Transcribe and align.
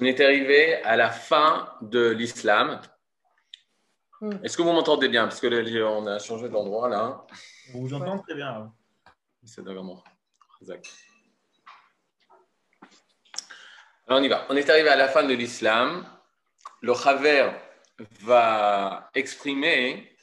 On 0.00 0.04
est 0.04 0.20
arrivé 0.20 0.82
à 0.82 0.96
la 0.96 1.10
fin 1.10 1.76
de 1.82 2.08
l'islam. 2.10 2.80
Hmm. 4.20 4.32
Est-ce 4.42 4.56
que 4.56 4.62
vous 4.62 4.72
m'entendez 4.72 5.08
bien? 5.08 5.24
Parce 5.24 5.40
que 5.40 5.46
là, 5.46 5.86
on 5.90 6.06
a 6.06 6.18
changé 6.18 6.48
d'endroit 6.48 6.88
là. 6.88 7.26
On 7.74 7.80
vous 7.80 7.94
entend 7.94 8.18
très 8.18 8.34
bien. 8.34 8.72
C'est 9.44 9.62
vraiment 9.62 10.02
exact. 10.60 10.90
Alors 14.06 14.20
on 14.20 14.22
y 14.22 14.28
va. 14.28 14.46
On 14.48 14.56
est 14.56 14.68
arrivé 14.68 14.88
à 14.88 14.96
la 14.96 15.08
fin 15.08 15.24
de 15.24 15.34
l'islam. 15.34 16.06
Le 16.80 16.94
Khaver 16.94 17.50
va 18.20 19.10
exprimer, 19.14 20.16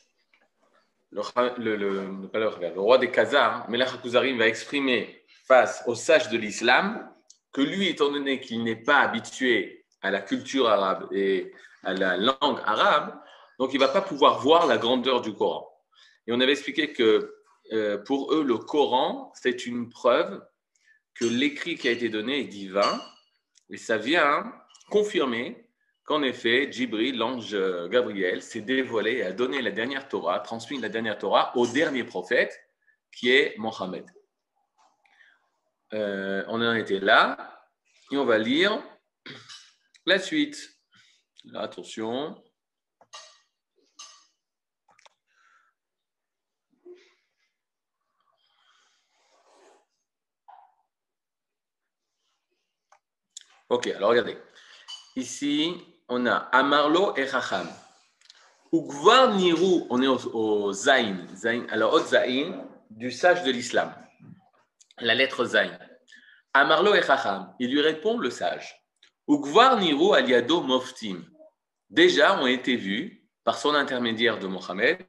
le, 1.11 1.21
Kha- 1.21 1.55
le, 1.57 1.75
le- 1.75 2.27
pas 2.27 2.39
le 2.39 2.49
Khaver, 2.49 2.71
le 2.75 2.81
roi 2.81 2.97
des 2.97 3.09
Khazars, 3.11 3.69
Melech 3.69 3.89
HaKuzarim, 3.93 4.37
va 4.37 4.47
exprimer 4.47 5.23
face 5.47 5.83
aux 5.87 5.95
sages 5.95 6.29
de 6.29 6.37
l'islam 6.37 7.09
que 7.51 7.61
lui, 7.61 7.87
étant 7.87 8.11
donné 8.11 8.39
qu'il 8.39 8.63
n'est 8.63 8.75
pas 8.75 8.99
habitué 8.99 9.85
à 10.01 10.11
la 10.11 10.21
culture 10.21 10.69
arabe 10.69 11.07
et 11.11 11.51
à 11.83 11.93
la 11.93 12.17
langue 12.17 12.59
arabe, 12.65 13.19
donc 13.57 13.73
il 13.73 13.79
ne 13.79 13.85
va 13.85 13.91
pas 13.91 14.01
pouvoir 14.01 14.39
voir 14.39 14.67
la 14.67 14.77
grandeur 14.77 15.21
du 15.21 15.33
Coran. 15.33 15.67
Et 16.27 16.31
on 16.31 16.39
avait 16.39 16.51
expliqué 16.51 16.93
que 16.93 17.35
euh, 17.71 17.97
pour 17.97 18.33
eux, 18.33 18.43
le 18.43 18.57
Coran, 18.57 19.31
c'est 19.35 19.65
une 19.65 19.89
preuve 19.89 20.41
que 21.13 21.25
l'écrit 21.25 21.75
qui 21.75 21.87
a 21.87 21.91
été 21.91 22.09
donné 22.09 22.39
est 22.39 22.45
divin, 22.45 23.01
et 23.69 23.77
ça 23.77 23.97
vient 23.97 24.51
confirmer 24.89 25.67
qu'en 26.03 26.23
effet, 26.23 26.71
Djibril, 26.71 27.17
l'ange 27.17 27.53
euh, 27.53 27.87
Gabriel, 27.87 28.41
s'est 28.41 28.61
dévoilé 28.61 29.17
et 29.17 29.23
a 29.23 29.31
donné 29.31 29.61
la 29.61 29.71
dernière 29.71 30.07
Torah, 30.07 30.39
transmis 30.39 30.79
la 30.79 30.89
dernière 30.89 31.17
Torah 31.17 31.51
au 31.55 31.67
dernier 31.67 32.03
prophète, 32.03 32.59
qui 33.11 33.31
est 33.31 33.55
Mohammed. 33.57 34.05
Euh, 35.93 36.43
on 36.47 36.61
en 36.61 36.75
était 36.75 36.99
là, 36.99 37.59
et 38.11 38.17
on 38.17 38.25
va 38.25 38.37
lire 38.37 38.81
la 40.05 40.19
suite. 40.19 40.57
Attention. 41.55 42.41
Ok, 53.69 53.87
alors 53.87 54.09
regardez. 54.09 54.37
Ici, 55.15 55.75
on 56.07 56.25
a 56.25 56.35
Amarlo 56.35 57.15
et 57.15 57.27
Chacham. 57.27 57.67
Ugvar 58.71 59.35
Niru, 59.35 59.85
on 59.89 60.01
est 60.01 60.07
au, 60.07 60.17
au 60.35 60.73
Zain, 60.73 61.25
Zain, 61.35 61.65
alors 61.69 61.93
au 61.93 61.99
Zain 61.99 62.65
du 62.89 63.11
sage 63.11 63.43
de 63.43 63.51
l'islam. 63.51 63.93
La 65.01 65.15
lettre 65.15 65.45
Zain. 65.45 65.77
Amarlo 66.53 66.93
et 66.93 67.01
Chacham, 67.01 67.53
il 67.59 67.71
lui 67.71 67.81
répond 67.81 68.17
le 68.17 68.29
sage. 68.29 68.75
Ugvar 69.27 69.79
Niru 69.79 70.13
aliado 70.13 70.61
moftim. 70.61 71.23
Déjà 71.89 72.39
ont 72.41 72.47
été 72.47 72.75
vus, 72.75 73.25
par 73.43 73.57
son 73.57 73.75
intermédiaire 73.75 74.39
de 74.39 74.47
Mohammed, 74.47 74.99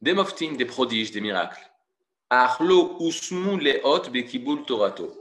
des 0.00 0.12
moftim, 0.12 0.52
des 0.56 0.64
prodiges, 0.64 1.10
des 1.10 1.20
miracles. 1.20 1.60
Achlo 2.30 2.96
usmu 3.00 3.58
leot 3.58 4.10
bekibul 4.10 4.64
torato. 4.64 5.18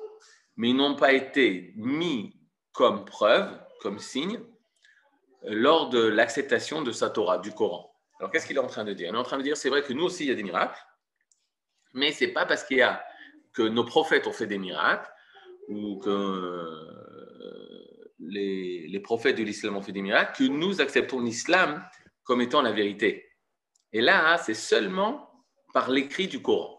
Mais 0.58 0.70
ils 0.70 0.76
n'ont 0.76 0.96
pas 0.96 1.14
été 1.14 1.74
mis 1.76 2.38
comme 2.74 3.06
preuve, 3.06 3.59
comme 3.82 4.00
signe, 4.00 4.40
lors 5.44 5.90
de 5.90 6.02
l'acceptation 6.04 6.84
de 6.84 6.92
sa 6.92 7.09
Torah, 7.09 7.40
du 7.40 7.52
Coran. 7.52 7.92
Alors 8.20 8.32
qu'est-ce 8.32 8.46
qu'il 8.46 8.58
est 8.58 8.59
en 8.59 8.68
train 8.68 8.84
de 8.84 8.94
dire? 8.94 9.09
Il 9.09 9.16
est 9.16 9.18
en 9.18 9.24
train 9.24 9.38
de 9.38 9.44
dire, 9.44 9.58
c'est 9.58 9.70
vrai 9.70 9.82
que 9.82 9.94
nous 9.94 10.04
aussi, 10.04 10.26
il 10.26 10.30
y 10.30 10.32
a 10.32 10.36
des 10.36 10.44
miracles, 10.44 10.80
mais 11.94 12.12
c'est 12.12 12.28
pas 12.28 12.46
parce 12.46 12.64
qu'il 12.64 12.78
y 12.78 12.82
a 12.82 13.04
que 13.54 13.64
nos 13.64 13.86
prophètes 13.86 14.28
ont 14.28 14.34
fait 14.34 14.48
des 14.48 14.58
miracles 14.58 15.10
ou 15.68 16.00
que 16.00 16.10
euh, 16.10 17.32
les, 18.20 19.00
prophètes 19.00 19.38
de 19.38 19.44
l'islam 19.44 19.78
ont 19.78 19.82
fait 19.82 19.92
des 19.92 20.02
miracles 20.02 20.38
que 20.38 20.44
nous 20.50 20.82
acceptons 20.82 21.22
l'islam 21.22 21.84
comme 22.24 22.42
étant 22.42 22.62
la 22.62 22.72
vérité. 22.72 23.30
Et 23.94 24.02
là, 24.02 24.38
c'est 24.38 24.54
seulement 24.54 25.46
par 25.74 25.90
l'écrit 25.90 26.28
du 26.28 26.42
Coran. 26.42 26.78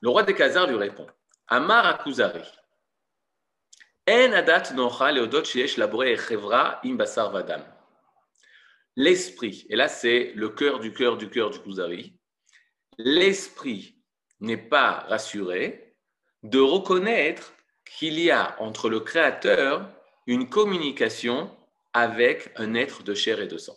Le 0.00 0.08
roi 0.08 0.22
des 0.22 0.34
Khazars 0.34 0.66
lui 0.68 0.76
répond 0.76 1.06
Amar 1.48 1.86
Akuzari. 1.86 2.42
En 4.08 4.32
adat 4.32 4.72
nocha 4.74 5.12
leodot 5.12 5.44
sheyesh 5.44 5.76
laboré 5.76 6.16
chevra 6.16 6.80
im 6.84 6.94
basar 6.94 7.30
vadam. 7.30 7.62
L'esprit, 8.96 9.66
et 9.68 9.76
là 9.76 9.88
c'est 9.88 10.32
le 10.34 10.48
cœur 10.48 10.80
du 10.80 10.92
cœur 10.92 11.16
du 11.16 11.28
cœur 11.28 11.50
du 11.50 11.60
Kuzari, 11.60 12.18
l'esprit 12.96 13.97
n'est 14.40 14.56
pas 14.56 15.04
rassuré 15.08 15.94
de 16.42 16.60
reconnaître 16.60 17.54
qu'il 17.84 18.18
y 18.20 18.30
a 18.30 18.56
entre 18.60 18.88
le 18.88 19.00
Créateur 19.00 19.88
une 20.26 20.48
communication 20.48 21.50
avec 21.92 22.52
un 22.56 22.74
être 22.74 23.02
de 23.02 23.14
chair 23.14 23.40
et 23.40 23.46
de 23.46 23.58
sang. 23.58 23.76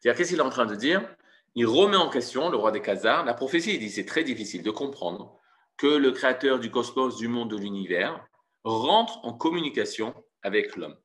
C'est-à-dire, 0.00 0.18
qu'est-ce 0.18 0.30
qu'il 0.30 0.38
est 0.38 0.42
en 0.42 0.50
train 0.50 0.66
de 0.66 0.74
dire? 0.74 1.02
Il 1.54 1.66
remet 1.66 1.96
en 1.96 2.08
question, 2.08 2.50
le 2.50 2.56
roi 2.56 2.72
des 2.72 2.80
Khazars, 2.80 3.24
la 3.24 3.34
prophétie. 3.34 3.74
Il 3.74 3.80
dit 3.80 3.90
c'est 3.90 4.06
très 4.06 4.24
difficile 4.24 4.62
de 4.62 4.70
comprendre 4.70 5.38
que 5.76 5.86
le 5.86 6.12
Créateur 6.12 6.58
du 6.58 6.70
cosmos, 6.70 7.16
du 7.16 7.28
monde, 7.28 7.50
de 7.50 7.56
l'univers, 7.56 8.24
rentre 8.64 9.24
en 9.24 9.32
communication 9.32 10.14
avec 10.42 10.76
l'homme. 10.76 10.96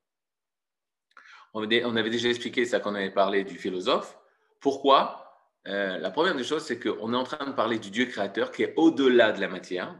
On 1.53 1.63
avait 1.63 1.83
on 1.85 1.95
avait 1.95 2.09
déjà 2.09 2.29
expliqué 2.29 2.65
ça 2.65 2.79
quand 2.79 2.91
on 2.91 2.95
avait 2.95 3.11
parlé 3.11 3.43
du 3.43 3.57
philosophe. 3.57 4.17
Pourquoi? 4.59 5.26
Euh, 5.67 5.97
La 5.97 6.11
première 6.11 6.35
des 6.35 6.43
choses, 6.43 6.63
c'est 6.63 6.79
qu'on 6.79 7.13
est 7.13 7.17
en 7.17 7.23
train 7.23 7.45
de 7.45 7.51
parler 7.51 7.79
du 7.79 7.89
Dieu 7.89 8.05
créateur 8.05 8.51
qui 8.51 8.63
est 8.63 8.73
au-delà 8.77 9.31
de 9.31 9.41
la 9.41 9.47
matière. 9.47 9.99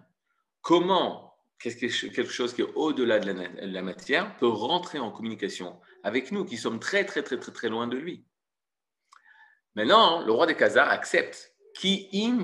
Comment 0.62 1.36
quelque 1.60 2.30
chose 2.30 2.54
qui 2.54 2.62
est 2.62 2.72
au-delà 2.76 3.20
de 3.20 3.34
la, 3.62 3.82
matière 3.82 4.38
peut 4.38 4.48
rentrer 4.48 5.00
en 5.00 5.10
communication 5.12 5.80
avec 6.04 6.32
nous 6.32 6.46
qui 6.46 6.56
sommes 6.56 6.80
très, 6.80 7.04
très, 7.04 7.24
très, 7.24 7.40
très, 7.40 7.52
très 7.52 7.70
loin 7.70 7.88
de 7.88 7.98
lui? 7.98 8.24
Maintenant, 9.76 10.24
le 10.24 10.32
roi 10.32 10.46
des 10.46 10.56
Khazars 10.56 10.90
accepte 10.90 11.56
qui 11.76 12.08
eva 12.12 12.44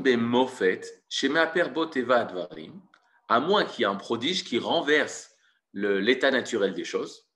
advarim, 2.20 2.82
à 3.30 3.40
moins 3.40 3.64
qu'il 3.66 3.82
y 3.82 3.84
ait 3.84 3.92
un 3.92 3.96
prodige 3.96 4.44
qui 4.44 4.58
renverse 4.60 5.32
l'état 5.74 6.32
naturel 6.32 6.74
des 6.74 6.84
choses. 6.84 7.28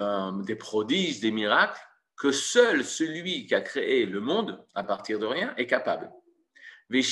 Euh, 0.00 0.32
Des 0.42 0.56
prodiges, 0.56 1.20
des 1.20 1.30
miracles 1.30 1.80
que 2.16 2.32
seul 2.32 2.84
celui 2.84 3.46
qui 3.46 3.54
a 3.54 3.60
créé 3.60 4.04
le 4.04 4.20
monde 4.20 4.64
à 4.74 4.82
partir 4.82 5.18
de 5.18 5.26
rien 5.26 5.54
est 5.56 5.66
capable. 5.66 6.10
Il 6.90 7.02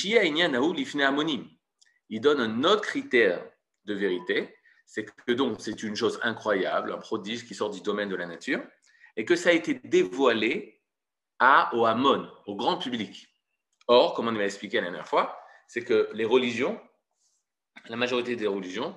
donne 2.21 2.41
un 2.41 2.63
autre 2.63 2.81
critère 2.81 3.45
de 3.85 3.93
vérité, 3.93 4.55
c'est 4.85 5.05
que 5.05 5.31
donc 5.31 5.57
c'est 5.59 5.83
une 5.83 5.95
chose 5.95 6.19
incroyable, 6.23 6.91
un 6.91 6.97
prodige 6.97 7.47
qui 7.47 7.55
sort 7.55 7.69
du 7.69 7.81
domaine 7.81 8.09
de 8.09 8.15
la 8.15 8.25
nature, 8.25 8.61
et 9.15 9.23
que 9.23 9.35
ça 9.35 9.49
a 9.49 9.53
été 9.53 9.75
dévoilé 9.75 10.81
à, 11.39 11.73
au 11.75 11.85
Hamon, 11.85 12.29
au 12.45 12.55
grand 12.55 12.77
public. 12.77 13.27
Or, 13.87 14.13
comme 14.13 14.27
on 14.27 14.35
avait 14.35 14.45
expliqué 14.45 14.77
la 14.77 14.83
dernière 14.83 15.07
fois, 15.07 15.39
c'est 15.67 15.83
que 15.83 16.09
les 16.13 16.25
religions, 16.25 16.79
la 17.87 17.95
majorité 17.95 18.35
des 18.35 18.47
religions, 18.47 18.95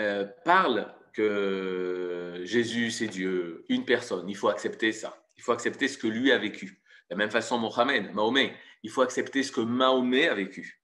euh, 0.00 0.26
parlent 0.44 0.94
que 1.12 2.40
Jésus 2.44 2.90
c'est 2.90 3.08
Dieu, 3.08 3.64
une 3.68 3.84
personne, 3.84 4.28
il 4.28 4.36
faut 4.36 4.48
accepter 4.48 4.92
ça, 4.92 5.24
il 5.36 5.42
faut 5.42 5.52
accepter 5.52 5.88
ce 5.88 5.98
que 5.98 6.06
lui 6.06 6.32
a 6.32 6.38
vécu. 6.38 6.80
De 7.08 7.14
la 7.14 7.16
même 7.16 7.30
façon, 7.30 7.58
Mohamed, 7.58 8.12
Mahomet, 8.14 8.54
il 8.82 8.90
faut 8.90 9.02
accepter 9.02 9.42
ce 9.42 9.52
que 9.52 9.60
Mahomet 9.60 10.28
a 10.28 10.34
vécu. 10.34 10.80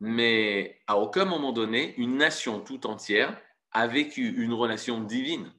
Mais 0.00 0.80
à 0.86 0.98
aucun 0.98 1.26
moment 1.26 1.52
donné, 1.52 1.94
une 1.98 2.16
nation 2.16 2.60
tout 2.60 2.86
entière 2.86 3.38
a 3.72 3.86
vécu 3.86 4.26
une 4.42 4.54
relation 4.54 5.02
divine, 5.02 5.52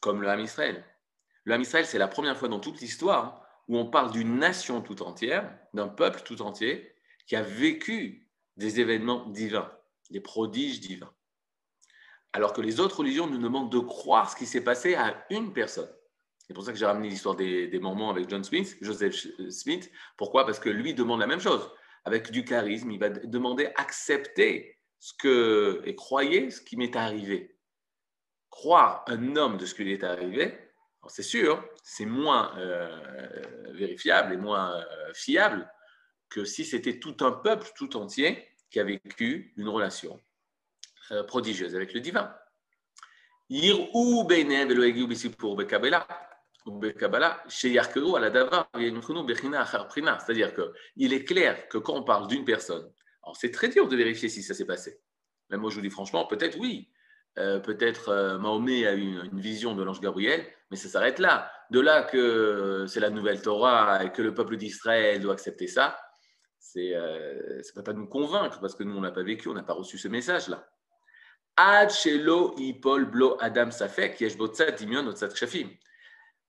comme 0.00 0.20
le 0.20 0.28
Ham 0.28 0.40
Israël. 0.40 0.84
Le 1.44 1.54
Ham 1.54 1.62
Israël, 1.62 1.86
c'est 1.86 1.98
la 1.98 2.08
première 2.08 2.36
fois 2.36 2.48
dans 2.48 2.60
toute 2.60 2.80
l'histoire 2.80 3.42
où 3.68 3.78
on 3.78 3.86
parle 3.86 4.12
d'une 4.12 4.38
nation 4.38 4.82
tout 4.82 5.02
entière, 5.02 5.58
d'un 5.74 5.88
peuple 5.88 6.20
tout 6.22 6.42
entier, 6.42 6.92
qui 7.26 7.34
a 7.34 7.42
vécu 7.42 8.28
des 8.56 8.80
événements 8.80 9.26
divins, 9.26 9.72
des 10.10 10.20
prodiges 10.20 10.80
divins. 10.80 11.12
Alors 12.36 12.52
que 12.52 12.60
les 12.60 12.80
autres 12.80 12.98
religions 12.98 13.26
nous 13.26 13.38
demandent 13.38 13.72
de 13.72 13.78
croire 13.78 14.30
ce 14.30 14.36
qui 14.36 14.44
s'est 14.44 14.62
passé 14.62 14.94
à 14.94 15.24
une 15.30 15.54
personne. 15.54 15.88
C'est 16.46 16.52
pour 16.52 16.62
ça 16.62 16.70
que 16.70 16.76
j'ai 16.76 16.84
ramené 16.84 17.08
l'histoire 17.08 17.34
des, 17.34 17.66
des 17.66 17.78
Mormons 17.78 18.10
avec 18.10 18.28
John 18.28 18.44
Smith, 18.44 18.76
Joseph 18.82 19.26
Smith. 19.48 19.90
Pourquoi? 20.18 20.44
Parce 20.44 20.60
que 20.60 20.68
lui 20.68 20.92
demande 20.92 21.20
la 21.20 21.26
même 21.26 21.40
chose. 21.40 21.70
Avec 22.04 22.30
du 22.30 22.44
charisme, 22.44 22.90
il 22.90 22.98
va 22.98 23.08
demander 23.08 23.70
accepter 23.76 24.76
ce 24.98 25.14
que 25.18 25.80
et 25.86 25.94
croyez 25.94 26.50
ce 26.50 26.60
qui 26.60 26.76
m'est 26.76 26.94
arrivé. 26.94 27.56
Croire 28.50 29.02
un 29.06 29.36
homme 29.36 29.56
de 29.56 29.64
ce 29.64 29.74
qui 29.74 29.84
lui 29.84 29.94
est 29.94 30.04
arrivé, 30.04 30.52
c'est 31.08 31.22
sûr, 31.22 31.66
c'est 31.82 32.04
moins 32.04 32.54
euh, 32.58 33.40
vérifiable 33.70 34.34
et 34.34 34.36
moins 34.36 34.76
euh, 34.76 34.84
fiable 35.14 35.72
que 36.28 36.44
si 36.44 36.66
c'était 36.66 36.98
tout 36.98 37.16
un 37.20 37.32
peuple 37.32 37.66
tout 37.74 37.96
entier 37.96 38.46
qui 38.70 38.78
a 38.78 38.84
vécu 38.84 39.54
une 39.56 39.70
relation 39.70 40.14
euh, 40.16 40.35
prodigieuse 41.26 41.74
avec 41.74 41.92
le 41.94 42.00
divin. 42.00 42.34
C'est-à-dire 50.18 50.52
qu'il 50.54 51.12
est 51.12 51.24
clair 51.24 51.68
que 51.68 51.78
quand 51.78 51.94
on 51.94 52.02
parle 52.02 52.26
d'une 52.26 52.44
personne, 52.44 52.90
c'est 53.34 53.50
très 53.50 53.68
dur 53.68 53.88
de 53.88 53.96
vérifier 53.96 54.28
si 54.28 54.42
ça 54.42 54.54
s'est 54.54 54.64
passé. 54.64 55.00
Même 55.50 55.60
moi, 55.60 55.70
je 55.70 55.76
vous 55.76 55.82
dis 55.82 55.90
franchement, 55.90 56.26
peut-être 56.26 56.58
oui. 56.58 56.90
Euh, 57.38 57.60
peut-être 57.60 58.08
euh, 58.08 58.38
Mahomet 58.38 58.86
a 58.86 58.94
eu 58.94 59.22
une, 59.24 59.40
vision 59.40 59.74
de 59.74 59.82
l'ange 59.82 60.00
Gabriel, 60.00 60.46
mais 60.70 60.76
ça 60.76 60.88
s'arrête 60.88 61.18
là. 61.18 61.50
De 61.70 61.80
là 61.80 62.02
que 62.02 62.86
c'est 62.88 63.00
la 63.00 63.10
nouvelle 63.10 63.42
Torah 63.42 64.02
et 64.04 64.10
que 64.10 64.22
le 64.22 64.32
peuple 64.32 64.56
d'Israël 64.56 65.20
doit 65.20 65.34
accepter 65.34 65.66
ça, 65.66 65.98
c'est, 66.58 66.96
euh, 66.96 67.62
ça 67.62 67.72
ne 67.72 67.74
peut 67.74 67.82
pas 67.82 67.92
nous 67.92 68.06
convaincre 68.06 68.58
parce 68.60 68.74
que 68.74 68.84
nous, 68.84 68.96
on 68.96 69.02
n'a 69.02 69.10
pas 69.10 69.22
vécu, 69.22 69.48
on 69.48 69.54
n'a 69.54 69.62
pas 69.62 69.74
reçu 69.74 69.98
ce 69.98 70.08
message-là. 70.08 70.66
Kshafim. 75.34 75.70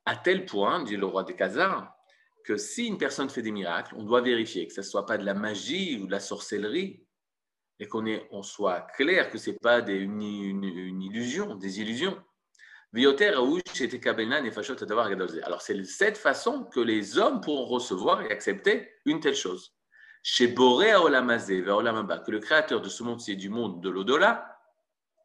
À 0.05 0.17
tel 0.17 0.45
point, 0.45 0.83
dit 0.83 0.97
le 0.97 1.05
roi 1.05 1.23
des 1.23 1.35
Khazars, 1.35 1.93
que 2.43 2.57
si 2.57 2.87
une 2.87 2.97
personne 2.97 3.29
fait 3.29 3.41
des 3.41 3.51
miracles, 3.51 3.95
on 3.97 4.03
doit 4.03 4.21
vérifier 4.21 4.67
que 4.67 4.73
ce 4.73 4.81
ne 4.81 4.85
soit 4.85 5.05
pas 5.05 5.17
de 5.17 5.25
la 5.25 5.33
magie 5.33 5.99
ou 6.01 6.07
de 6.07 6.11
la 6.11 6.19
sorcellerie 6.19 7.05
et 7.79 7.87
qu'on 7.87 8.43
soit 8.43 8.81
clair 8.95 9.29
que 9.29 9.37
ce 9.37 9.51
n'est 9.51 9.57
pas 9.57 9.81
des- 9.81 9.95
une, 9.97 10.21
illusion, 10.21 11.55
des 11.55 11.79
illusions. 11.79 12.21
Alors, 15.43 15.61
c'est 15.61 15.73
de 15.73 15.83
cette 15.83 16.17
façon 16.17 16.63
que 16.63 16.79
les 16.79 17.17
hommes 17.17 17.41
pourront 17.41 17.65
recevoir 17.65 18.21
et 18.23 18.31
accepter 18.31 18.89
une 19.05 19.19
telle 19.19 19.35
chose. 19.35 19.73
Chez 20.23 20.47
Boré 20.47 20.95
Olamazé, 20.95 21.61
que 21.61 22.31
le 22.31 22.39
créateur 22.39 22.81
de 22.81 22.89
ce 22.89 23.03
monde-ci 23.03 23.33
et 23.33 23.35
du 23.35 23.49
monde 23.49 23.81
de 23.81 23.89
l'au-delà, 23.89 24.56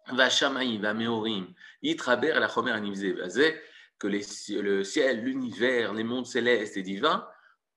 va 0.08 0.28
Shamaïm, 0.28 0.81
va 0.81 0.94
Meorim, 0.94 1.52
Yitraber 1.82 2.34
la 2.34 2.49
Chomer 2.49 2.72
Anivzé, 2.72 3.12
Vazé, 3.12 3.60
que 3.99 4.08
le 4.08 4.84
ciel, 4.84 5.22
l'univers, 5.22 5.94
les 5.94 6.04
mondes 6.04 6.26
célestes 6.26 6.76
et 6.76 6.82
divins 6.82 7.28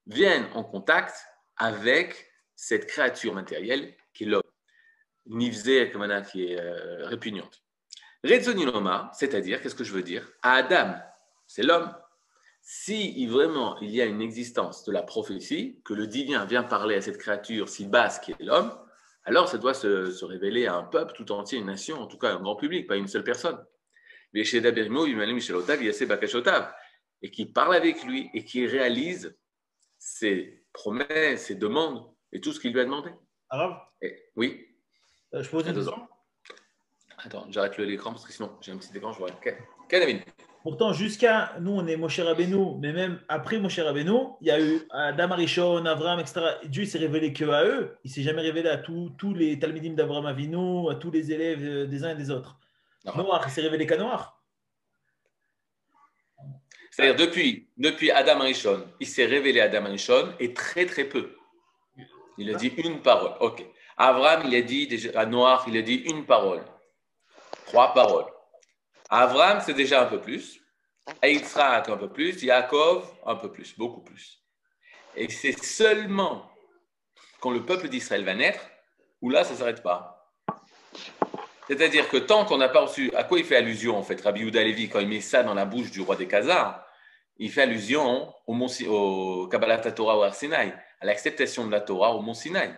viennent 0.08 0.48
en 0.54 0.64
contact 0.64 1.16
avec 1.58 2.32
cette 2.56 2.88
créature 2.88 3.34
matérielle 3.34 3.96
qui 4.14 4.24
est 4.24 4.28
l'homme. 4.28 4.42
On 5.30 5.38
qui 5.40 6.46
est 6.46 6.60
euh, 6.60 7.08
répugnante. 7.08 7.64
Rezoniloma, 8.24 9.12
c'est-à-dire, 9.14 9.62
qu'est-ce 9.62 9.76
que 9.76 9.84
je 9.84 9.94
veux 9.94 10.04
dire? 10.04 10.28
À 10.42 10.54
Adam, 10.54 10.96
c'est 11.48 11.64
l'homme. 11.64 11.96
Si 12.62 13.26
vraiment 13.28 13.80
il 13.80 13.92
y 13.92 14.02
a 14.02 14.06
une 14.06 14.22
existence 14.22 14.84
de 14.86 14.92
la 14.92 15.04
prophétie, 15.04 15.80
que 15.86 15.94
le 15.94 16.08
divin 16.08 16.46
vient 16.46 16.64
parler 16.64 16.96
à 16.96 17.02
cette 17.02 17.20
créature 17.20 17.70
si 17.70 17.86
basse 17.86 18.20
qui 18.20 18.32
est 18.32 18.44
l'homme, 18.44 18.76
alors 19.26 19.50
ça 19.50 19.58
doit 19.58 19.74
se, 19.74 20.12
se 20.12 20.24
révéler 20.26 20.68
à 20.68 20.76
un 20.76 20.84
peuple 20.84 21.14
tout 21.14 21.32
entier, 21.32 21.58
une 21.60 21.66
nation, 21.66 22.00
en 22.00 22.08
tout 22.08 22.18
cas 22.18 22.34
un 22.34 22.40
grand 22.40 22.56
public, 22.56 22.88
pas 22.88 22.96
une 22.96 23.08
seule 23.08 23.24
personne. 23.24 23.64
Bakashotav, 26.06 26.74
et 27.22 27.32
qui 27.32 27.46
parle 27.46 27.76
avec 27.76 28.04
lui 28.04 28.30
et 28.34 28.44
qui 28.46 28.66
réalise 28.68 29.38
ses 29.98 30.64
promesses, 30.74 31.46
ses 31.46 31.56
demandes 31.56 32.06
et 32.32 32.42
tout 32.42 32.52
ce 32.52 32.60
qu'il 32.60 32.74
lui 32.74 32.82
a 32.82 32.86
demandé. 32.86 33.12
Et- 34.02 34.30
oui 34.36 34.68
euh, 35.34 35.42
je 35.42 35.50
pose 35.50 35.66
une 35.68 35.74
question? 35.74 36.08
Attends, 37.18 37.48
j'arrête 37.50 37.78
le- 37.78 37.86
l'écran 37.86 38.12
parce 38.12 38.26
que 38.26 38.32
sinon 38.34 38.58
j'ai 38.62 38.72
un 38.72 38.78
petit 38.78 38.96
écran, 38.96 39.12
je 39.14 39.20
vois. 39.20 39.30
Ok, 39.32 39.56
Ok, 39.84 39.92
David. 39.92 40.22
Pourtant, 40.66 40.94
jusqu'à 40.94 41.54
nous, 41.62 41.74
on 41.74 41.86
est 41.86 41.96
Moshe 41.96 42.20
Rabbeinu, 42.20 42.80
mais 42.80 42.92
même 42.92 43.20
après 43.28 43.60
Moshe 43.60 43.78
Rabbeinu, 43.78 44.30
il 44.42 44.48
y 44.48 44.50
a 44.50 44.60
eu 44.60 44.82
Adam 44.90 45.30
Arishon, 45.30 45.86
Avram, 45.86 46.20
etc. 46.20 46.42
Dieu 46.64 46.86
s'est 46.86 46.98
révélé 46.98 47.34
que 47.34 47.46
à 47.46 47.64
eux. 47.64 47.96
Il 48.04 48.10
s'est 48.10 48.24
jamais 48.24 48.42
révélé 48.42 48.70
à 48.70 48.78
tous 48.78 49.12
tous 49.16 49.36
les 49.36 49.60
Talmidim 49.60 49.94
d'Abraham 49.94 50.26
Avinu, 50.26 50.90
à 50.90 50.96
tous 50.96 51.12
les 51.12 51.32
élèves 51.32 51.64
euh, 51.64 51.86
des 51.86 52.04
uns 52.04 52.14
et 52.14 52.16
des 52.16 52.32
autres. 52.32 52.58
Non. 53.06 53.16
Noir, 53.16 53.44
il 53.46 53.52
s'est 53.52 53.62
révélé 53.62 53.86
qu'à 53.86 53.98
Noir. 53.98 54.42
C'est-à-dire 56.90 57.16
depuis, 57.16 57.68
depuis 57.78 58.10
Adam 58.10 58.42
Arishon, 58.42 58.88
il 59.00 59.06
s'est 59.06 59.28
révélé 59.28 59.60
à 59.60 59.66
Adam 59.66 59.86
Arishon 59.86 60.34
et 60.40 60.56
très 60.56 60.88
très 60.88 61.04
peu. 61.04 61.36
Il 62.40 62.50
a 62.50 62.56
dit 62.56 62.74
une 62.78 63.04
parole. 63.04 63.34
Ok. 63.40 63.64
Avram, 63.98 64.42
il 64.48 64.56
a 64.56 64.64
dit 64.64 64.88
déjà, 64.88 65.12
à 65.14 65.28
Noir, 65.28 65.64
il 65.68 65.78
a 65.78 65.84
dit 65.84 65.98
une 66.10 66.26
parole. 66.26 66.64
Trois 67.68 67.94
paroles. 67.94 68.26
Avram, 69.10 69.62
c'est 69.62 69.74
déjà 69.74 70.04
un 70.04 70.06
peu 70.06 70.20
plus. 70.20 70.60
Yitzhak, 71.24 71.90
un 71.90 71.98
peu 71.98 72.10
plus. 72.10 72.42
Yaakov, 72.42 73.12
un 73.26 73.36
peu 73.36 73.52
plus, 73.52 73.78
beaucoup 73.78 74.02
plus. 74.02 74.44
Et 75.16 75.30
c'est 75.30 75.64
seulement 75.64 76.50
quand 77.40 77.52
le 77.52 77.66
peuple 77.66 77.90
d'Israël 77.90 78.24
va 78.24 78.34
naître 78.34 78.62
où 79.22 79.30
là, 79.30 79.44
ça 79.44 79.54
ne 79.54 79.58
s'arrête 79.58 79.84
pas. 79.84 80.34
C'est-à-dire 81.68 82.10
que 82.10 82.18
tant 82.18 82.46
qu'on 82.46 82.58
n'a 82.58 82.70
pas 82.70 82.82
reçu, 82.82 83.12
à 83.16 83.24
quoi 83.24 83.40
il 83.40 83.46
fait 83.46 83.56
allusion 83.56 83.98
en 83.98 84.04
fait, 84.04 84.22
Rabbi 84.22 84.42
Yehuda 84.42 84.64
Levi, 84.64 84.90
quand 84.90 85.00
il 85.00 85.08
met 85.08 85.22
ça 85.22 85.44
dans 85.44 85.54
la 85.54 85.66
bouche 85.66 85.90
du 85.90 86.02
roi 86.02 86.16
des 86.16 86.28
Khazars, 86.28 86.86
il 87.38 87.52
fait 87.52 87.64
allusion 87.64 88.34
au, 88.46 88.54
mont, 88.54 88.68
au 88.88 89.48
Kabbalat 89.48 89.80
Torah 89.92 90.18
au 90.18 90.24
Har 90.24 90.36
Sinaï, 90.36 90.74
à 91.02 91.06
l'acceptation 91.06 91.66
de 91.66 91.72
la 91.72 91.82
Torah 91.82 92.14
au 92.14 92.22
mont 92.22 92.34
Sinaï, 92.34 92.74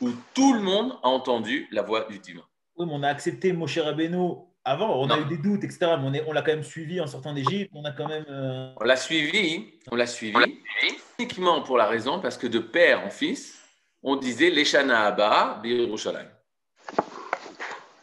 où 0.00 0.10
tout 0.34 0.54
le 0.54 0.60
monde 0.60 0.98
a 1.02 1.08
entendu 1.08 1.68
la 1.70 1.82
voix 1.82 2.06
du 2.10 2.18
divin. 2.18 2.44
Oui, 2.76 2.86
mais 2.86 2.92
on 2.94 3.02
a 3.02 3.08
accepté 3.08 3.52
Moshe 3.52 3.78
Rabbeinu 3.78 4.49
avant. 4.70 5.00
On 5.00 5.10
a 5.10 5.18
eu 5.18 5.24
des 5.26 5.36
doutes, 5.36 5.64
etc. 5.64 5.78
Mais 5.98 6.04
on 6.08 6.14
est- 6.14 6.24
on 6.26 6.32
l'a 6.32 6.42
quand 6.42 6.52
même 6.52 6.62
suivi 6.62 7.00
en 7.00 7.06
sortant 7.06 7.32
d'Égypte. 7.34 7.70
On 7.74 7.84
a 7.84 7.92
quand 7.92 8.08
même. 8.08 8.24
euh, 8.28 8.72
On 8.80 8.84
l'a 8.84 8.96
suivi, 8.96 9.72
on 9.90 9.96
l'a 9.96 10.06
suivi 10.06 10.36
uniquement 11.18 11.62
pour 11.62 11.76
la 11.76 11.86
raison 11.86 12.20
parce 12.20 12.38
que 12.38 12.46
de 12.46 12.58
père 12.58 13.04
en 13.04 13.10
fils, 13.10 13.58
on 14.02 14.16
disait 14.16 14.50
Leshana 14.50 15.06
Abba 15.06 15.60
Yerushalayim. 15.64 16.30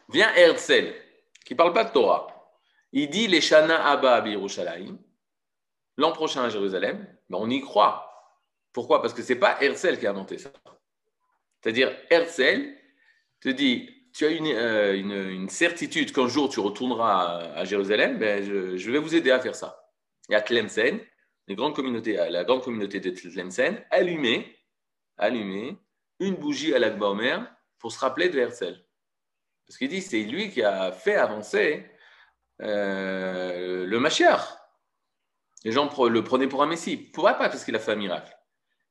Vient 0.09 0.33
Herzl, 0.35 0.93
qui 1.45 1.53
ne 1.53 1.57
parle 1.57 1.73
pas 1.73 1.83
de 1.83 1.91
Torah. 1.91 2.27
Il 2.93 3.09
dit 3.09 3.27
Leshana 3.27 3.89
Abba 3.89 4.25
Yerushalayim, 4.27 4.97
l'an 5.97 6.11
prochain 6.11 6.43
à 6.43 6.49
Jérusalem, 6.49 7.05
ben 7.29 7.37
on 7.41 7.49
y 7.49 7.59
croit. 7.61 8.03
Pourquoi? 8.71 9.01
Parce 9.01 9.13
que 9.13 9.21
ce 9.23 9.33
n'est 9.33 9.39
pas 9.39 9.57
Herzl 9.61 9.97
qui 9.97 10.07
a 10.07 10.11
inventé 10.11 10.37
ça. 10.37 10.49
C'est-à-dire, 11.61 11.91
Herzl 12.09 12.73
te 13.41 13.49
dit 13.49 13.89
tu 14.17 14.25
as 14.25 14.29
une, 14.29 14.47
euh, 14.47 14.95
une, 14.95 15.47
certitude 15.47 16.11
qu'un 16.11 16.27
jour 16.27 16.49
tu 16.49 16.59
retourneras 16.59 17.53
à, 17.53 17.65
Jérusalem, 17.65 18.17
ben 18.17 18.43
je, 18.43 18.91
vais 18.91 18.97
vous 18.97 19.13
aider 19.13 19.29
à 19.29 19.39
faire 19.39 19.53
ça. 19.53 19.91
Et 20.31 20.35
à 20.35 20.41
Tlemcen, 20.41 20.99
communautés, 21.75 22.15
la 22.15 22.43
grande 22.43 22.63
communauté 22.63 22.99
de 22.99 23.11
Tlemcen, 23.11 23.79
allumer 23.91 24.57
une 26.19 26.35
bougie 26.35 26.73
à 26.73 26.79
l'Akba 26.79 27.09
Omer 27.09 27.45
pour 27.77 27.91
se 27.91 27.99
rappeler 27.99 28.29
de 28.29 28.39
Herzl. 28.39 28.83
Parce 29.67 29.77
qu'il 29.77 29.89
dit 29.89 30.01
c'est 30.01 30.23
lui 30.23 30.49
qui 30.49 30.63
a 30.63 30.91
fait 30.91 31.15
avancer 31.15 31.85
euh, 32.63 33.85
le 33.85 33.99
Mashiach. 33.99 34.41
Les 35.63 35.71
gens 35.71 35.91
le 36.09 36.23
prenaient 36.23 36.47
pour 36.47 36.63
un 36.63 36.67
messie. 36.67 36.97
Pourquoi 36.97 37.33
pas? 37.33 37.49
Parce 37.49 37.63
qu'il 37.63 37.75
a 37.75 37.79
fait 37.79 37.91
un 37.91 37.97
miracle 37.97 38.35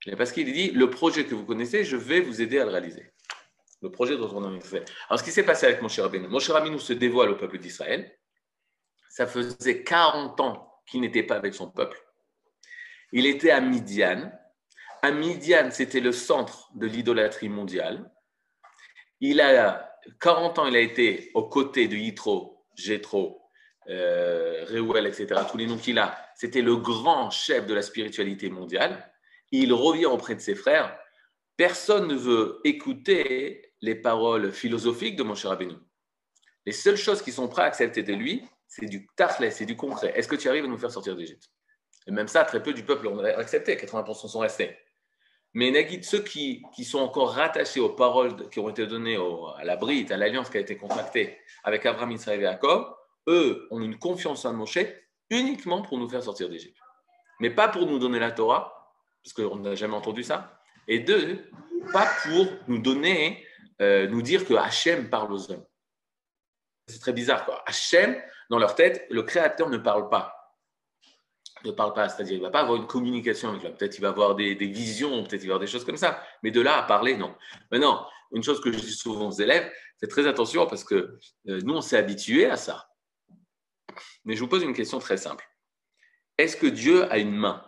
Mais 0.05 0.15
parce 0.15 0.31
qu'il 0.31 0.51
dit 0.53 0.71
le 0.71 0.89
projet 0.89 1.25
que 1.25 1.35
vous 1.35 1.45
connaissez, 1.45 1.83
je 1.83 1.97
vais 1.97 2.21
vous 2.21 2.41
aider 2.41 2.59
à 2.59 2.63
le 2.63 2.71
réaliser. 2.71 3.11
Projet 3.87 4.17
dont 4.17 4.29
on 4.33 4.43
a 4.43 4.59
fait. 4.61 4.85
Alors, 5.09 5.19
ce 5.19 5.23
qui 5.23 5.31
s'est 5.31 5.43
passé 5.43 5.65
avec 5.65 5.81
Moshe 5.81 5.99
Rabbeinu, 5.99 6.27
Moshe 6.27 6.49
Rabbeinu 6.49 6.79
se 6.79 6.93
dévoile 6.93 7.29
au 7.29 7.35
peuple 7.35 7.57
d'Israël. 7.57 8.11
Ça 9.09 9.27
faisait 9.27 9.83
40 9.83 10.39
ans 10.41 10.81
qu'il 10.85 11.01
n'était 11.01 11.23
pas 11.23 11.35
avec 11.35 11.53
son 11.53 11.69
peuple. 11.69 11.97
Il 13.11 13.25
était 13.25 13.51
à 13.51 13.61
Midian. 13.61 14.31
À 15.01 15.11
Midian, 15.11 15.69
c'était 15.71 15.99
le 15.99 16.11
centre 16.11 16.69
de 16.75 16.87
l'idolâtrie 16.87 17.49
mondiale. 17.49 18.11
Il 19.19 19.41
a 19.41 19.97
40 20.21 20.59
ans, 20.59 20.67
il 20.67 20.75
a 20.75 20.79
été 20.79 21.31
aux 21.33 21.47
côtés 21.47 21.87
de 21.87 21.95
Yitro, 21.95 22.65
Jétro, 22.75 23.41
euh, 23.89 24.65
Reuel, 24.69 25.07
etc. 25.07 25.41
Tous 25.49 25.57
les 25.57 25.65
noms 25.65 25.77
qu'il 25.77 25.97
a. 25.99 26.17
C'était 26.35 26.61
le 26.61 26.75
grand 26.75 27.29
chef 27.29 27.65
de 27.65 27.73
la 27.73 27.81
spiritualité 27.81 28.49
mondiale. 28.49 29.11
Il 29.51 29.73
revient 29.73 30.05
auprès 30.05 30.35
de 30.35 30.41
ses 30.41 30.55
frères. 30.55 30.97
Personne 31.55 32.07
ne 32.07 32.15
veut 32.15 32.59
écouter 32.63 33.66
les 33.81 33.95
paroles 33.95 34.51
philosophiques 34.51 35.15
de 35.15 35.23
Moshe 35.23 35.45
Rabbeinu. 35.45 35.75
Les 36.65 36.71
seules 36.71 36.97
choses 36.97 37.21
qui 37.21 37.31
sont 37.31 37.47
prêts 37.47 37.61
à 37.61 37.65
accepter 37.65 38.03
de 38.03 38.13
lui, 38.13 38.43
c'est 38.67 38.85
du 38.85 39.07
tachlès, 39.15 39.55
c'est 39.55 39.65
du 39.65 39.77
concret. 39.77 40.11
Est-ce 40.15 40.27
que 40.27 40.35
tu 40.35 40.49
arrives 40.49 40.65
à 40.65 40.67
nous 40.67 40.77
faire 40.77 40.91
sortir 40.91 41.15
d'Égypte? 41.15 41.49
Et 42.07 42.11
même 42.11 42.27
ça, 42.27 42.43
très 42.43 42.61
peu 42.61 42.73
du 42.73 42.83
peuple 42.83 43.07
ont 43.07 43.19
accepté, 43.19 43.75
80% 43.75 44.27
sont 44.27 44.39
restés. 44.39 44.77
Mais 45.53 45.71
Nagid, 45.71 46.03
ceux 46.03 46.23
qui, 46.23 46.63
qui, 46.75 46.83
sont 46.83 46.99
encore 46.99 47.31
rattachés 47.31 47.79
aux 47.79 47.89
paroles 47.89 48.49
qui 48.49 48.59
ont 48.59 48.69
été 48.69 48.85
données 48.85 49.17
à 49.57 49.63
la 49.63 49.75
Brite, 49.75 50.11
à 50.11 50.17
l'alliance 50.17 50.49
qui 50.49 50.57
a 50.57 50.59
été 50.59 50.77
contractée 50.77 51.37
avec 51.63 51.85
Abraham, 51.85 52.11
Israël 52.11 52.41
et 52.41 52.43
Jacob, 52.43 52.93
eux 53.27 53.67
ont 53.71 53.81
une 53.81 53.97
confiance 53.97 54.45
en 54.45 54.53
Moshe 54.53 54.79
uniquement 55.29 55.81
pour 55.81 55.97
nous 55.97 56.09
faire 56.09 56.23
sortir 56.23 56.49
d'Égypte. 56.49 56.77
Mais 57.39 57.49
pas 57.49 57.67
pour 57.67 57.85
nous 57.85 57.99
donner 57.99 58.19
la 58.19 58.31
Torah, 58.31 58.93
parce 59.23 59.33
qu'on 59.33 59.57
n'a 59.57 59.75
jamais 59.75 59.95
entendu 59.95 60.23
ça. 60.23 60.61
Et 60.87 60.99
deux, 60.99 61.49
pas 61.91 62.07
pour 62.23 62.47
nous 62.67 62.79
donner, 62.79 63.45
euh, 63.81 64.07
nous 64.07 64.21
dire 64.21 64.45
que 64.45 64.53
Hachem 64.53 65.09
parle 65.09 65.31
aux 65.33 65.51
hommes. 65.51 65.65
C'est 66.87 66.99
très 66.99 67.13
bizarre, 67.13 67.45
quoi. 67.45 67.63
Hachem, 67.65 68.15
dans 68.49 68.59
leur 68.59 68.75
tête, 68.75 69.05
le 69.09 69.23
Créateur 69.23 69.69
ne 69.69 69.77
parle 69.77 70.09
pas. 70.09 70.33
Ne 71.65 71.71
parle 71.71 71.93
pas, 71.93 72.07
c'est-à-dire 72.07 72.35
il 72.35 72.39
ne 72.39 72.45
va 72.45 72.51
pas 72.51 72.61
avoir 72.61 72.77
une 72.77 72.87
communication 72.87 73.49
avec 73.49 73.63
l'homme. 73.63 73.75
Peut-être 73.75 73.97
il 73.97 74.01
va 74.01 74.09
avoir 74.09 74.35
des, 74.35 74.53
visions, 74.55 75.23
peut-être 75.23 75.43
il 75.43 75.47
va 75.47 75.55
avoir 75.55 75.59
des 75.59 75.67
choses 75.67 75.85
comme 75.85 75.97
ça. 75.97 76.23
Mais 76.43 76.51
de 76.51 76.61
là 76.61 76.77
à 76.77 76.83
parler, 76.83 77.17
non. 77.17 77.35
Maintenant, 77.71 78.07
une 78.31 78.43
chose 78.43 78.61
que 78.61 78.71
je 78.71 78.77
dis 78.77 78.91
souvent 78.91 79.27
aux 79.27 79.31
élèves, 79.31 79.71
c'est 79.97 80.07
très 80.07 80.27
attention 80.27 80.67
parce 80.67 80.83
que 80.83 81.17
euh, 81.47 81.61
nous, 81.63 81.73
on 81.73 81.81
s'est 81.81 81.97
habitué 81.97 82.45
à 82.45 82.57
ça. 82.57 82.89
Mais 84.23 84.35
je 84.35 84.41
vous 84.41 84.47
pose 84.47 84.63
une 84.63 84.73
question 84.73 84.99
très 84.99 85.17
simple. 85.17 85.47
Est-ce 86.37 86.55
que 86.55 86.67
Dieu 86.67 87.11
a 87.11 87.17
une 87.17 87.35
main? 87.35 87.63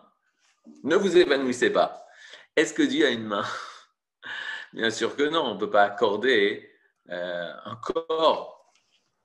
Ne 0.83 0.95
vous 0.95 1.17
évanouissez 1.17 1.71
pas. 1.71 2.05
Est-ce 2.55 2.73
que 2.73 2.83
Dieu 2.83 3.05
a 3.05 3.09
une 3.09 3.25
main? 3.25 3.45
Bien 4.73 4.89
sûr 4.89 5.15
que 5.15 5.23
non, 5.23 5.41
on 5.41 5.53
ne 5.55 5.59
peut 5.59 5.69
pas 5.69 5.83
accorder 5.83 6.69
euh, 7.09 7.51
un 7.65 7.75
corps, 7.77 8.73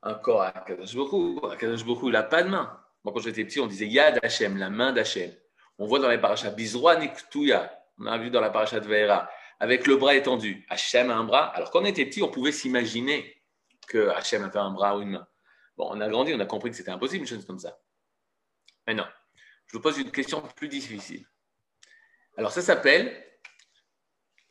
un 0.02 0.14
corps 0.14 0.42
à 0.42 0.52
Kadosh 0.52 0.94
Baruch 0.94 1.12
Hu. 1.12 1.40
Kadosh 1.58 1.84
Baruch 1.84 2.02
Hu, 2.02 2.06
il 2.06 2.12
n'a 2.12 2.22
pas 2.22 2.42
de 2.42 2.48
main. 2.48 2.80
Moi, 3.04 3.12
quand 3.12 3.20
j'étais 3.20 3.44
petit, 3.44 3.60
on 3.60 3.66
disait 3.66 3.86
Yad 3.86 4.18
Hashem, 4.22 4.56
la 4.56 4.70
main 4.70 4.92
d'Hachem. 4.92 5.30
On 5.78 5.86
voit 5.86 5.98
dans 5.98 6.08
les 6.08 6.18
parachas 6.18 6.50
Bizroa 6.50 6.96
Niktuya, 6.96 7.78
on 7.98 8.06
a 8.06 8.16
vu 8.18 8.30
dans 8.30 8.40
la 8.40 8.50
paracha 8.50 8.80
de 8.80 8.86
Veera, 8.86 9.28
avec 9.60 9.86
le 9.86 9.96
bras 9.96 10.14
étendu. 10.14 10.64
Hachem 10.70 11.10
a 11.10 11.14
un 11.14 11.24
bras. 11.24 11.46
Alors, 11.54 11.70
quand 11.70 11.82
on 11.82 11.84
était 11.84 12.06
petit, 12.06 12.22
on 12.22 12.28
pouvait 12.30 12.52
s'imaginer 12.52 13.42
que 13.86 14.08
Hachem 14.08 14.42
avait 14.44 14.58
un 14.58 14.70
bras 14.70 14.96
ou 14.96 15.02
une 15.02 15.10
main. 15.10 15.28
Bon, 15.76 15.88
on 15.90 16.00
a 16.00 16.08
grandi, 16.08 16.32
on 16.34 16.40
a 16.40 16.46
compris 16.46 16.70
que 16.70 16.76
c'était 16.76 16.90
impossible, 16.90 17.22
une 17.22 17.28
chose 17.28 17.44
comme 17.44 17.58
ça. 17.58 17.78
Maintenant, 18.86 19.06
je 19.66 19.76
vous 19.76 19.82
pose 19.82 19.98
une 19.98 20.10
question 20.10 20.40
plus 20.56 20.68
difficile. 20.68 21.26
Alors, 22.36 22.52
ça 22.52 22.62
s'appelle, 22.62 23.24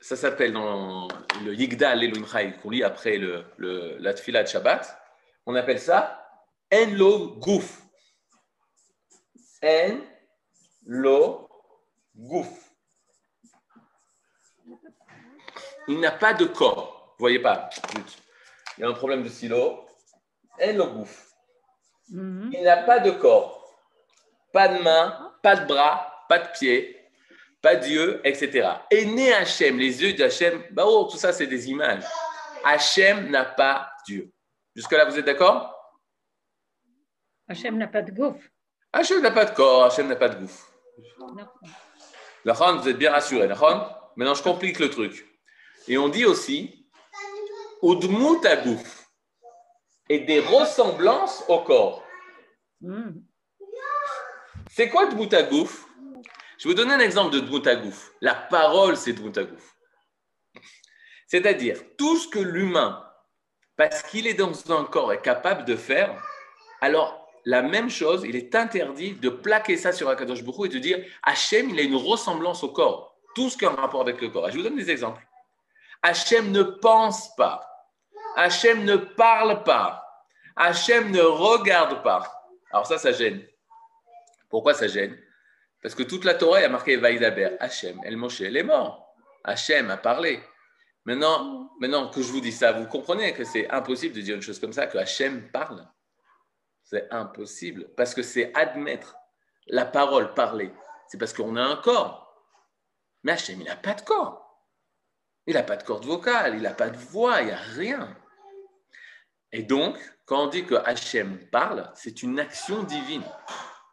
ça 0.04 0.18
s'appelle 0.18 0.52
dans 0.52 1.08
le 1.46 1.56
Yigdal 1.56 2.04
Elohim 2.04 2.28
Chai, 2.28 2.56
qu'on 2.62 2.70
lit 2.70 2.84
après 2.84 3.18
le, 3.18 3.46
le, 3.56 3.98
la 4.00 4.14
Tfilah 4.14 4.44
de 4.44 4.50
Shabbat, 4.50 5.02
on 5.46 5.56
appelle 5.56 5.80
ça 5.80 6.28
En 6.74 6.90
Lo 6.92 7.36
Gouf. 7.38 7.82
En 9.64 9.98
Lo 10.86 11.50
Gouf. 12.18 12.50
Il 15.88 16.02
n'a 16.02 16.12
pas 16.12 16.34
de 16.34 16.46
corps. 16.46 17.16
Vous 17.18 17.24
voyez 17.24 17.40
pas 17.40 17.70
Il 18.78 18.82
y 18.82 18.84
a 18.84 18.90
un 18.90 18.94
problème 18.94 19.24
de 19.24 19.30
stylo. 19.30 19.86
En 20.62 20.74
Lo 20.74 20.88
Gouf. 20.88 21.34
Mhm. 22.10 22.52
Il 22.54 22.64
n'a 22.64 22.84
pas 22.84 23.00
de 23.00 23.12
corps. 23.12 23.74
Pas 24.52 24.68
de 24.68 24.84
main, 24.84 25.34
pas 25.42 25.56
de 25.56 25.66
bras, 25.66 26.26
pas 26.28 26.40
de 26.40 26.52
pied, 26.52 27.03
pas 27.64 27.78
d'yeux, 27.78 28.20
etc. 28.26 28.70
Et 28.92 29.06
né 29.06 29.34
Hachem, 29.34 29.80
les 29.80 30.04
yeux 30.04 30.14
d'Hachem, 30.14 30.62
bah 30.72 30.84
oh, 30.86 31.08
tout 31.10 31.18
ça 31.18 31.32
c'est 31.32 31.48
des 31.48 31.70
images. 31.70 32.04
Hachem 32.64 33.30
n'a 33.30 33.46
pas 33.46 33.90
d'yeux. 34.06 34.30
Jusque-là, 34.76 35.06
vous 35.06 35.18
êtes 35.18 35.26
d'accord? 35.26 35.74
Hachem 37.48 37.78
n'a 37.78 37.88
pas 37.88 38.02
de 38.02 38.12
gouffre. 38.12 38.44
Hachem 38.92 39.22
n'a 39.22 39.32
pas 39.32 39.46
de 39.46 39.56
corps, 39.56 39.86
Hachem 39.86 40.08
n'a 40.08 40.16
pas 40.18 40.30
de 40.30 40.42
gouffre. 40.42 40.70
Lachon, 42.44 42.78
vous 42.78 42.90
êtes 42.90 42.98
bien 42.98 43.12
rassurés, 43.12 43.48
Lachon 43.48 43.88
Maintenant, 44.18 44.36
je 44.36 44.44
complique 44.44 44.80
le 44.80 44.90
truc. 44.90 45.26
Et 45.88 45.98
on 45.98 46.10
dit 46.10 46.26
aussi, 46.26 46.86
Udmut 47.82 48.46
à 48.46 48.58
gouffre 48.58 49.10
et 50.10 50.20
des 50.20 50.42
ressemblances 50.42 51.46
au 51.48 51.60
corps. 51.60 52.04
Mhm. 52.82 53.24
C'est 54.70 54.90
quoi 54.90 55.06
Dmut 55.06 55.34
à 55.34 55.44
gouffre 55.44 55.88
Je 56.64 56.70
vais 56.70 56.76
vous 56.76 56.82
donner 56.82 56.94
un 56.94 57.00
exemple 57.00 57.34
de 57.34 57.42
gouffre. 57.42 58.12
La 58.22 58.34
parole, 58.34 58.96
c'est 58.96 59.12
gouffre. 59.12 59.76
C'est-à-dire, 61.28 61.78
tout 61.98 62.16
ce 62.16 62.30
que 62.30 62.40
l'humain, 62.40 63.06
parce 63.76 64.02
qu'il 64.04 64.28
est 64.28 64.34
dans 64.34 64.72
un 64.72 64.86
corps, 64.86 65.12
est 65.12 65.22
capable 65.22 65.66
de 65.66 65.76
faire, 65.76 66.16
alors 66.80 67.28
la 67.44 67.64
même 67.64 67.90
chose, 67.90 68.24
il 68.26 68.38
est 68.38 68.56
interdit 68.56 69.12
de 69.12 69.28
plaquer 69.28 69.76
ça 69.76 69.92
sur 69.92 70.08
Akadosh 70.08 70.42
Baruch 70.42 70.60
Hu 70.62 70.66
et 70.68 70.70
de 70.70 70.80
dire 70.80 71.06
Hachem, 71.24 71.70
il 71.70 71.80
a 71.82 71.84
une 71.84 71.98
ressemblance 71.98 72.64
au 72.64 72.70
corps. 72.70 73.20
Tout 73.36 73.50
ce 73.50 73.58
qui 73.58 73.66
a 73.66 73.72
un 73.72 73.76
rapport 73.76 74.00
avec 74.00 74.22
le 74.22 74.30
corps. 74.30 74.48
Et 74.48 74.54
je 74.54 74.58
vous 74.58 74.64
donne 74.64 74.78
des 74.78 74.90
exemples. 74.90 75.22
Hachem 76.02 76.50
ne 76.52 76.64
pense 76.64 77.36
pas. 77.36 77.68
Hachem 78.38 78.86
ne 78.86 78.96
parle 78.96 79.64
pas. 79.64 80.02
Hachem 80.56 81.12
ne 81.12 81.24
regarde 81.24 82.02
pas. 82.04 82.48
Alors 82.72 82.88
ça, 82.88 82.98
ça 82.98 83.12
gêne. 83.12 83.46
Pourquoi 84.50 84.74
ça 84.74 84.88
gêne? 84.88 85.20
Parce 85.84 85.96
que 85.96 86.04
toute 86.04 86.24
la 86.24 86.34
Torah 86.34 86.60
a 86.60 86.70
marqué 86.70 86.96
Vaïdaber. 86.96 87.58
Hachem, 87.60 88.00
El 88.06 88.16
Moshe, 88.16 88.42
elle 88.42 88.56
est 88.56 88.64
mort. 88.64 89.14
Hachem 89.44 89.92
a 89.92 89.98
parlé. 89.98 90.42
Maintenant, 91.04 91.70
maintenant 91.82 92.10
que 92.10 92.22
je 92.22 92.32
vous 92.32 92.40
dis 92.40 92.54
ça, 92.54 92.72
vous 92.72 92.88
comprenez 92.88 93.34
que 93.34 93.44
c'est 93.44 93.70
impossible 93.70 94.16
de 94.16 94.22
dire 94.22 94.36
une 94.36 94.42
chose 94.42 94.60
comme 94.60 94.72
ça, 94.72 94.88
que 94.88 94.98
Hachem 94.98 95.52
parle. 95.52 95.86
C'est 96.86 97.12
impossible. 97.12 97.90
Parce 97.98 98.16
que 98.16 98.24
c'est 98.24 98.54
admettre 98.56 99.18
la 99.68 99.86
parole 99.86 100.34
parler. 100.34 100.72
C'est 101.10 101.18
parce 101.18 101.34
qu'on 101.34 101.58
a 101.58 101.62
un 101.62 101.76
corps. 101.76 102.34
Mais 103.24 103.34
Hachem, 103.34 103.60
il 103.60 103.66
n'a 103.66 103.76
pas 103.76 103.94
de 103.94 104.02
corps. 104.02 104.40
Il 105.46 105.56
n'a 105.56 105.64
pas 105.64 105.76
de 105.76 105.84
corde 105.84 106.06
vocale, 106.06 106.56
il 106.56 106.62
n'a 106.62 106.74
pas 106.74 106.90
de 106.90 106.98
voix, 106.98 107.42
il 107.42 107.48
n'y 107.48 107.52
a 107.52 107.58
rien. 107.58 108.16
Et 109.52 109.64
donc, 109.64 109.98
quand 110.26 110.46
on 110.46 110.48
dit 110.48 110.66
que 110.66 110.76
Hachem 110.76 111.46
parle, 111.50 111.92
c'est 111.96 112.24
une 112.24 112.40
action 112.40 112.84
divine. 112.84 113.24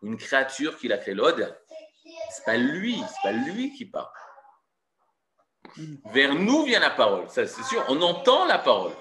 Une 0.02 0.16
créature 0.16 0.78
qu'il 0.78 0.92
a 0.92 0.98
créée. 0.98 1.14
L'ode, 1.14 1.58
c'est 2.30 2.44
pas 2.44 2.56
lui, 2.56 3.02
c'est 3.08 3.22
pas 3.22 3.32
lui 3.32 3.72
qui 3.72 3.84
parle. 3.84 4.10
Vers 6.12 6.34
nous 6.34 6.64
vient 6.64 6.80
la 6.80 6.90
parole, 6.90 7.28
ça 7.28 7.46
c'est 7.46 7.62
sûr. 7.62 7.84
On 7.88 8.00
entend 8.02 8.44
la 8.46 8.58
parole. 8.58 8.92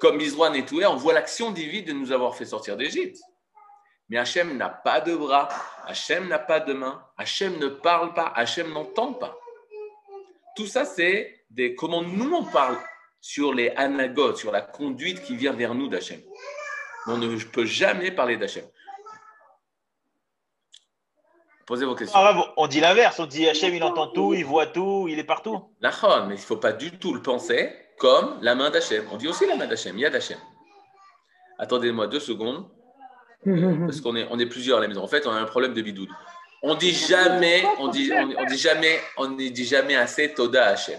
Comme 0.00 0.20
Israël 0.20 0.56
et 0.56 0.64
tout, 0.64 0.80
on 0.82 0.96
voit 0.96 1.12
l'action 1.12 1.50
divine 1.50 1.84
de 1.84 1.92
nous 1.92 2.10
avoir 2.10 2.34
fait 2.34 2.46
sortir 2.46 2.76
d'Égypte. 2.76 3.20
Mais 4.08 4.18
Hachem 4.18 4.56
n'a 4.56 4.68
pas 4.68 5.00
de 5.00 5.14
bras, 5.14 5.48
Hachem 5.86 6.26
n'a 6.26 6.38
pas 6.38 6.58
de 6.60 6.72
main, 6.72 7.04
Hachem 7.16 7.58
ne 7.58 7.68
parle 7.68 8.12
pas, 8.14 8.32
Hachem 8.34 8.72
n'entend 8.72 9.12
pas. 9.12 9.38
Tout 10.56 10.66
ça, 10.66 10.84
c'est 10.84 11.44
des 11.50 11.74
comment 11.74 12.02
nous 12.02 12.34
on 12.34 12.44
parle 12.44 12.76
sur 13.20 13.54
les 13.54 13.70
anagotes, 13.76 14.38
sur 14.38 14.50
la 14.50 14.62
conduite 14.62 15.22
qui 15.22 15.36
vient 15.36 15.52
vers 15.52 15.74
nous 15.74 15.88
d'Hachem. 15.88 16.20
On 17.06 17.18
ne 17.18 17.36
peut 17.44 17.66
jamais 17.66 18.10
parler 18.10 18.36
d'Hachem. 18.36 18.64
Posez 21.70 21.84
vos 21.84 21.94
questions. 21.94 22.18
Ah, 22.18 22.52
on 22.56 22.66
dit 22.66 22.80
l'inverse, 22.80 23.20
on 23.20 23.26
dit 23.26 23.48
Hachem, 23.48 23.72
il 23.72 23.84
entend 23.84 24.08
tout, 24.08 24.34
il 24.34 24.44
voit 24.44 24.66
tout, 24.66 25.06
il 25.08 25.20
est 25.20 25.24
partout. 25.24 25.62
Lachon, 25.80 26.26
mais 26.26 26.34
il 26.34 26.38
ne 26.38 26.44
faut 26.44 26.56
pas 26.56 26.72
du 26.72 26.98
tout 26.98 27.14
le 27.14 27.22
penser 27.22 27.72
comme 27.96 28.38
la 28.42 28.56
main 28.56 28.70
d'Hachem. 28.70 29.04
On 29.12 29.16
dit 29.16 29.28
aussi 29.28 29.46
la 29.46 29.54
main 29.54 29.68
d'Hachem, 29.68 29.96
il 29.96 30.00
y 30.00 30.04
a 30.04 30.10
d'Hachem. 30.10 30.38
Attendez-moi 31.60 32.08
deux 32.08 32.18
secondes, 32.18 32.68
parce 33.44 34.00
qu'on 34.00 34.16
est, 34.16 34.26
on 34.32 34.38
est 34.40 34.46
plusieurs 34.46 34.78
à 34.78 34.80
la 34.80 34.88
maison. 34.88 35.04
En 35.04 35.06
fait, 35.06 35.28
on 35.28 35.30
a 35.30 35.38
un 35.38 35.44
problème 35.44 35.72
de 35.72 35.80
bidoud. 35.80 36.08
On 36.64 36.74
dit 36.74 36.90
jamais, 36.90 37.62
on 37.78 37.86
dit, 37.86 38.10
on, 38.12 38.34
on 38.36 38.44
dit 38.46 38.58
jamais, 38.58 38.98
on 39.16 39.28
ne 39.28 39.48
dit 39.48 39.64
jamais 39.64 39.94
assez 39.94 40.34
Toda 40.34 40.66
Hachem. 40.70 40.98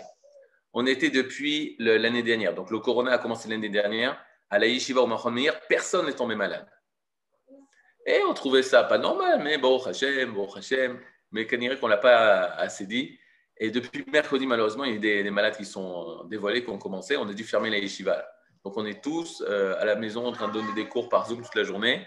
On 0.71 0.85
était 0.85 1.09
depuis 1.09 1.75
l'année 1.79 2.23
dernière, 2.23 2.53
donc 2.53 2.71
le 2.71 2.79
corona 2.79 3.11
a 3.11 3.17
commencé 3.17 3.49
l'année 3.49 3.67
dernière, 3.67 4.17
à 4.49 4.57
la 4.57 4.67
Yeshiva 4.67 5.01
au 5.01 5.29
Meir, 5.31 5.59
personne 5.67 6.05
n'est 6.05 6.13
tombé 6.13 6.35
malade. 6.35 6.65
Et 8.05 8.21
on 8.27 8.33
trouvait 8.33 8.63
ça 8.63 8.83
pas 8.83 8.97
normal, 8.97 9.41
mais 9.43 9.57
bon, 9.57 9.81
Hachem, 9.83 10.33
bon 10.33 10.51
Hachem, 10.53 10.99
mais 11.31 11.45
qu'on 11.45 11.75
qu'on 11.75 11.87
l'a 11.87 11.97
pas 11.97 12.45
assez 12.57 12.85
dit. 12.85 13.17
Et 13.57 13.69
depuis 13.69 14.03
mercredi, 14.11 14.47
malheureusement, 14.47 14.85
il 14.85 14.93
y 14.93 14.97
a 14.97 14.99
des, 14.99 15.23
des 15.23 15.31
malades 15.31 15.55
qui 15.55 15.65
sont 15.65 16.23
dévoilés, 16.25 16.63
qui 16.63 16.69
ont 16.71 16.79
commencé. 16.79 17.15
On 17.17 17.27
a 17.29 17.33
dû 17.33 17.43
fermer 17.43 17.69
la 17.69 17.77
yeshiva. 17.77 18.25
Donc, 18.65 18.77
on 18.77 18.85
est 18.85 19.03
tous 19.03 19.43
euh, 19.47 19.75
à 19.79 19.85
la 19.85 19.95
maison 19.95 20.25
en 20.25 20.31
train 20.31 20.47
de 20.47 20.53
donner 20.53 20.73
des 20.73 20.87
cours 20.87 21.09
par 21.09 21.27
Zoom 21.27 21.43
toute 21.43 21.55
la 21.55 21.63
journée. 21.63 22.05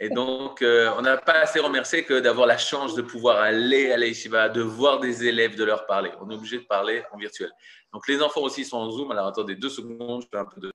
Et 0.00 0.10
donc, 0.10 0.62
euh, 0.62 0.92
on 0.96 1.02
n'a 1.02 1.16
pas 1.16 1.40
assez 1.40 1.58
remercié 1.58 2.04
que 2.04 2.20
d'avoir 2.20 2.46
la 2.46 2.58
chance 2.58 2.94
de 2.94 3.02
pouvoir 3.02 3.38
aller 3.38 3.90
à 3.90 3.96
la 3.96 4.06
yeshiva, 4.06 4.48
de 4.48 4.60
voir 4.60 5.00
des 5.00 5.24
élèves, 5.24 5.56
de 5.56 5.64
leur 5.64 5.86
parler. 5.86 6.12
On 6.20 6.30
est 6.30 6.34
obligé 6.34 6.58
de 6.58 6.64
parler 6.64 7.02
en 7.12 7.18
virtuel. 7.18 7.50
Donc, 7.92 8.06
les 8.06 8.22
enfants 8.22 8.42
aussi 8.42 8.64
sont 8.64 8.78
en 8.78 8.90
Zoom. 8.90 9.10
Alors, 9.10 9.26
attendez 9.26 9.56
deux 9.56 9.68
secondes, 9.68 10.22
je 10.22 10.28
fais 10.28 10.38
un 10.38 10.44
peu 10.44 10.60
de. 10.60 10.72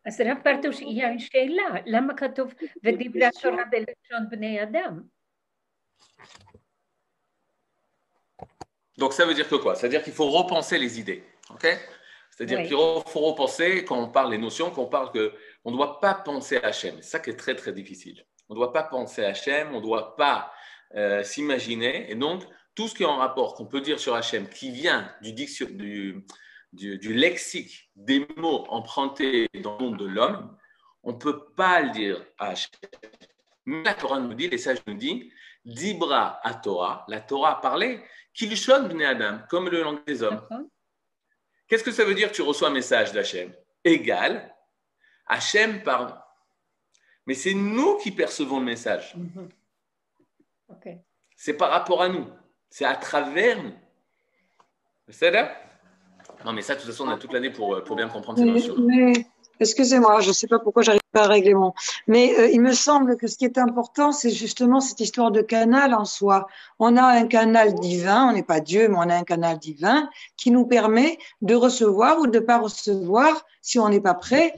אז 0.07 0.21
רב 0.21 0.39
פרטוש, 0.45 0.81
היא 0.81 1.05
השאלה, 1.05 1.81
למה 1.87 2.17
כתוב 2.17 2.55
ודיברה 2.85 3.29
תורה 3.43 3.65
בלשון 3.71 4.31
בני 4.31 4.63
אדם? 4.63 5.01
Donc, 8.99 9.13
ça 9.15 9.25
veut 9.25 9.35
dire 9.35 9.49
que 9.49 9.55
quoi 9.55 9.75
Ça 9.75 9.83
veut 9.87 9.89
dire 9.89 10.03
qu'il 10.05 10.13
faut 10.13 10.31
repenser 10.31 10.77
les 10.79 11.01
idées. 11.01 11.23
ok 11.51 11.67
C'est-à-dire 12.36 12.60
Oui. 12.60 12.68
qu'il 12.68 12.76
faut 13.12 13.22
repenser, 13.22 13.86
quand 13.86 13.98
on 13.98 14.10
parle 14.10 14.32
des 14.32 14.38
notions, 14.38 14.70
qu'on 14.70 14.88
parle 14.88 15.12
que 15.12 15.34
on 15.64 15.72
ne 15.72 15.78
doit 15.78 16.00
pas 16.02 16.14
penser 16.14 16.58
à 16.58 16.68
Hachem. 16.68 16.96
C'est 16.98 17.10
ça 17.12 17.20
qui 17.20 17.30
est 17.30 17.38
très, 17.38 17.56
très 17.56 17.72
difficile. 17.72 18.26
On 18.50 18.54
ne 18.54 18.60
doit 18.60 18.74
pas 18.74 18.84
penser 18.84 19.24
à 19.24 19.30
Hachem, 19.30 19.70
on 19.74 19.78
ne 19.78 19.82
doit 19.82 20.16
pas 20.18 20.52
euh, 20.96 21.24
s'imaginer. 21.24 22.12
Et 22.12 22.16
donc, 22.16 22.44
tout 22.76 22.90
ce 22.90 22.94
qui 22.94 23.04
est 23.04 23.08
en 23.08 23.16
rapport, 23.18 23.54
qu'on 23.56 23.66
peut 23.66 23.80
dire 23.80 24.00
sur 24.00 24.16
Hachem, 24.16 24.50
qui 24.50 24.70
vient 24.72 25.10
du, 25.22 25.32
diction- 25.32 25.70
du, 25.72 26.26
du, 26.74 26.98
du 27.00 27.14
lexique 27.14 27.90
des 27.96 28.28
mots 28.36 28.66
empruntés 28.70 29.48
dans 29.64 29.78
le 29.78 29.86
monde 29.86 29.98
de 29.98 30.06
l'homme, 30.06 30.58
on 31.04 31.14
ne 31.14 31.18
peut 31.18 31.46
pas 31.56 31.82
le 31.82 31.92
dire 31.92 32.22
à 32.38 32.50
Hachem. 32.50 32.70
Mais 33.66 33.82
la 33.84 33.94
Torah 33.94 34.20
nous 34.20 34.34
dit, 34.34 34.50
les 34.50 34.58
sages 34.58 34.80
nous 34.86 34.96
disent, 34.96 35.32
Dibra 35.64 36.40
à 36.44 36.54
Torah, 36.54 37.06
la 37.08 37.22
Torah 37.22 37.54
a 37.58 37.62
parlé, 37.62 38.04
Kilshon 38.34 38.84
bnei 38.90 39.06
Adam, 39.06 39.40
comme 39.50 39.70
le 39.70 39.82
langue 39.82 40.06
des 40.06 40.22
hommes. 40.22 40.42
Qu'est-ce 41.68 41.84
que 41.84 41.92
ça 41.92 42.04
veut 42.04 42.14
dire 42.14 42.30
que 42.30 42.36
tu 42.36 42.42
reçois 42.42 42.70
un 42.70 42.74
message 42.74 43.12
d'Hachem 43.12 43.54
Égal, 43.84 44.54
Hachem 45.28 45.84
parle. 45.84 46.14
Mais 47.26 47.34
c'est 47.34 47.54
nous 47.54 47.98
qui 47.98 48.12
percevons 48.12 48.60
le 48.60 48.66
message. 48.66 49.16
Mm-hmm. 49.16 49.50
C'est 51.36 51.58
par 51.58 51.72
rapport 51.72 52.02
à 52.02 52.10
nous. 52.10 52.28
C'est 52.70 52.86
à 52.86 52.96
travers 52.96 53.62
nous. 53.62 53.74
C'est 55.10 55.32
là 55.32 55.56
Non, 56.44 56.54
mais 56.54 56.62
ça, 56.62 56.76
de 56.76 56.80
toute 56.80 56.90
façon, 56.90 57.06
on 57.06 57.12
a 57.12 57.18
toute 57.18 57.34
l'année 57.34 57.52
pour, 57.52 57.76
euh, 57.76 57.84
pour 57.84 57.96
bien 57.96 58.10
comprendre 58.10 58.40
ces 58.40 58.46
notions 58.46 58.76
excusez-moi, 59.60 60.22
je 60.22 60.30
ne 60.30 60.34
sais 60.34 60.48
pas 60.48 60.60
pourquoi 60.60 60.84
j'arrive 60.84 61.02
pas 61.12 61.24
à 61.24 61.28
régler 61.28 61.54
mon. 61.54 61.74
Mais 62.08 62.38
euh, 62.38 62.50
il 62.50 62.62
me 62.62 62.74
semble 62.74 63.18
que 63.18 63.28
ce 63.28 63.38
qui 63.38 63.46
est 63.46 63.58
important, 63.58 64.12
c'est 64.12 64.32
justement 64.32 64.80
cette 64.82 65.00
histoire 65.00 65.32
de 65.32 65.42
canal 65.42 65.94
en 65.94 66.06
soi. 66.06 66.48
On 66.80 66.98
a 66.98 67.04
un 67.04 67.28
canal 67.28 67.74
divin, 67.76 68.30
on 68.30 68.34
n'est 68.34 68.44
pas 68.44 68.60
Dieu, 68.60 68.88
mais 68.88 68.98
on 68.98 69.10
a 69.10 69.16
un 69.16 69.24
canal 69.24 69.58
divin 69.58 70.10
qui 70.38 70.52
nous 70.52 70.66
permet 70.66 71.18
de 71.42 71.56
recevoir 71.56 72.20
ou 72.20 72.28
de 72.28 72.40
ne 72.40 72.46
pas 72.46 72.58
recevoir, 72.58 73.46
si 73.62 73.80
on 73.80 73.90
n'est 73.90 74.02
pas 74.02 74.14
prêt, 74.14 74.56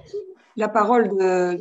la 0.56 0.70
parole 0.70 1.10
de. 1.18 1.60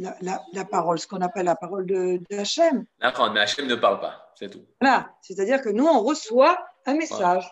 La, 0.00 0.16
la, 0.22 0.42
la 0.52 0.64
parole, 0.64 0.98
ce 0.98 1.06
qu'on 1.06 1.20
appelle 1.20 1.44
la 1.44 1.54
parole 1.54 1.86
de, 1.86 2.20
de 2.28 2.36
Hachem. 2.36 2.84
D'accord, 3.00 3.30
mais 3.32 3.38
Hachem 3.38 3.68
ne 3.68 3.76
parle 3.76 4.00
pas, 4.00 4.32
c'est 4.36 4.50
tout. 4.50 4.64
Voilà, 4.80 5.10
c'est-à-dire 5.22 5.62
que 5.62 5.68
nous, 5.68 5.86
on 5.86 6.00
reçoit 6.00 6.58
un 6.84 6.94
message. 6.94 7.48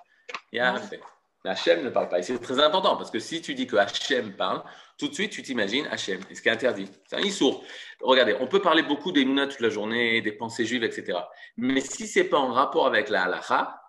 Il 0.53 0.57
y 0.57 0.61
a 0.61 0.73
un 0.73 0.79
fait. 0.81 1.01
Mais 1.45 1.51
Hachem 1.51 1.83
ne 1.83 1.91
parle 1.91 2.09
pas. 2.09 2.19
Et 2.19 2.23
c'est 2.23 2.39
très 2.39 2.61
important 2.61 2.97
parce 2.97 3.11
que 3.11 3.19
si 3.19 3.43
tu 3.43 3.55
dis 3.55 3.67
que 3.67 3.77
Hachem 3.77 4.37
parle, 4.37 4.63
tout 4.99 5.09
de 5.09 5.15
suite 5.15 5.33
tu 5.33 5.43
t'imagines 5.43 5.87
Hachem. 5.87 6.21
Et 6.31 6.35
ce 6.35 6.43
qui 6.43 6.49
est 6.49 6.53
interdit. 6.53 6.89
C'est 7.07 7.17
un 7.17 7.23
issour. 7.23 7.65
Regardez, 8.01 8.37
on 8.41 8.47
peut 8.47 8.63
parler 8.63 8.83
beaucoup 8.83 9.13
des 9.13 9.25
Mouna 9.25 9.47
toute 9.47 9.61
la 9.61 9.71
journée, 9.71 10.21
des 10.23 10.33
pensées 10.33 10.65
juives, 10.65 10.85
etc. 10.85 11.19
Mais 11.57 11.81
si 11.81 12.07
c'est 12.07 12.25
pas 12.25 12.39
en 12.39 12.53
rapport 12.53 12.87
avec 12.87 13.09
la 13.09 13.25
halakha, 13.25 13.83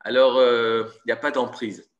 alors 0.00 0.36
euh, 0.36 0.84
il 1.04 1.08
n'y 1.08 1.12
a 1.12 1.16
pas 1.16 1.30
d'emprise. 1.30 1.90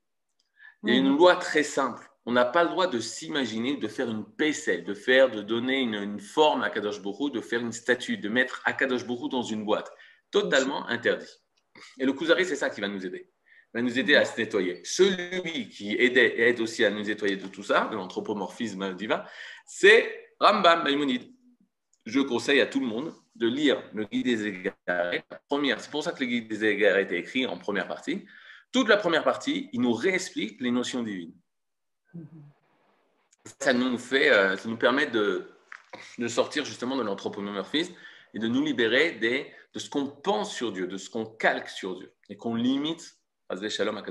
Il 0.84 0.94
y 0.94 0.96
a 0.96 0.98
une 0.98 1.16
loi 1.16 1.36
très 1.36 1.62
simple. 1.62 2.08
On 2.24 2.32
n'a 2.32 2.44
pas 2.44 2.62
le 2.62 2.70
droit 2.70 2.86
de 2.86 3.00
s'imaginer 3.00 3.76
de 3.76 3.88
faire 3.88 4.10
une 4.10 4.24
pécelle, 4.24 4.84
de 4.84 4.94
faire, 4.94 5.30
de 5.30 5.42
donner 5.42 5.80
une, 5.80 5.94
une 5.94 6.20
forme 6.20 6.62
à 6.62 6.70
Kadosh 6.70 7.00
Borou, 7.00 7.30
de 7.30 7.40
faire 7.40 7.60
une 7.60 7.72
statue, 7.72 8.18
de 8.18 8.28
mettre 8.28 8.60
Akadosh 8.64 9.06
Borou 9.06 9.28
dans 9.28 9.42
une 9.42 9.64
boîte. 9.64 9.90
Totalement 10.30 10.86
interdit. 10.88 11.32
Et 11.98 12.04
le 12.04 12.12
Kuzari, 12.12 12.44
c'est 12.44 12.56
ça 12.56 12.70
qui 12.70 12.80
va 12.80 12.88
nous 12.88 13.04
aider. 13.06 13.30
Va 13.74 13.82
nous 13.82 13.98
aider 13.98 14.14
à 14.14 14.24
se 14.24 14.40
nettoyer. 14.40 14.80
Celui 14.84 15.68
qui 15.68 15.94
aidait 15.94 16.38
et 16.38 16.48
aide 16.48 16.60
aussi 16.60 16.84
à 16.84 16.90
nous 16.90 17.02
nettoyer 17.02 17.36
de 17.36 17.46
tout 17.48 17.62
ça, 17.62 17.88
de 17.90 17.96
l'anthropomorphisme 17.96 18.94
divin, 18.94 19.24
c'est 19.66 20.30
Rambam 20.40 20.82
Maïmonide. 20.82 21.30
Je 22.06 22.20
conseille 22.20 22.60
à 22.60 22.66
tout 22.66 22.80
le 22.80 22.86
monde 22.86 23.14
de 23.36 23.46
lire 23.46 23.82
le 23.92 24.04
guide 24.04 24.24
des 24.24 24.46
égarés. 24.46 25.22
C'est 25.50 25.90
pour 25.90 26.02
ça 26.02 26.12
que 26.12 26.20
le 26.20 26.26
guide 26.26 26.48
des 26.48 26.64
égarés 26.64 27.02
été 27.02 27.18
écrit 27.18 27.46
en 27.46 27.58
première 27.58 27.86
partie. 27.86 28.24
Toute 28.72 28.88
la 28.88 28.96
première 28.96 29.24
partie, 29.24 29.68
il 29.72 29.80
nous 29.80 29.92
réexplique 29.92 30.60
les 30.60 30.70
notions 30.70 31.02
divines. 31.02 31.34
Ça 33.60 33.72
nous 33.72 33.98
fait, 33.98 34.30
euh, 34.30 34.56
ça 34.56 34.68
nous 34.68 34.76
permet 34.76 35.06
de, 35.06 35.50
de 36.18 36.28
sortir 36.28 36.64
justement 36.64 36.96
de 36.96 37.02
l'anthropomorphisme 37.02 37.94
et 38.34 38.38
de 38.38 38.48
nous 38.48 38.62
libérer 38.62 39.12
des, 39.12 39.50
de 39.72 39.78
ce 39.78 39.88
qu'on 39.88 40.06
pense 40.06 40.54
sur 40.54 40.72
Dieu, 40.72 40.86
de 40.86 40.96
ce 40.96 41.08
qu'on 41.08 41.24
calque 41.24 41.68
sur 41.68 41.96
Dieu 41.96 42.12
et 42.28 42.36
qu'on 42.36 42.54
limite 42.54 43.17
Shalom. 43.70 44.02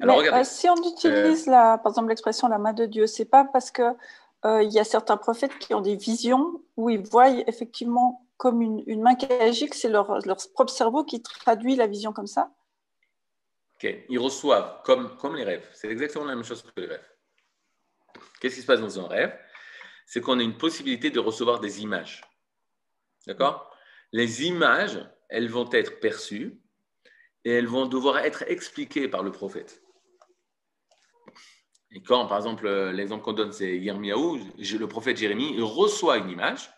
Alors 0.00 0.22
Mais, 0.22 0.32
euh, 0.32 0.44
si 0.44 0.68
on 0.68 0.76
utilise 0.76 1.46
la, 1.46 1.78
par 1.78 1.92
exemple 1.92 2.08
l'expression 2.08 2.48
la 2.48 2.58
main 2.58 2.72
de 2.72 2.86
Dieu, 2.86 3.06
c'est 3.06 3.24
pas 3.24 3.44
parce 3.44 3.70
que 3.70 3.82
euh, 4.44 4.62
il 4.62 4.72
y 4.72 4.78
a 4.78 4.84
certains 4.84 5.16
prophètes 5.16 5.58
qui 5.58 5.74
ont 5.74 5.80
des 5.80 5.96
visions 5.96 6.62
où 6.76 6.88
ils 6.88 7.02
voient 7.02 7.28
effectivement 7.28 8.24
comme 8.36 8.62
une, 8.62 8.82
une 8.86 9.02
main 9.02 9.16
qui 9.16 9.26
agit, 9.26 9.68
que 9.68 9.76
c'est 9.76 9.88
leur, 9.88 10.24
leur 10.24 10.38
propre 10.54 10.72
cerveau 10.72 11.04
qui 11.04 11.20
traduit 11.20 11.74
la 11.74 11.88
vision 11.88 12.12
comme 12.12 12.28
ça. 12.28 12.52
ok, 13.74 14.04
ils 14.08 14.18
reçoivent 14.18 14.80
comme, 14.84 15.16
comme 15.16 15.34
les 15.34 15.44
rêves. 15.44 15.68
C'est 15.74 15.88
exactement 15.88 16.24
la 16.24 16.36
même 16.36 16.44
chose 16.44 16.62
que 16.62 16.80
les 16.80 16.86
rêves. 16.86 17.08
Qu'est-ce 18.40 18.54
qui 18.54 18.62
se 18.62 18.66
passe 18.66 18.80
dans 18.80 19.00
un 19.00 19.08
rêve? 19.08 19.36
C'est 20.06 20.20
qu'on 20.20 20.38
a 20.38 20.42
une 20.42 20.56
possibilité 20.56 21.10
de 21.10 21.18
recevoir 21.18 21.58
des 21.58 21.82
images. 21.82 22.22
D'accord? 23.26 23.70
Les 24.12 24.44
images, 24.44 25.04
elles 25.28 25.50
vont 25.50 25.68
être 25.72 25.98
perçues 25.98 26.62
et 27.48 27.52
elles 27.52 27.66
vont 27.66 27.86
devoir 27.86 28.18
être 28.18 28.44
expliquées 28.46 29.08
par 29.08 29.22
le 29.22 29.32
prophète. 29.32 29.82
Et 31.90 32.02
quand, 32.02 32.26
par 32.26 32.36
exemple, 32.36 32.66
euh, 32.66 32.92
l'exemple 32.92 33.24
qu'on 33.24 33.32
donne, 33.32 33.52
c'est 33.52 33.78
Yirmiyahu, 33.78 34.40
le 34.58 34.86
prophète 34.86 35.16
Jérémie, 35.16 35.54
il 35.54 35.62
reçoit 35.62 36.18
une 36.18 36.28
image, 36.28 36.70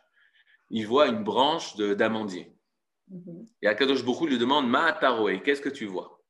il 0.71 0.87
voit 0.87 1.09
une 1.09 1.25
branche 1.25 1.75
d'amandier. 1.75 2.57
Et 3.61 3.67
Akadosh 3.67 4.05
Hu 4.05 4.29
lui 4.29 4.39
demande 4.39 4.69
Ma'ataroé, 4.69 5.43
qu'est-ce 5.43 5.61
que 5.61 5.69
tu 5.69 5.87
vois? 5.87 6.23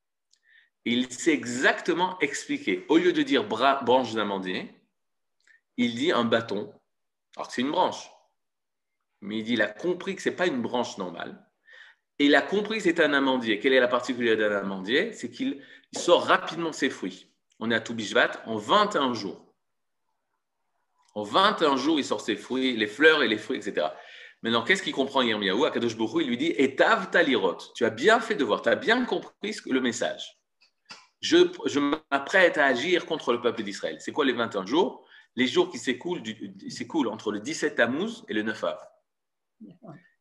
Et 0.86 0.92
Il 0.92 1.12
sait 1.12 1.34
exactement 1.34 2.18
expliquer. 2.20 2.86
Au 2.88 2.96
lieu 2.96 3.12
de 3.12 3.22
dire 3.22 3.46
bra- 3.46 3.82
branche 3.82 4.14
d'amandier, 4.14 4.74
il 5.76 5.94
dit 5.96 6.12
un 6.12 6.24
bâton. 6.24 6.72
Alors 7.36 7.48
que 7.48 7.52
c'est 7.52 7.60
une 7.60 7.72
branche. 7.72 8.10
Mais 9.20 9.36
il 9.40 9.44
dit 9.44 9.52
il 9.52 9.60
a 9.60 9.68
compris 9.68 10.16
que 10.16 10.22
ce 10.22 10.30
n'est 10.30 10.36
pas 10.36 10.46
une 10.46 10.62
branche 10.62 10.96
normale. 10.96 11.46
Et 12.20 12.26
il 12.26 12.34
a 12.34 12.42
compris 12.42 12.76
que 12.76 12.84
c'est 12.84 13.00
un 13.00 13.14
amandier. 13.14 13.58
Quelle 13.60 13.72
est 13.72 13.80
la 13.80 13.88
particularité 13.88 14.42
d'un 14.42 14.58
amandier? 14.58 15.14
C'est 15.14 15.30
qu'il 15.30 15.62
il 15.92 15.98
sort 15.98 16.26
rapidement 16.26 16.70
ses 16.70 16.90
fruits. 16.90 17.30
On 17.58 17.70
est 17.70 17.74
à 17.74 17.80
Toubishvat 17.80 18.42
en 18.44 18.58
21 18.58 19.14
jours. 19.14 19.42
En 21.14 21.22
21 21.22 21.78
jours, 21.78 21.98
il 21.98 22.04
sort 22.04 22.20
ses 22.20 22.36
fruits, 22.36 22.76
les 22.76 22.86
fleurs 22.86 23.22
et 23.22 23.28
les 23.28 23.38
fruits, 23.38 23.56
etc. 23.56 23.86
Maintenant, 24.42 24.62
qu'est-ce 24.62 24.82
qu'il 24.82 24.92
comprend 24.92 25.22
Yirmiyahu 25.22 25.64
Akadosh 25.64 25.96
Baruch 25.96 26.22
il 26.22 26.28
lui 26.28 26.36
dit 26.36 26.52
Etav 26.58 27.10
talirot. 27.10 27.56
Tu 27.74 27.86
as 27.86 27.90
bien 27.90 28.20
fait 28.20 28.34
de 28.34 28.44
voir, 28.44 28.60
tu 28.60 28.68
as 28.68 28.76
bien 28.76 29.06
compris 29.06 29.56
le 29.64 29.80
message. 29.80 30.38
Je, 31.22 31.50
je 31.64 31.80
m'apprête 31.80 32.58
à 32.58 32.66
agir 32.66 33.06
contre 33.06 33.32
le 33.32 33.40
peuple 33.40 33.62
d'Israël. 33.62 33.96
C'est 33.98 34.12
quoi 34.12 34.26
les 34.26 34.34
21 34.34 34.66
jours? 34.66 35.06
Les 35.36 35.46
jours 35.46 35.70
qui 35.70 35.78
s'écoulent 35.78 37.08
entre 37.08 37.32
le 37.32 37.40
17 37.40 37.76
Tammuz 37.76 38.24
et 38.28 38.34
le 38.34 38.42
9 38.42 38.64
Av. 38.64 38.78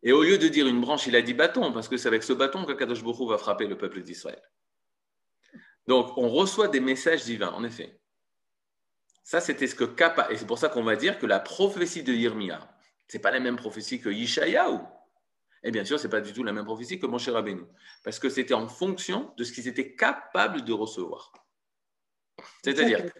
Et 0.03 0.11
au 0.11 0.23
lieu 0.23 0.37
de 0.37 0.47
dire 0.47 0.67
une 0.67 0.79
branche, 0.79 1.07
il 1.07 1.15
a 1.15 1.21
dit 1.21 1.33
bâton, 1.33 1.73
parce 1.73 1.87
que 1.87 1.97
c'est 1.97 2.07
avec 2.07 2.23
ce 2.23 2.33
bâton 2.33 2.65
qu'Akadosh 2.65 3.01
Hu 3.01 3.27
va 3.27 3.37
frapper 3.37 3.67
le 3.67 3.77
peuple 3.77 4.01
d'Israël. 4.01 4.41
Donc, 5.87 6.17
on 6.17 6.29
reçoit 6.29 6.67
des 6.67 6.79
messages 6.79 7.25
divins, 7.25 7.51
en 7.51 7.63
effet. 7.63 7.99
Ça, 9.23 9.41
c'était 9.41 9.67
ce 9.67 9.75
que 9.75 9.83
Kappa, 9.83 10.31
et 10.31 10.37
c'est 10.37 10.47
pour 10.47 10.57
ça 10.57 10.69
qu'on 10.69 10.83
va 10.83 10.95
dire 10.95 11.19
que 11.19 11.25
la 11.25 11.39
prophétie 11.39 12.03
de 12.03 12.13
Yirmiya, 12.13 12.67
c'est 13.07 13.19
pas 13.19 13.31
la 13.31 13.39
même 13.39 13.57
prophétie 13.57 13.99
que 13.99 14.09
Yishayahu. 14.09 14.79
Et 15.63 15.71
bien 15.71 15.83
sûr, 15.83 15.99
c'est 15.99 16.09
pas 16.09 16.21
du 16.21 16.31
tout 16.31 16.43
la 16.43 16.53
même 16.53 16.65
prophétie 16.65 16.99
que 16.99 17.05
Moshe 17.05 17.27
Rabbeinu, 17.27 17.63
parce 18.03 18.19
que 18.19 18.29
c'était 18.29 18.53
en 18.53 18.67
fonction 18.67 19.33
de 19.37 19.43
ce 19.43 19.51
qu'ils 19.51 19.67
étaient 19.67 19.95
capables 19.95 20.63
de 20.63 20.71
recevoir. 20.71 21.33
C'est-à-dire 22.63 23.11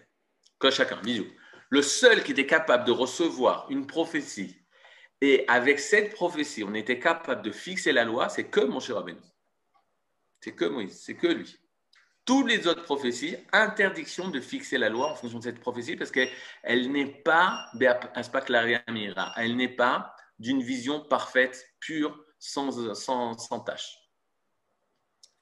que 0.58 0.70
chacun, 0.70 1.00
bisous, 1.02 1.26
le 1.68 1.82
seul 1.82 2.24
qui 2.24 2.32
était 2.32 2.46
capable 2.46 2.84
de 2.84 2.92
recevoir 2.92 3.66
une 3.68 3.86
prophétie, 3.86 4.59
et 5.20 5.44
avec 5.48 5.78
cette 5.80 6.14
prophétie, 6.14 6.64
on 6.64 6.74
était 6.74 6.98
capable 6.98 7.42
de 7.42 7.50
fixer 7.50 7.92
la 7.92 8.04
loi, 8.04 8.28
c'est 8.28 8.44
que 8.44 8.60
Moshe 8.60 8.90
Rabbeinu. 8.90 9.20
C'est 10.40 10.52
que 10.52 10.64
Moïse, 10.64 10.98
c'est 10.98 11.16
que 11.16 11.26
lui. 11.26 11.58
Toutes 12.24 12.48
les 12.48 12.66
autres 12.66 12.82
prophéties, 12.84 13.36
interdiction 13.52 14.28
de 14.28 14.40
fixer 14.40 14.78
la 14.78 14.88
loi 14.88 15.10
en 15.10 15.14
fonction 15.14 15.38
de 15.38 15.44
cette 15.44 15.60
prophétie 15.60 15.96
parce 15.96 16.10
qu'elle 16.10 16.90
n'est 16.90 17.06
pas 17.06 17.70
elle 19.36 19.56
n'est 19.56 19.68
pas 19.68 20.14
d'une 20.38 20.62
vision 20.62 21.00
parfaite, 21.00 21.66
pure, 21.80 22.24
sans, 22.38 22.94
sans, 22.94 23.36
sans 23.36 23.60
tâche. 23.60 23.98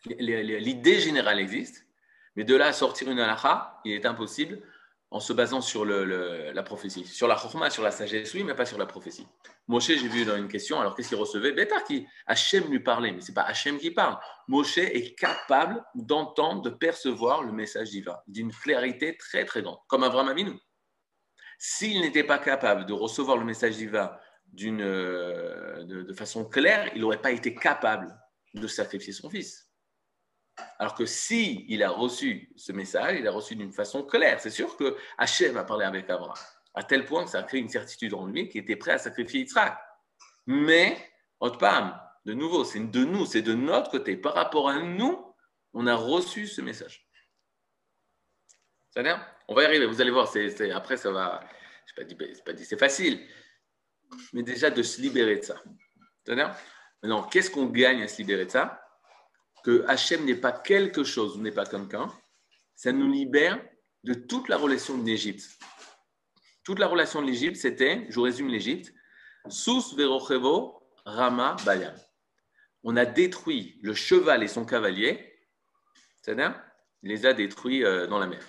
L'idée 0.07 1.01
générale 1.01 1.39
existe, 1.39 1.87
mais 2.35 2.45
de 2.45 2.57
là 2.57 2.67
à 2.67 2.73
sortir 2.73 3.11
une 3.11 3.21
halakha, 3.21 3.81
il 3.85 3.93
est 3.93 4.07
impossible 4.07 4.63
en 5.11 5.21
se 5.21 5.33
basant 5.33 5.61
sur 5.63 5.85
la 5.87 6.63
prophétie. 6.63 7.07
Sur 7.07 7.29
la 7.29 7.37
chorma, 7.37 7.71
sur 7.71 7.83
la 7.83 7.91
sagesse, 7.91 8.35
oui, 8.35 8.45
mais 8.45 8.55
pas 8.55 8.67
sur 8.67 8.77
la 8.77 8.87
prophétie. 8.87 9.27
Moshe, 9.67 9.87
j'ai 9.87 10.09
vu 10.09 10.25
dans 10.25 10.37
une 10.37 10.49
question, 10.49 10.81
alors 10.81 10.95
qu'est-ce 10.95 11.09
qu'il 11.09 11.19
recevait? 11.19 11.53
Bétar 11.53 11.83
qui 11.85 12.07
Hachem 12.27 12.65
lui 12.71 12.81
parlait, 12.81 13.13
mais 13.13 13.21
ce 13.21 13.29
n'est 13.29 13.35
pas 13.35 13.43
Hachem 13.43 13.79
qui 13.79 13.91
parle. 13.91 14.19
Moshe 14.49 14.79
est 14.79 15.15
capable 15.19 15.83
d'entendre, 15.95 16.63
de 16.63 16.71
percevoir 16.71 17.43
le 17.43 17.53
message 17.53 17.91
divin 17.91 18.19
d'une 18.27 18.53
clarité 18.53 19.17
très 19.17 19.45
très 19.45 19.63
grande, 19.63 19.79
comme 19.89 20.05
Abraham 20.05 20.29
Avinu. 20.29 20.53
S'il 21.59 22.01
n'était 22.03 22.25
pas 22.25 22.39
capable 22.39 22.85
de 22.85 22.93
recevoir 22.93 23.37
le 23.37 23.45
message 23.45 23.77
divin 23.77 24.15
d'une, 24.53 24.79
de, 24.79 26.03
de 26.03 26.13
façon 26.13 26.45
claire, 26.45 26.91
il 26.95 27.01
n'aurait 27.01 27.21
pas 27.21 27.33
été 27.33 27.55
capable 27.55 28.15
de 28.55 28.67
sacrifier 28.67 29.13
son 29.13 29.29
fils. 29.29 29.68
Alors 30.79 30.95
que 30.95 31.07
si 31.07 31.65
il 31.69 31.83
a 31.83 31.91
reçu 31.91 32.51
ce 32.57 32.73
message, 32.73 33.19
il 33.19 33.27
a 33.27 33.33
reçu 33.33 33.57
d'une 33.57 33.73
façon 33.73 34.05
claire. 34.05 34.41
C'est 34.41 34.51
sûr 34.51 34.77
que 34.77 34.97
Hachem 35.17 35.57
a 35.57 35.65
parlé 35.65 35.85
avec 35.85 36.09
Abraham, 36.11 36.37
à 36.75 36.83
tel 36.83 37.05
point 37.05 37.25
que 37.25 37.31
ça 37.31 37.41
a 37.41 37.43
créé 37.43 37.61
une 37.61 37.69
certitude 37.69 38.15
en 38.15 38.27
lui 38.27 38.49
qui 38.49 38.59
était 38.59 38.77
prêt 38.77 38.93
à 38.93 38.99
sacrifier 38.99 39.41
Yitzhak. 39.41 39.79
Mais, 40.47 40.97
Otpam, 41.41 42.01
de 42.25 42.35
nouveau, 42.35 42.65
c'est 42.65 42.81
de 42.81 43.05
nous, 43.05 43.27
c'est 43.27 43.43
de 43.43 43.55
notre 43.55 43.91
côté. 43.91 44.17
Par 44.17 44.35
rapport 44.35 44.69
à 44.69 44.79
nous, 44.81 45.35
on 45.73 45.87
a 45.87 45.95
reçu 45.95 46.47
ce 46.47 46.61
message. 46.61 47.09
Ça 48.91 49.03
va 49.03 49.21
On 49.49 49.55
va 49.55 49.63
y 49.63 49.67
arriver, 49.67 49.87
vous 49.87 50.01
allez 50.01 50.11
voir. 50.11 50.29
Après, 50.75 50.97
ça 50.97 51.11
va. 51.11 51.41
Je 51.87 51.95
pas 51.95 52.05
dit, 52.05 52.15
dit, 52.15 52.65
c'est 52.65 52.79
facile. 52.79 53.27
Mais 54.33 54.43
déjà 54.43 54.71
de 54.71 54.83
se 54.83 55.01
libérer 55.01 55.37
de 55.37 55.45
ça. 55.45 55.57
Ça 56.27 56.35
va 56.35 56.57
Maintenant, 57.03 57.23
qu'est-ce 57.25 57.51
qu'on 57.51 57.67
gagne 57.67 58.03
à 58.03 58.09
se 58.09 58.19
libérer 58.19 58.47
de 58.47 58.51
ça? 58.51 58.88
Que 59.69 59.85
Hachem 59.87 60.25
n'est 60.25 60.35
pas 60.35 60.53
quelque 60.53 61.05
chose 61.05 61.37
ou 61.37 61.43
n'est 61.43 61.53
pas 61.53 61.67
quelqu'un, 61.67 62.11
ça 62.75 62.91
nous 62.91 63.13
libère 63.13 63.63
de 64.03 64.15
toute 64.15 64.49
la 64.49 64.57
relation 64.57 64.97
de 64.97 65.05
l'Égypte. 65.05 65.59
Toute 66.65 66.79
la 66.79 66.87
relation 66.87 67.21
de 67.21 67.27
l'Égypte, 67.27 67.57
c'était, 67.57 68.07
je 68.09 68.19
résume 68.19 68.49
l'Égypte, 68.49 68.95
Sous 69.51 69.95
Verochevo 69.95 70.83
Rama 71.05 71.55
Bayam. 71.67 71.95
on 72.83 72.97
a 72.97 73.05
détruit 73.05 73.79
le 73.83 73.93
cheval 73.93 74.43
et 74.43 74.49
son 74.49 74.65
cavalier, 74.65 75.39
c'est-à-dire, 76.23 76.59
il 77.03 77.11
les 77.11 77.27
a 77.27 77.35
détruits 77.35 77.85
euh, 77.85 78.07
dans 78.07 78.19
la 78.19 78.27
mer. 78.27 78.43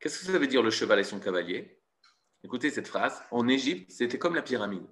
Qu'est-ce 0.00 0.20
que 0.20 0.24
ça 0.24 0.38
veut 0.38 0.46
dire 0.46 0.62
le 0.62 0.70
cheval 0.70 1.00
et 1.00 1.04
son 1.04 1.20
cavalier? 1.20 1.82
Écoutez 2.42 2.70
cette 2.70 2.88
phrase. 2.88 3.22
En 3.30 3.46
Égypte, 3.46 3.90
c'était 3.90 4.18
comme 4.18 4.34
la 4.34 4.40
pyramide. 4.40 4.86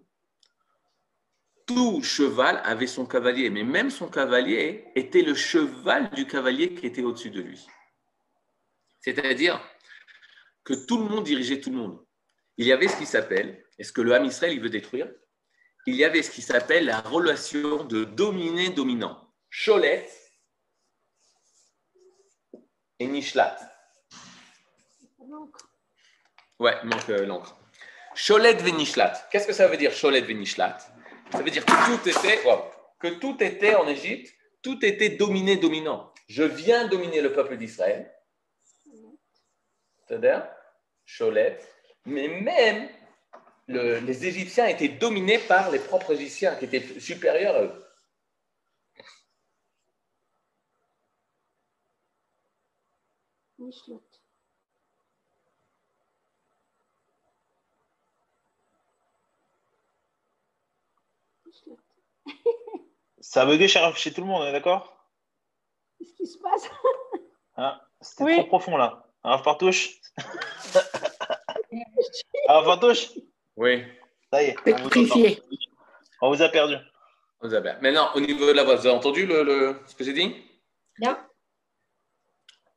Tout 1.66 2.02
cheval 2.02 2.60
avait 2.64 2.86
son 2.86 3.06
cavalier, 3.06 3.48
mais 3.48 3.64
même 3.64 3.90
son 3.90 4.08
cavalier 4.08 4.84
était 4.94 5.22
le 5.22 5.34
cheval 5.34 6.10
du 6.10 6.26
cavalier 6.26 6.74
qui 6.74 6.86
était 6.86 7.02
au-dessus 7.02 7.30
de 7.30 7.40
lui. 7.40 7.66
C'est-à-dire 9.00 9.62
que 10.62 10.74
tout 10.74 10.98
le 10.98 11.04
monde 11.04 11.24
dirigeait 11.24 11.60
tout 11.60 11.70
le 11.70 11.76
monde. 11.76 12.04
Il 12.56 12.66
y 12.66 12.72
avait 12.72 12.88
ce 12.88 12.96
qui 12.96 13.06
s'appelle, 13.06 13.64
est-ce 13.78 13.92
que 13.92 14.00
le 14.00 14.14
Ham 14.14 14.24
Israël 14.24 14.52
il 14.52 14.60
veut 14.60 14.70
détruire? 14.70 15.10
Il 15.86 15.94
y 15.94 16.04
avait 16.04 16.22
ce 16.22 16.30
qui 16.30 16.42
s'appelle 16.42 16.86
la 16.86 17.00
relation 17.00 17.84
de 17.84 18.04
dominé-dominant. 18.04 19.32
Cholet 19.50 20.08
et 22.98 23.06
Nishlat. 23.06 23.58
Ouais, 26.58 26.82
manque 26.84 27.10
euh, 27.10 27.26
l'encre. 27.26 27.56
Cholet 28.14 28.54
Venishlat. 28.54 29.28
Qu'est-ce 29.30 29.46
que 29.46 29.52
ça 29.52 29.66
veut 29.66 29.76
dire 29.76 29.92
Cholet 29.92 30.20
Venishlat 30.20 30.78
Ça 31.34 31.42
veut 31.42 31.50
dire 31.50 31.64
que 31.66 33.08
tout 33.18 33.42
était, 33.42 33.74
en 33.74 33.88
Égypte, 33.88 34.32
tout 34.62 34.84
était 34.84 35.10
dominé, 35.10 35.56
dominant. 35.56 36.12
Je 36.28 36.44
viens 36.44 36.86
dominer 36.86 37.20
le 37.20 37.32
peuple 37.32 37.56
d'Israël. 37.56 38.14
C'est-à-dire. 40.06 40.48
Mais 42.06 42.28
même 42.28 42.88
les 43.66 44.26
Égyptiens 44.26 44.66
étaient 44.68 44.88
dominés 44.88 45.38
par 45.38 45.70
les 45.70 45.80
propres 45.80 46.12
Égyptiens 46.12 46.54
qui 46.54 46.66
étaient 46.66 47.00
supérieurs 47.00 47.56
à 47.56 47.62
eux. 47.64 47.84
Ça 63.20 63.42
a 63.42 63.46
bugué 63.46 63.68
chez 63.68 64.12
tout 64.12 64.20
le 64.20 64.26
monde, 64.26 64.42
on 64.42 64.46
est 64.46 64.52
d'accord? 64.52 65.08
Qu'est-ce 65.98 66.14
qui 66.14 66.26
se 66.26 66.38
passe? 66.38 66.68
Ah, 67.56 67.80
C'était 68.00 68.38
trop 68.38 68.46
profond 68.46 68.76
là. 68.76 69.06
Alors, 69.22 69.42
Partouche 69.42 70.00
Alors, 72.48 72.64
Partouche 72.64 73.10
Oui. 73.56 73.82
Ça 74.32 74.42
y 74.42 74.46
est. 74.46 74.56
On 76.20 76.30
vous, 76.30 76.42
a 76.42 76.48
perdu. 76.48 76.76
On 77.40 77.48
vous 77.48 77.54
a 77.54 77.60
perdu. 77.60 77.80
Maintenant, 77.82 78.10
au 78.14 78.20
niveau 78.20 78.46
de 78.46 78.52
la 78.52 78.64
voix, 78.64 78.74
vous 78.74 78.86
avez 78.86 78.96
entendu 78.96 79.26
le, 79.26 79.80
ce 79.86 79.94
que 79.94 80.04
j'ai 80.04 80.12
dit? 80.12 80.34
Non. 81.00 81.16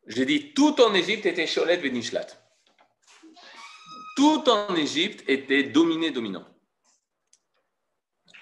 J'ai 0.07 0.25
dit 0.25 0.53
tout 0.53 0.79
en 0.79 0.93
Égypte 0.93 1.25
était 1.25 1.47
Cholet 1.47 1.77
Venishlat. 1.77 2.27
Tout 4.15 4.49
en 4.49 4.73
Égypte 4.75 5.23
était 5.27 5.63
dominé, 5.63 6.11
dominant 6.11 6.45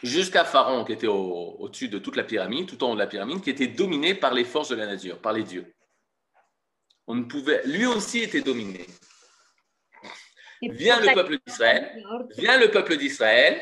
jusqu'à 0.03 0.45
Pharaon, 0.45 0.84
qui 0.86 0.93
était 0.93 1.08
au-dessus 1.08 1.89
de 1.89 1.99
toute 1.99 2.15
la 2.15 2.23
pyramide, 2.23 2.67
tout 2.67 2.84
en 2.84 2.91
haut 2.91 2.93
de 2.95 2.99
la 2.99 3.08
pyramide, 3.08 3.41
qui 3.41 3.49
était 3.49 3.67
dominé 3.67 4.15
par 4.15 4.34
les 4.34 4.45
forces 4.45 4.69
de 4.69 4.75
la 4.75 4.86
nature, 4.86 5.19
par 5.19 5.34
les 5.34 5.43
dieux. 5.43 5.73
On 7.08 7.15
ne 7.15 7.23
pouvait, 7.23 7.62
lui 7.65 7.86
aussi 7.86 8.19
était 8.19 8.41
dominé. 8.41 8.86
Vient 10.62 10.99
le 10.99 11.13
peuple 11.13 11.38
d'Israël, 11.45 12.03
vient 12.38 12.58
le 12.60 12.71
peuple 12.71 12.97
d'Israël 12.97 13.62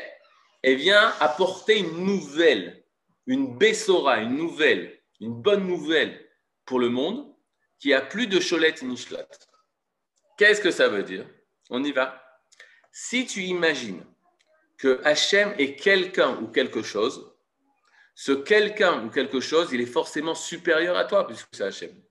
et 0.62 0.74
vient 0.74 1.12
apporter 1.20 1.78
une 1.78 2.04
nouvelle, 2.04 2.84
une 3.26 3.58
Bessora, 3.58 4.18
une 4.18 4.36
nouvelle, 4.36 4.98
une 5.20 5.34
bonne 5.34 5.66
nouvelle 5.66 6.26
pour 6.64 6.78
le 6.78 6.88
monde 6.88 7.34
qui 7.78 7.92
a 7.92 8.00
plus 8.00 8.26
de 8.26 8.38
Cholet 8.38 8.74
Nishlat. 8.82 9.28
Qu'est-ce 10.38 10.60
que 10.60 10.70
ça 10.70 10.88
veut 10.88 11.02
dire? 11.02 11.26
On 11.68 11.84
y 11.84 11.92
va. 11.92 12.22
Si 12.90 13.26
tu 13.26 13.42
imagines 13.42 14.04
que 14.84 15.00
Hachem 15.02 15.54
est 15.56 15.76
quelqu'un 15.76 16.36
ou 16.42 16.48
quelque 16.48 16.82
chose, 16.82 17.34
ce 18.14 18.32
quelqu'un 18.32 19.02
ou 19.02 19.08
quelque 19.08 19.40
chose, 19.40 19.70
il 19.72 19.80
est 19.80 19.86
forcément 19.86 20.34
supérieur 20.34 20.98
à 20.98 21.06
toi, 21.06 21.26
puisque 21.26 21.48
c'est 21.52 21.64
Hachem. 21.64 22.02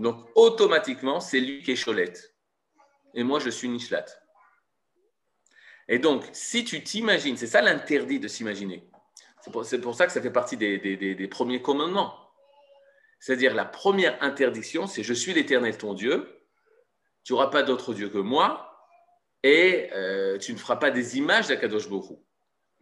Donc, 0.00 0.28
automatiquement, 0.34 1.20
c'est 1.20 1.38
lui 1.38 1.62
qui 1.62 1.70
est 1.70 1.84
Cholette. 1.84 2.34
Et 3.14 3.22
moi, 3.22 3.38
je 3.38 3.50
suis 3.50 3.68
Nishlat. 3.68 4.06
Et 5.86 6.00
donc, 6.00 6.24
si 6.32 6.64
tu 6.64 6.82
t'imagines, 6.82 7.36
c'est 7.36 7.46
ça 7.46 7.62
l'interdit 7.62 8.18
de 8.18 8.26
s'imaginer. 8.26 8.90
C'est 9.40 9.80
pour, 9.80 9.94
ça 9.94 10.06
que 10.06 10.12
ça 10.12 10.20
fait 10.20 10.32
partie 10.32 10.56
des, 10.56 10.76
des 10.80 11.28
premiers 11.28 11.62
commandements. 11.62 12.32
C'est-à-dire, 13.20 13.54
la 13.54 13.64
première 13.64 14.20
interdiction, 14.24 14.88
c'est 14.88 15.04
je 15.04 15.14
suis 15.14 15.34
l'Éternel 15.34 15.78
ton 15.78 15.94
Dieu, 15.94 16.42
tu 17.22 17.32
n'auras 17.32 17.46
pas 17.46 17.62
d'autre 17.62 17.94
Dieu 17.94 18.08
que 18.08 18.18
moi, 18.18 18.69
et 19.42 19.90
euh, 19.92 20.38
tu 20.38 20.52
ne 20.52 20.58
feras 20.58 20.76
pas 20.76 20.90
des 20.90 21.18
images 21.18 21.48
d'Akadosh 21.48 21.88
Borou. 21.88 22.24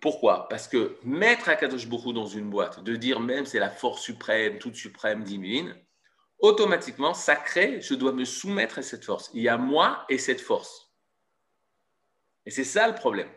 Pourquoi? 0.01 0.49
Parce 0.49 0.69
que 0.69 0.97
mettre 1.03 1.49
Akadosh 1.49 1.87
Borou 1.87 2.13
dans 2.13 2.27
une 2.27 2.51
boîte, 2.51 2.83
de 2.83 2.97
dire 2.97 3.21
même 3.21 3.47
c'est 3.47 3.59
la 3.59 3.71
force 3.71 4.03
suprême, 4.03 4.59
toute 4.59 4.77
suprême, 4.77 5.25
divine, 5.25 5.77
automatiquement, 6.39 7.15
ça 7.15 7.37
crée, 7.37 7.81
je 7.81 7.95
dois 7.95 8.13
me 8.13 8.25
soumettre 8.25 8.79
à 8.79 8.83
cette 8.83 9.05
force. 9.05 9.31
Il 9.35 9.43
y 9.43 9.49
a 9.49 9.57
moi 9.57 10.05
et 10.09 10.19
cette 10.19 10.41
force. 10.41 10.93
Et 12.47 12.51
c'est 12.51 12.65
ça 12.65 12.87
le 12.89 12.95
problème. 12.95 13.31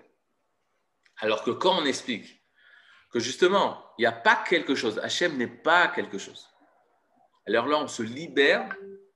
Alors 1.17 1.43
que 1.43 1.51
quand 1.51 1.81
on 1.81 1.85
explique 1.85 2.43
que 3.11 3.19
justement, 3.19 3.83
il 3.97 4.01
n'y 4.01 4.07
a 4.07 4.11
pas 4.11 4.43
quelque 4.47 4.75
chose, 4.75 4.99
Hachem 4.99 5.37
n'est 5.37 5.47
pas 5.47 5.87
quelque 5.89 6.17
chose, 6.17 6.51
alors 7.47 7.67
là, 7.67 7.79
on 7.79 7.87
se 7.87 8.03
libère 8.03 8.73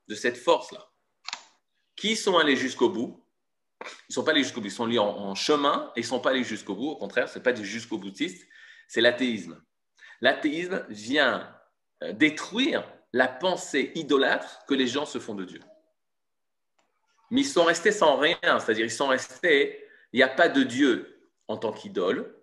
de 0.08 0.16
cette 0.16 0.38
force-là. 0.38 0.90
Qui 1.96 2.16
sont 2.16 2.38
allés 2.38 2.56
jusqu'au 2.56 2.90
bout? 2.90 3.25
Ils 4.10 4.14
sont 4.14 4.24
pas 4.24 4.32
allés 4.32 4.44
jusqu'au 4.44 4.62
bout, 4.62 4.68
ils 4.68 4.72
sont 4.72 4.86
liés 4.86 5.00
en, 5.00 5.36
chemin 5.36 5.92
et 5.96 6.00
ils 6.00 6.04
ne 6.04 6.08
sont 6.08 6.20
pas 6.20 6.32
allés 6.32 6.44
jusqu'au 6.44 6.76
bout. 6.76 6.90
Au 6.90 6.96
contraire, 6.96 7.30
ce 7.30 7.38
n'est 7.38 7.44
pas 7.44 7.54
du 7.54 7.66
jusqu'au 7.66 7.98
boutiste, 7.98 8.48
c'est 8.88 9.02
l'athéisme. 9.02 9.62
L'athéisme 10.22 10.86
vient 10.90 11.54
euh, 12.04 12.14
détruire 12.14 12.88
la 13.14 13.28
pensée 13.28 13.92
idolâtre 13.96 14.66
que 14.68 14.74
les 14.74 14.88
gens 14.88 15.06
se 15.06 15.20
font 15.20 15.36
de 15.36 15.46
Dieu. 15.46 15.62
Mais 17.32 17.42
ils 17.42 17.46
sont 17.46 17.64
restés 17.64 17.92
sans 17.92 18.18
rien, 18.18 18.38
c'est-à-dire 18.60 18.86
ils 18.86 18.92
sont 18.92 19.08
restés, 19.08 19.84
il 20.14 20.18
n'y 20.18 20.24
a 20.24 20.28
pas 20.28 20.50
de 20.50 20.64
Dieu 20.64 21.30
en 21.48 21.58
tant 21.58 21.72
qu'idole, 21.72 22.36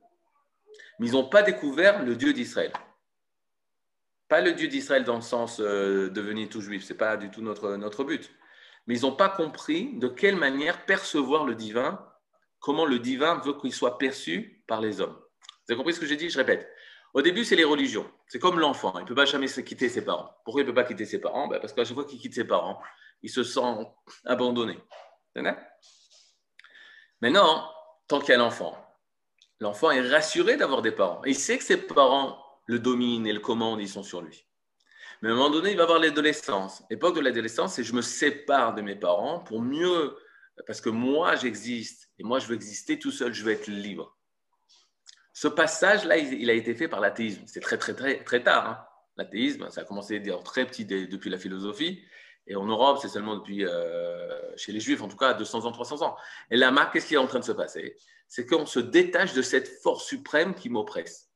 mais 0.98 1.08
ils 1.08 1.12
n'ont 1.12 1.28
pas 1.28 1.42
découvert 1.42 2.02
le 2.04 2.16
Dieu 2.16 2.32
d'Israël. 2.32 2.72
Pas 4.28 4.40
le 4.40 4.52
Dieu 4.52 4.68
d'Israël 4.68 5.04
dans 5.04 5.16
le 5.16 5.22
sens 5.22 5.60
euh, 5.60 6.08
devenir 6.08 6.48
tout 6.48 6.60
juif, 6.60 6.84
ce 6.84 6.92
n'est 6.92 6.98
pas 6.98 7.16
du 7.16 7.30
tout 7.30 7.42
notre, 7.42 7.76
notre 7.76 8.04
but 8.04 8.30
mais 8.86 8.98
ils 8.98 9.02
n'ont 9.02 9.14
pas 9.14 9.28
compris 9.28 9.94
de 9.98 10.08
quelle 10.08 10.36
manière 10.36 10.84
percevoir 10.84 11.44
le 11.44 11.54
divin, 11.54 12.04
comment 12.60 12.84
le 12.84 12.98
divin 12.98 13.38
veut 13.38 13.54
qu'il 13.54 13.72
soit 13.72 13.98
perçu 13.98 14.64
par 14.66 14.80
les 14.80 15.00
hommes. 15.00 15.16
Vous 15.44 15.72
avez 15.72 15.76
compris 15.76 15.94
ce 15.94 16.00
que 16.00 16.06
j'ai 16.06 16.16
dit? 16.16 16.30
Je 16.30 16.38
répète. 16.38 16.68
Au 17.14 17.22
début, 17.22 17.44
c'est 17.44 17.56
les 17.56 17.64
religions. 17.64 18.10
C'est 18.26 18.38
comme 18.38 18.58
l'enfant. 18.58 18.94
Il 18.96 19.02
ne 19.02 19.06
peut 19.06 19.14
pas 19.14 19.26
jamais 19.26 19.46
quitter 19.46 19.88
ses 19.88 20.04
parents. 20.04 20.34
Pourquoi 20.44 20.62
il 20.62 20.64
ne 20.64 20.70
peut 20.70 20.74
pas 20.74 20.84
quitter 20.84 21.04
ses 21.04 21.20
parents? 21.20 21.46
Ben, 21.46 21.60
Parce 21.60 21.72
qu'à 21.72 21.84
chaque 21.84 21.94
fois 21.94 22.04
qu'il 22.04 22.18
quitte 22.18 22.34
ses 22.34 22.46
parents, 22.46 22.80
il 23.22 23.30
se 23.30 23.44
sent 23.44 23.60
abandonné. 24.24 24.78
Maintenant, 27.20 27.70
tant 28.08 28.18
qu'il 28.18 28.30
y 28.30 28.32
a 28.32 28.38
l'enfant, 28.38 28.76
l'enfant 29.60 29.90
est 29.90 30.08
rassuré 30.08 30.56
d'avoir 30.56 30.82
des 30.82 30.92
parents. 30.92 31.22
il 31.24 31.34
sait 31.36 31.58
que 31.58 31.64
ses 31.64 31.76
parents 31.76 32.42
le 32.66 32.78
dominent 32.78 33.26
et 33.26 33.32
le 33.32 33.40
commandent, 33.40 33.80
ils 33.80 33.88
sont 33.88 34.02
sur 34.02 34.22
lui. 34.22 34.46
Mais 35.22 35.28
à 35.28 35.32
un 35.32 35.36
moment 35.36 35.50
donné, 35.50 35.70
il 35.70 35.76
va 35.76 35.84
avoir 35.84 36.00
l'adolescence. 36.00 36.82
L'époque 36.90 37.14
de 37.14 37.20
l'adolescence, 37.20 37.74
c'est 37.74 37.84
je 37.84 37.94
me 37.94 38.02
sépare 38.02 38.74
de 38.74 38.82
mes 38.82 38.96
parents 38.96 39.38
pour 39.38 39.62
mieux, 39.62 40.16
parce 40.66 40.80
que 40.80 40.90
moi, 40.90 41.36
j'existe 41.36 42.10
et 42.18 42.24
moi, 42.24 42.40
je 42.40 42.48
veux 42.48 42.56
exister 42.56 42.98
tout 42.98 43.12
seul, 43.12 43.32
je 43.32 43.44
veux 43.44 43.52
être 43.52 43.68
libre. 43.68 44.16
Ce 45.32 45.48
passage-là, 45.48 46.18
il 46.18 46.50
a 46.50 46.52
été 46.52 46.74
fait 46.74 46.88
par 46.88 47.00
l'athéisme. 47.00 47.44
C'est 47.46 47.60
très, 47.60 47.78
très, 47.78 47.94
très, 47.94 48.22
très 48.22 48.42
tard. 48.42 48.68
Hein. 48.68 48.84
L'athéisme, 49.16 49.70
ça 49.70 49.82
a 49.82 49.84
commencé 49.84 50.22
très 50.44 50.66
petit 50.66 50.84
depuis 50.84 51.30
la 51.30 51.38
philosophie. 51.38 52.02
Et 52.46 52.56
en 52.56 52.66
Europe, 52.66 52.98
c'est 53.00 53.08
seulement 53.08 53.36
depuis, 53.36 53.64
euh, 53.64 54.56
chez 54.56 54.72
les 54.72 54.80
Juifs, 54.80 55.00
en 55.00 55.08
tout 55.08 55.16
cas, 55.16 55.34
200 55.34 55.64
ans, 55.64 55.72
300 55.72 56.02
ans. 56.02 56.16
Et 56.50 56.56
là, 56.56 56.90
qu'est-ce 56.92 57.06
qui 57.06 57.14
est 57.14 57.18
en 57.18 57.28
train 57.28 57.38
de 57.38 57.44
se 57.44 57.52
passer? 57.52 57.96
C'est 58.26 58.46
qu'on 58.46 58.66
se 58.66 58.80
détache 58.80 59.32
de 59.34 59.42
cette 59.42 59.68
force 59.82 60.04
suprême 60.04 60.54
qui 60.54 60.68
m'oppresse. 60.68 61.30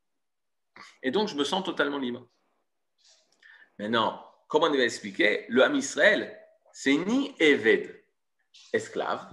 Et 1.03 1.11
donc, 1.11 1.29
je 1.29 1.37
me 1.37 1.45
sens 1.45 1.65
totalement 1.65 1.99
libre. 1.99 2.29
Maintenant, 3.79 4.25
comment 4.49 4.67
on 4.67 4.77
va 4.77 4.85
expliquer? 4.85 5.47
Le 5.49 5.63
Ham 5.63 5.75
Israël, 5.75 6.39
c'est 6.73 6.97
ni 6.97 7.35
Eved, 7.39 7.95
esclave, 8.73 9.27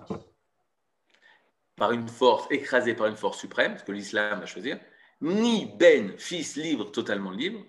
par 1.75 1.91
une 1.91 2.07
force 2.07 2.47
écrasée 2.51 2.93
par 2.93 3.07
une 3.07 3.15
force 3.15 3.39
suprême, 3.39 3.77
ce 3.77 3.83
que 3.83 3.91
l'islam 3.91 4.39
va 4.39 4.45
choisir, 4.45 4.79
ni 5.21 5.65
Ben, 5.77 6.17
fils 6.17 6.55
libre, 6.55 6.91
totalement 6.91 7.31
libre. 7.31 7.65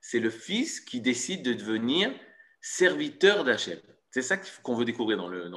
C'est 0.00 0.20
le 0.20 0.30
fils 0.30 0.80
qui 0.80 1.00
décide 1.00 1.42
de 1.42 1.52
devenir 1.52 2.12
serviteur 2.60 3.44
d'Hachem. 3.44 3.80
C'est 4.10 4.22
ça 4.22 4.36
qu'on 4.36 4.74
veut 4.74 4.84
découvrir 4.84 5.18
dans 5.18 5.28
le, 5.28 5.50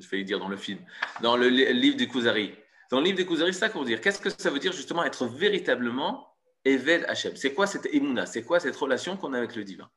je 0.00 0.08
vais 0.08 0.24
dire 0.24 0.38
dans 0.38 0.48
le 0.48 0.56
film, 0.56 0.78
dans 1.20 1.36
le 1.36 1.48
livre 1.48 1.96
des 1.96 2.08
Kuzari. 2.08 2.54
Dans 2.90 2.98
le 2.98 3.04
livre 3.06 3.16
des 3.16 3.26
Kuzari, 3.26 3.52
c'est 3.52 3.60
ça 3.60 3.68
qu'on 3.68 3.80
veut 3.80 3.86
dire. 3.86 4.00
Qu'est-ce 4.00 4.20
que 4.20 4.30
ça 4.30 4.50
veut 4.50 4.58
dire 4.58 4.72
justement 4.72 5.04
être 5.04 5.26
véritablement 5.26 6.35
C'est 7.34 7.54
quoi 7.54 7.66
cette 7.66 7.86
Emouna? 7.86 8.26
C'est 8.26 8.42
quoi 8.42 8.58
cette 8.58 8.76
relation 8.76 9.16
qu'on 9.16 9.32
a 9.32 9.38
avec 9.38 9.54
le 9.54 9.62
divin? 9.62 9.88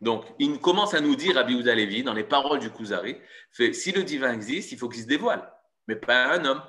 Donc, 0.00 0.24
il 0.38 0.60
commence 0.60 0.94
à 0.94 1.00
nous 1.00 1.16
dire, 1.16 1.34
Rabbi 1.34 1.54
Yehuda 1.54 1.74
Levi, 1.74 2.04
dans 2.04 2.14
les 2.14 2.22
paroles 2.22 2.60
du 2.60 2.70
Kuzari, 2.70 3.20
si 3.50 3.90
le 3.90 4.04
divin 4.04 4.32
existe, 4.32 4.70
il 4.70 4.78
faut 4.78 4.88
qu'il 4.88 5.02
se 5.02 5.08
dévoile, 5.08 5.52
mais 5.88 5.96
pas 5.96 6.26
à 6.26 6.34
un 6.34 6.44
homme. 6.44 6.62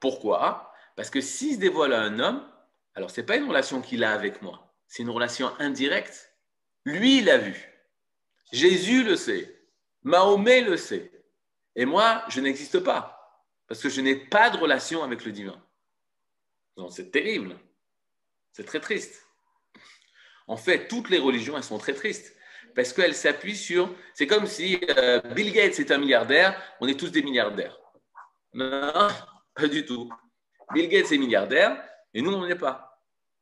Pourquoi? 0.00 0.72
Parce 0.96 1.08
que 1.08 1.20
s'il 1.20 1.54
se 1.54 1.60
dévoile 1.60 1.92
à 1.92 2.02
un 2.02 2.18
homme, 2.18 2.44
alors 2.96 3.12
ce 3.12 3.20
n'est 3.20 3.26
pas 3.26 3.36
une 3.36 3.48
relation 3.48 3.80
qu'il 3.80 4.02
a 4.02 4.12
avec 4.12 4.42
moi, 4.42 4.74
c'est 4.88 5.04
une 5.04 5.10
relation 5.10 5.52
indirecte. 5.60 6.32
Lui, 6.84 7.18
il 7.18 7.26
l'a 7.26 7.38
vu. 7.38 7.72
Jésus 8.52 9.04
le 9.04 9.14
sait. 9.14 9.66
Mahomet 10.02 10.62
le 10.62 10.76
sait. 10.76 11.12
Et 11.76 11.86
moi, 11.86 12.24
je 12.28 12.40
n'existe 12.40 12.80
pas, 12.80 13.13
parce 13.66 13.82
que 13.82 13.88
je 13.88 14.00
n'ai 14.00 14.16
pas 14.16 14.50
de 14.50 14.56
relation 14.56 15.02
avec 15.02 15.24
le 15.24 15.32
divin. 15.32 15.62
C'est 16.90 17.10
terrible. 17.10 17.56
C'est 18.52 18.64
très 18.64 18.80
triste. 18.80 19.26
En 20.46 20.56
fait, 20.56 20.88
toutes 20.88 21.10
les 21.10 21.18
religions, 21.18 21.56
elles 21.56 21.64
sont 21.64 21.78
très 21.78 21.94
tristes. 21.94 22.36
Parce 22.74 22.92
qu'elles 22.92 23.14
s'appuient 23.14 23.56
sur. 23.56 23.94
C'est 24.14 24.26
comme 24.26 24.46
si 24.46 24.80
euh, 24.96 25.20
Bill 25.20 25.52
Gates 25.52 25.78
est 25.78 25.90
un 25.92 25.98
milliardaire, 25.98 26.60
on 26.80 26.88
est 26.88 26.98
tous 26.98 27.10
des 27.10 27.22
milliardaires. 27.22 27.78
Non, 28.52 29.08
pas 29.54 29.68
du 29.68 29.86
tout. 29.86 30.10
Bill 30.72 30.88
Gates 30.88 31.12
est 31.12 31.18
milliardaire 31.18 31.82
et 32.12 32.22
nous, 32.22 32.32
on 32.32 32.40
n'en 32.40 32.48
est 32.48 32.58
pas. 32.58 33.00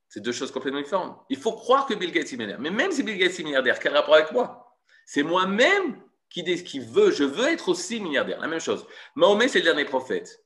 C'est 0.09 0.21
deux 0.21 0.33
choses 0.33 0.53
complètement 0.53 0.83
différentes. 0.83 1.25
Il 1.31 1.39
faut 1.39 1.53
croire 1.53 1.87
que 1.87 1.95
Bill 1.95 2.13
Gates 2.13 2.33
est 2.33 2.37
milliardaire. 2.37 2.61
Mais 2.61 2.71
même 2.71 2.93
si 2.93 3.03
Bill 3.03 3.17
Gates 3.17 3.39
est 3.39 3.43
milliardaire, 3.43 3.79
quel 3.79 3.95
rapport 3.95 4.15
avec 4.15 4.31
moi? 4.33 4.77
C'est 5.07 5.23
moi-même 5.23 6.03
qui, 6.33 6.65
qui 6.65 6.81
veut, 6.81 7.11
je 7.11 7.25
veux 7.25 7.49
être 7.49 7.69
aussi 7.69 8.01
milliardaire. 8.01 8.41
La 8.41 8.49
même 8.49 8.61
chose. 8.61 8.87
Mahomet, 9.15 9.49
c'est 9.49 9.59
le 9.59 9.65
dernier 9.65 9.85
prophète. 9.85 10.43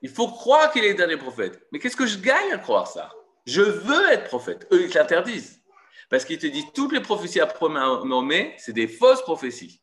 Il 0.00 0.10
faut 0.10 0.28
croire 0.28 0.72
qu'il 0.72 0.84
est 0.84 0.90
le 0.90 0.96
dernier 0.96 1.16
prophète. 1.16 1.64
Mais 1.70 1.78
qu'est-ce 1.78 1.96
que 1.96 2.06
je 2.06 2.18
gagne 2.18 2.52
à 2.52 2.58
croire 2.58 2.88
ça? 2.88 3.12
Je 3.46 3.62
veux 3.62 4.10
être 4.10 4.24
prophète. 4.24 4.66
Eux, 4.72 4.82
ils 4.82 4.92
l'interdisent. 4.92 5.62
Parce 6.10 6.24
qu'ils 6.24 6.38
te 6.38 6.46
disent 6.46 6.66
toutes 6.74 6.92
les 6.92 7.00
prophéties 7.00 7.40
après 7.40 7.68
Mahomet, 7.68 8.54
c'est 8.58 8.72
des 8.72 8.88
fausses 8.88 9.22
prophéties. 9.22 9.80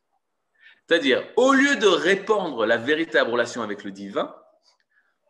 C'est-à-dire, 0.87 1.25
au 1.37 1.53
lieu 1.53 1.77
de 1.77 1.87
répandre 1.87 2.65
la 2.65 2.77
véritable 2.77 3.31
relation 3.31 3.61
avec 3.61 3.83
le 3.83 3.91
divin, 3.91 4.35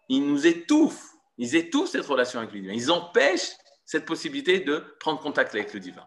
ils 0.07 0.25
nous 0.25 0.47
étouffent. 0.47 1.13
Ils 1.37 1.55
étouffent 1.55 1.91
cette 1.91 2.05
relation 2.05 2.39
avec 2.39 2.51
le 2.53 2.61
divin. 2.61 2.73
Ils 2.73 2.91
empêchent 2.91 3.51
cette 3.85 4.05
possibilité 4.05 4.59
de 4.59 4.83
prendre 4.99 5.19
contact 5.19 5.53
avec 5.53 5.73
le 5.73 5.79
divin. 5.79 6.05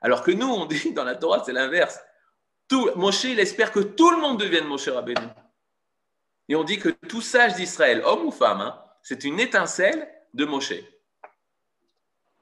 Alors 0.00 0.22
que 0.22 0.30
nous, 0.30 0.46
on 0.46 0.66
dit 0.66 0.92
dans 0.92 1.04
la 1.04 1.16
Torah, 1.16 1.42
c'est 1.44 1.52
l'inverse. 1.52 1.98
Tout, 2.68 2.90
Moshe, 2.96 3.24
il 3.24 3.40
espère 3.40 3.72
que 3.72 3.80
tout 3.80 4.10
le 4.10 4.16
monde 4.18 4.40
devienne 4.40 4.66
Moshe 4.66 4.88
Rabbeinu. 4.88 5.26
Et 6.48 6.56
on 6.56 6.64
dit 6.64 6.78
que 6.78 6.88
tout 6.88 7.20
sage 7.20 7.54
d'Israël, 7.54 8.02
homme 8.04 8.26
ou 8.26 8.30
femme, 8.30 8.60
hein, 8.60 8.82
c'est 9.02 9.24
une 9.24 9.40
étincelle 9.40 10.08
de 10.32 10.44
Moshe. 10.44 10.74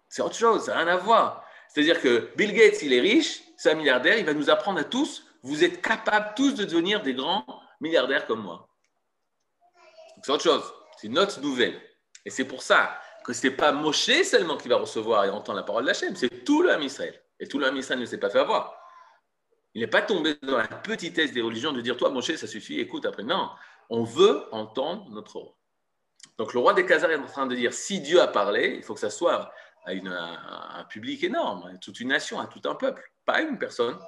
C'est 0.09 0.23
autre 0.23 0.37
chose, 0.37 0.65
ça 0.65 0.73
n'a 0.75 0.79
rien 0.79 0.89
à 0.89 0.97
voir. 0.97 1.45
C'est-à-dire 1.69 2.01
que 2.01 2.31
Bill 2.37 2.53
Gates, 2.53 2.83
il 2.83 2.93
est 2.93 3.01
riche, 3.01 3.43
c'est 3.57 3.71
un 3.71 3.75
milliardaire, 3.75 4.19
il 4.19 4.27
va 4.27 4.35
nous 4.35 4.51
apprendre 4.51 4.79
à 4.81 4.85
tous, 4.85 5.25
vous 5.43 5.65
êtes 5.65 5.81
capables 5.81 6.35
tous 6.37 6.55
de 6.55 6.65
devenir 6.65 7.03
des 7.03 7.15
grands 7.15 7.45
milliardaires 7.81 8.27
comme 8.27 8.43
moi. 8.43 8.69
C'est 10.23 10.31
autre 10.31 10.43
chose, 10.43 10.73
c'est 10.97 11.07
une 11.07 11.19
autre 11.19 11.41
nouvelle. 11.41 11.81
Et 12.25 12.31
c'est 12.31 12.45
pour 12.45 12.63
ça 12.63 13.01
que 13.25 13.33
ce 13.33 13.47
n'est 13.47 13.55
pas 13.55 13.73
Moshe 13.73 14.23
seulement 14.23 14.57
qui 14.57 14.69
va 14.69 14.77
recevoir 14.77 15.25
et 15.25 15.31
entendre 15.31 15.59
la 15.59 15.65
parole 15.65 15.85
de 15.85 15.91
Hachem, 15.91 16.15
c'est 16.15 16.45
tout 16.45 16.63
le 16.63 16.81
Israël. 16.83 17.21
Et 17.41 17.49
tout 17.49 17.59
le 17.59 17.77
Israël 17.77 17.99
ne 17.99 18.05
s'est 18.05 18.19
pas 18.19 18.31
fait 18.31 18.39
avoir. 18.39 18.82
Il 19.75 19.81
n'est 19.81 19.89
pas 19.89 20.03
tombé 20.03 20.35
dans 20.43 20.59
la 20.59 20.69
petitesse 20.69 21.33
des 21.33 21.41
religions 21.41 21.73
de 21.73 21.81
dire 21.81 21.97
Toi, 21.97 22.11
Moshe, 22.11 22.35
ça 22.35 22.47
suffit, 22.47 22.79
écoute 22.81 23.07
après. 23.07 23.23
Non, 23.23 23.51
on 23.89 24.05
veut 24.05 24.45
entendre 24.53 25.09
notre 25.11 25.37
roi. 25.37 25.57
Donc 26.39 26.55
le 26.55 26.61
roi 26.61 26.75
des 26.75 26.85
Khazars 26.87 27.11
est 27.11 27.17
en 27.17 27.27
train 27.27 27.47
de 27.47 27.55
dire 27.55 27.73
Si 27.73 28.01
Dieu 28.01 28.21
a 28.21 28.29
parlé, 28.29 28.75
il 28.77 28.83
faut 28.83 28.95
que 28.95 29.01
ça 29.01 29.11
soit 29.11 29.53
à, 29.87 29.91
un 29.93 30.85
public 30.85 31.25
énorme, 31.25 31.71
à 31.73 31.77
toute 31.79 32.01
une 32.01 32.09
nation, 32.09 32.39
à 32.39 32.47
tout 32.47 32.61
un 32.69 32.75
peuple, 32.75 33.03
pas 33.25 33.35
à 33.35 33.41
une 33.41 33.59
personne. 33.59 33.99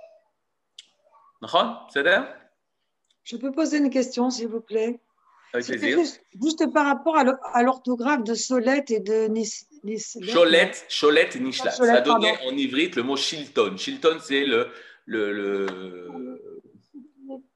Je 3.23 3.37
peux 3.37 3.53
poser 3.53 3.79
une 3.79 3.91
question, 3.91 4.31
s'il 4.31 4.49
vous 4.49 4.61
plaît? 4.61 5.01
Avec 5.53 5.67
plaisir. 5.67 5.99
Juste, 6.43 6.73
par 6.73 6.87
rapport 6.87 7.17
à 7.17 7.63
l'orthographe 7.63 8.25
de 8.25 8.35
Solette 8.35 8.91
et 8.91 9.01
de 9.01 9.29
Nis. 9.29 9.67
Cholette, 10.33 10.87
Cholette 10.89 11.37
et 11.37 11.41
Nishlat. 11.41 11.71
Ça 11.73 12.01
donné 12.01 12.35
en 12.47 12.57
ivrite 12.57 12.97
le 12.97 13.03
mot 13.03 13.17
Shilton. 13.17 13.77
Shilton, 13.77 14.19
c'est 14.21 14.47
le, 14.47 14.69
le, 15.07 15.33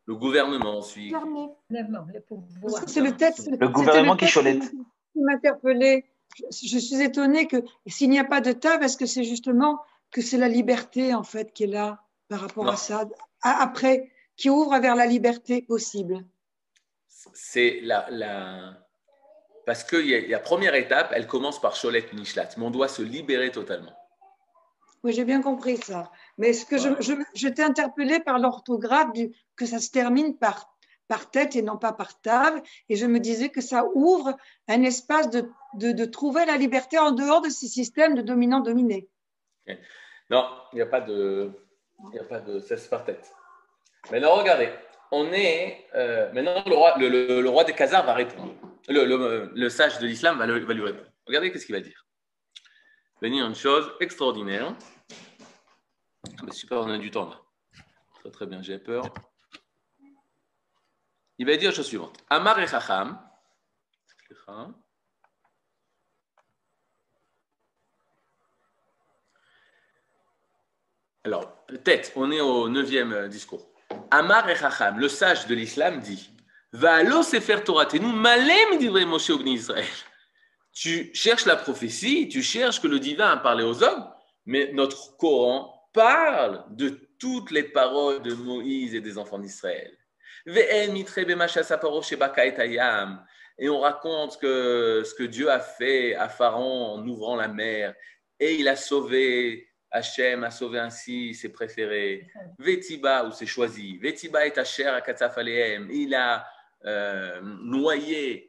le, 0.07 0.15
gouvernement. 0.15 0.83
C'est 0.83 1.11
le 3.01 3.17
texte. 3.17 3.51
Le 3.59 3.69
gouvernement 3.69 4.17
qui 4.17 4.27
cholette. 4.31 4.71
Qui 5.13 5.21
m'interpellait. 5.21 6.05
Je, 6.51 6.79
suis 6.79 7.01
étonnée 7.03 7.47
que 7.47 7.57
s'il 7.87 8.11
n'y 8.11 8.19
a 8.19 8.25
pas 8.25 8.41
de 8.41 8.53
table, 8.53 8.85
est-ce 8.85 8.97
que 8.97 9.07
c'est 9.07 9.25
justement 9.25 9.81
que 10.11 10.21
c'est 10.23 10.39
la 10.39 10.49
liberté 10.49 11.15
en 11.15 11.23
fait 11.25 11.53
qui 11.53 11.65
est 11.65 11.69
là 11.69 12.03
par 12.29 12.41
rapport 12.41 12.69
à 12.69 12.77
ça 12.77 13.09
après 13.43 14.11
qui 14.37 14.51
ouvre 14.51 14.79
vers 14.79 14.95
la 14.95 15.07
liberté 15.07 15.63
possible? 15.63 16.25
C'est 17.35 17.81
la, 17.83 18.07
la, 18.11 18.79
parce 19.69 19.85
que 19.85 19.97
la 20.31 20.39
première 20.39 20.75
étape, 20.75 21.13
elle 21.15 21.27
commence 21.27 21.61
par 21.61 21.79
Cholette 21.79 22.15
Nishlat, 22.15 22.49
mais 22.57 22.65
on 22.65 22.71
doit 22.71 22.89
se 22.89 23.03
libérer 23.03 23.51
totalement. 23.51 23.98
Oui, 25.05 25.13
j'ai 25.13 25.25
bien 25.25 25.43
compris 25.43 25.77
ça. 25.77 26.11
Mais 26.39 26.53
ce 26.53 26.67
que 26.67 26.79
je, 26.79 26.89
je, 27.35 27.49
t'ai 27.49 27.63
interpellé 27.63 28.21
par 28.21 28.39
l'orthographe 28.39 29.11
que 29.57 29.67
ça 29.67 29.79
se 29.79 29.91
termine 29.91 30.37
par, 30.37 30.75
par 31.07 31.31
tête 31.31 31.55
et 31.57 31.63
non 31.63 31.77
pas 31.77 31.93
par 31.93 32.21
table. 32.21 32.63
Et 32.89 32.97
je 32.97 33.07
me 33.07 33.21
disais 33.21 33.51
que 33.51 33.61
ça 33.61 33.85
ouvre 33.95 34.37
un 34.67 34.83
espace 34.83 35.31
de, 35.31 35.49
de, 35.75 35.93
de 35.93 36.05
trouver 36.05 36.45
la 36.47 36.57
liberté 36.57 36.99
en 36.99 37.13
dehors 37.13 37.43
de 37.43 37.49
ces 37.49 37.69
systèmes 37.69 38.15
de 38.15 38.23
dominant-dominé. 38.23 39.09
Non, 40.31 40.47
il 40.73 40.77
n'y 40.77 40.83
a 40.83 40.87
pas 40.87 41.01
de. 41.01 41.51
Il 42.13 42.19
a 42.19 42.25
pas 42.25 42.41
de. 42.41 42.59
Ça, 42.61 42.77
par 42.91 43.05
tête. 43.05 43.33
Maintenant, 44.11 44.35
regardez. 44.35 44.71
On 45.11 45.33
est. 45.33 45.87
Euh, 45.95 46.31
maintenant, 46.33 46.63
le 46.67 46.75
roi, 46.75 46.99
le, 46.99 47.09
le, 47.41 47.49
roi 47.49 47.65
des 47.65 47.73
Khazars 47.73 48.05
va 48.05 48.15
répondre. 48.15 48.53
Le, 48.89 49.51
le 49.55 49.69
sage 49.69 49.99
de 49.99 50.07
l'islam 50.07 50.39
va, 50.39 50.47
va, 50.47 50.75
lui 50.75 50.85
répondre. 50.85 51.11
Regardez 51.27 51.57
ce 51.59 51.65
qu'il 51.65 51.75
va 51.75 51.81
dire. 51.81 52.08
Dire 53.21 53.47
une 53.47 53.55
chose 53.55 53.93
extraordinaire. 54.01 54.75
Ah, 56.41 56.53
super, 56.53 56.79
on 56.79 56.91
a 56.91 56.99
du 56.99 57.11
temps 57.11 57.29
là. 57.29 57.41
Très 58.21 58.31
très 58.31 58.47
bien, 58.47 58.63
j'ai 58.63 58.79
peur. 58.79 59.13
Il 61.39 61.47
va 61.47 61.57
dire 61.57 61.71
la 61.71 61.77
chose 61.77 61.87
suivante. 61.87 62.17
Amar 62.31 62.59
et 62.61 62.67
Chacham. 62.67 63.21
Alors, 71.25 71.67
peut-être, 71.67 72.13
on 72.17 72.31
est 72.31 72.41
au 72.41 72.69
neuvième 72.69 73.13
euh, 73.13 73.29
discours. 73.29 73.69
Amar 74.11 74.49
et 74.49 74.57
Chacham, 74.57 74.99
le 74.99 75.09
sage 75.09 75.47
de 75.47 75.55
l'islam, 75.55 76.01
dit 76.01 76.31
Va 76.73 76.95
alors 76.95 77.25
faire 77.25 77.65
Torah, 77.65 77.87
nous 78.01 78.13
malem 78.13 78.79
divrei 78.79 79.05
Moshe 79.05 79.29
Israël. 79.29 79.85
Tu 80.73 81.11
cherches 81.15 81.47
la 81.47 81.57
prophétie, 81.57 82.29
tu 82.29 82.43
cherches 82.43 82.81
que 82.81 82.87
le 82.87 83.01
divin 83.01 83.31
a 83.31 83.37
parlé 83.37 83.65
aux 83.65 83.83
hommes, 83.83 84.09
mais 84.47 84.71
notre 84.73 85.17
Coran 85.17 85.89
parle 85.93 86.65
de 86.71 87.09
toutes 87.19 87.51
les 87.51 87.65
paroles 87.65 88.23
de 88.23 88.33
Moïse 88.35 88.95
et 88.95 89.01
des 89.01 89.19
enfants 89.19 89.39
d'Israël. 89.39 89.93
Et 93.61 93.69
on 93.69 93.81
raconte 93.81 94.39
que 94.39 95.03
ce 95.05 95.15
que 95.15 95.25
Dieu 95.25 95.51
a 95.51 95.59
fait 95.59 96.15
à 96.15 96.29
Pharaon 96.29 96.95
en 96.95 97.07
ouvrant 97.07 97.35
la 97.37 97.49
mer, 97.49 97.95
et 98.39 98.55
il 98.55 98.69
a 98.69 98.77
sauvé, 98.77 99.69
Hachem 99.91 100.45
a 100.45 100.51
sauvé 100.51 100.79
ainsi 100.79 101.35
ses 101.35 101.49
préférés. 101.49 102.29
Vetiba, 102.59 103.25
ou 103.25 103.33
ses 103.33 103.47
choisis. 103.47 104.01
Vetiba 104.01 104.47
est 104.47 104.65
chair 104.65 104.95
à. 104.95 105.03
Il 105.91 106.15
a 106.15 106.47
euh, 106.85 107.41
noyé 107.43 108.48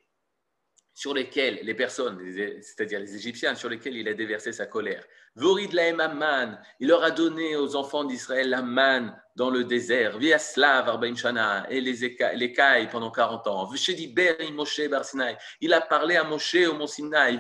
sur 0.99 1.13
lesquels 1.13 1.62
les 1.63 1.75
personnes, 1.75 2.19
c'est-à-dire 2.62 2.99
les 2.99 3.15
Égyptiens, 3.15 3.55
sur 3.55 3.69
lesquels 3.69 3.95
il 3.95 4.09
a 4.09 4.13
déversé 4.13 4.51
sa 4.51 4.65
colère. 4.65 5.01
Vorid 5.33 5.73
Amman, 5.79 6.59
il 6.81 6.89
leur 6.89 7.01
a 7.05 7.12
donné 7.12 7.55
aux 7.55 7.77
enfants 7.77 8.03
d'Israël 8.03 8.49
la 8.49 8.62
manne 8.62 9.15
dans 9.38 9.49
le 9.49 9.63
désert, 9.63 10.17
via 10.17 10.38
Slav 10.38 10.89
Arbaim 10.89 11.15
Shana, 11.15 11.65
et 11.69 11.79
les 11.79 12.03
écailles 12.03 12.89
pendant 12.91 13.12
40 13.12 13.47
ans. 13.47 13.69
Moshe 13.71 13.88
il 15.62 15.73
a 15.73 15.79
parlé 15.79 16.17
à 16.17 16.25
Moshe 16.25 16.57
au 16.69 16.73
mont 16.73 16.85
Sinaï, 16.85 17.39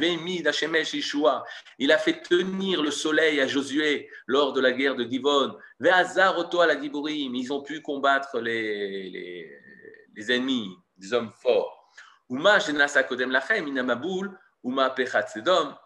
il 1.79 1.91
a 1.91 1.97
fait 1.97 2.21
tenir 2.21 2.81
le 2.81 2.91
soleil 2.91 3.41
à 3.41 3.47
Josué 3.47 4.09
lors 4.25 4.53
de 4.53 4.61
la 4.61 4.71
guerre 4.71 4.95
de 4.95 5.03
Givon, 5.03 5.57
Ve'azar 5.81 6.37
Oto 6.37 6.65
la 6.65 6.79
Giburim, 6.79 7.35
ils 7.35 7.51
ont 7.51 7.61
pu 7.61 7.81
combattre 7.81 8.39
les, 8.39 9.09
les, 9.09 9.51
les 10.15 10.31
ennemis, 10.31 10.77
des 10.97 11.11
hommes 11.11 11.31
forts 11.41 11.68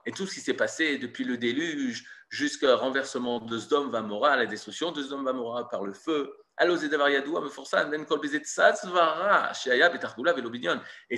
et 0.05 0.11
tout 0.11 0.27
ce 0.27 0.33
qui 0.33 0.41
s'est 0.41 0.53
passé 0.53 0.97
depuis 0.97 1.23
le 1.23 1.37
déluge 1.37 2.05
jusqu'au 2.29 2.75
renversement 2.75 3.39
de 3.39 3.57
Sdom 3.57 3.89
Vamora, 3.89 4.35
la 4.35 4.45
destruction 4.45 4.91
de 4.91 5.01
Sdom 5.01 5.23
Vamora 5.23 5.69
par 5.69 5.83
le 5.83 5.93
feu. 5.93 6.35
Et 6.59 6.67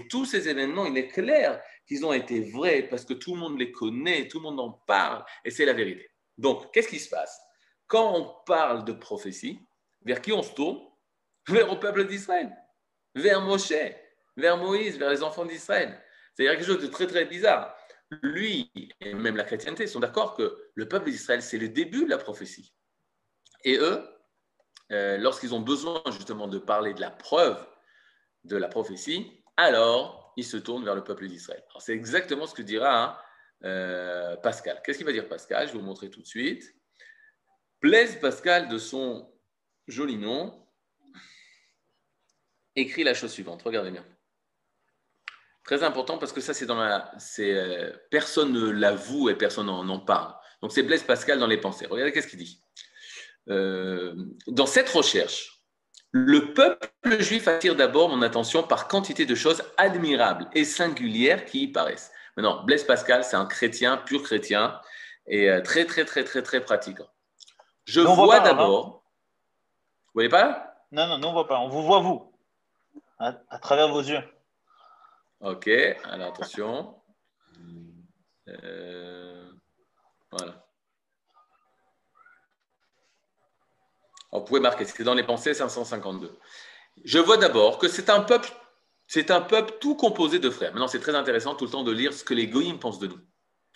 tous 0.07 0.25
ces 0.25 0.47
événements, 0.47 0.85
il 0.85 0.97
est 0.97 1.07
clair 1.07 1.61
qu'ils 1.88 2.05
ont 2.05 2.13
été 2.13 2.51
vrais 2.51 2.83
parce 2.83 3.03
que 3.03 3.13
tout 3.13 3.33
le 3.33 3.39
monde 3.39 3.59
les 3.59 3.71
connaît, 3.71 4.27
tout 4.27 4.38
le 4.39 4.43
monde 4.43 4.59
en 4.59 4.71
parle 4.71 5.25
et 5.43 5.51
c'est 5.51 5.65
la 5.65 5.73
vérité. 5.73 6.09
Donc, 6.38 6.71
qu'est-ce 6.73 6.88
qui 6.88 6.99
se 6.99 7.09
passe? 7.09 7.41
Quand 7.88 8.15
on 8.15 8.35
parle 8.45 8.85
de 8.85 8.93
prophétie, 8.93 9.59
vers 10.03 10.21
qui 10.21 10.31
on 10.31 10.43
se 10.43 10.53
tourne? 10.53 10.79
Vers 11.47 11.71
le 11.71 11.79
peuple 11.79 12.05
d'Israël, 12.07 12.55
vers 13.13 13.41
Moshe 13.41 13.73
vers 14.38 14.58
Moïse, 14.58 14.98
vers 14.98 15.10
les 15.10 15.24
enfants 15.24 15.45
d'Israël. 15.45 16.02
C'est-à-dire 16.34 16.58
quelque 16.58 16.67
chose 16.67 16.82
de 16.82 16.88
très 16.88 17.08
très 17.08 17.26
bizarre. 17.26 17.76
Lui 18.21 18.71
et 19.02 19.13
même 19.13 19.36
la 19.36 19.43
chrétienté 19.43 19.88
sont 19.88 20.00
d'accord 20.00 20.36
que 20.36 20.69
le 20.76 20.88
peuple 20.88 21.10
d'Israël, 21.10 21.41
c'est 21.41 21.58
le 21.58 21.69
début 21.69 22.06
de 22.06 22.10
la 22.10 22.17
prophétie. 22.17 22.74
Et 23.63 23.78
eux, 23.78 24.04
euh, 24.91 25.17
lorsqu'ils 25.17 25.56
ont 25.56 25.62
besoin 25.62 26.02
justement 26.12 26.48
de 26.48 26.60
parler 26.60 26.93
de 26.93 27.02
la 27.02 27.10
preuve 27.10 27.65
de 28.43 28.58
la 28.58 28.67
prophétie, 28.67 29.43
alors 29.58 30.34
ils 30.38 30.45
se 30.45 30.58
tournent 30.58 30.86
vers 30.86 30.95
le 30.95 31.04
peuple 31.04 31.28
d'Israël. 31.28 31.63
C'est 31.80 31.93
exactement 31.93 32.45
ce 32.45 32.54
que 32.54 32.62
dira 32.62 33.04
hein, 33.04 33.17
euh, 33.63 34.36
Pascal. 34.38 34.82
Qu'est-ce 34.84 35.00
qu'il 35.00 35.08
va 35.08 35.13
dire 35.13 35.28
Pascal? 35.28 35.67
Je 35.67 35.74
vais 35.74 35.80
vous 35.80 35.86
montrer 35.86 36.10
tout 36.10 36.21
de 36.21 36.28
suite. 36.28 36.76
Blaise 37.82 38.19
Pascal, 38.19 38.67
de 38.67 38.78
son 38.78 39.34
joli 39.88 40.17
nom, 40.17 40.67
écrit 42.76 43.04
la 43.04 43.13
chose 43.13 43.32
suivante. 43.32 43.63
Regardez 43.63 43.91
bien. 43.91 44.06
Très 45.65 45.82
important 45.84 46.19
parce 46.19 46.32
que 46.32 46.41
ça, 46.41 46.54
c'est 46.54 46.67
dans 46.67 46.75
la. 46.75 47.12
euh, 47.39 47.91
personne 48.12 48.54
ne 48.54 48.69
l'avoue 48.69 49.30
et 49.30 49.36
personne 49.36 49.65
n'en 49.65 49.89
en 49.89 49.99
parle. 49.99 50.34
Donc, 50.62 50.71
c'est 50.71 50.84
Blaise 50.84 51.04
Pascal 51.04 51.39
dans 51.39 51.47
les 51.47 51.58
pensées. 51.58 51.88
Regardez 51.88 52.12
qu'est-ce 52.12 52.28
qu'il 52.28 52.39
dit? 52.39 52.62
Euh, 53.49 54.15
dans 54.47 54.67
cette 54.67 54.89
recherche, 54.89 55.63
le 56.12 56.54
peuple 56.54 57.19
juif 57.19 57.47
attire 57.47 57.75
d'abord 57.75 58.10
mon 58.10 58.21
attention 58.21 58.63
par 58.63 58.88
quantité 58.88 59.25
de 59.25 59.36
choses 59.36 59.63
admirables 59.78 60.47
et 60.54 60.65
singulières 60.65 61.45
qui 61.45 61.63
y 61.63 61.67
paraissent. 61.67 62.12
Maintenant, 62.38 62.63
Blaise 62.63 62.84
Pascal, 62.84 63.23
c'est 63.23 63.36
un 63.36 63.45
chrétien, 63.45 63.97
pur 63.97 64.21
chrétien, 64.21 64.80
et 65.28 65.49
euh, 65.49 65.62
très, 65.62 65.86
très, 65.86 66.06
très, 66.06 66.23
très, 66.23 66.43
très 66.43 66.62
pratiquant. 66.62 67.08
Je 67.86 68.01
vois 68.01 68.38
hein. 68.38 68.43
d'abord. 68.43 69.04
Vous 70.08 70.12
voyez 70.13 70.30
pas? 70.30 70.75
Non, 70.91 71.08
non, 71.08 71.17
nous 71.17 71.28
on 71.28 71.34
voit 71.34 71.47
pas. 71.47 71.60
On 71.60 71.69
vous 71.69 71.84
voit 71.84 71.99
vous, 71.99 72.32
à, 73.17 73.34
à 73.49 73.60
travers 73.60 73.89
vos 73.89 74.01
yeux. 74.01 74.21
Ok, 75.45 75.67
alors 76.05 76.29
attention. 76.29 76.95
Euh, 78.47 79.51
voilà. 80.31 80.67
On 84.31 84.41
pouvait 84.41 84.60
marquer, 84.60 84.86
c'est 84.86 85.03
dans 85.03 85.13
les 85.13 85.23
pensées 85.23 85.53
552. 85.53 86.36
Je 87.03 87.19
vois 87.19 87.38
d'abord 87.38 87.77
que 87.77 87.88
c'est 87.88 88.10
un 88.10 88.21
peuple, 88.21 88.49
tout 89.79 89.95
composé 89.95 90.39
de 90.39 90.49
frères. 90.49 90.71
Maintenant, 90.71 90.88
c'est 90.88 90.99
très 90.99 91.13
intéressant 91.13 91.53
tout 91.53 91.65
le 91.65 91.71
temps 91.71 91.84
de 91.84 91.91
lire 91.91 92.12
ce 92.12 92.23
que 92.23 92.34
les 92.34 92.47
goïms 92.47 92.79
pensent 92.79 92.97
de 92.97 93.05
nous. 93.05 93.19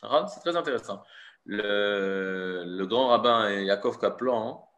Ah, 0.01 0.25
C'est 0.27 0.39
très 0.39 0.55
intéressant. 0.55 1.03
Le, 1.45 2.63
le 2.65 2.88
grand 2.88 3.10
rabbin 3.10 3.47
Yaakov 3.47 3.99
Kaplan 3.99 4.58
euh, 4.58 4.68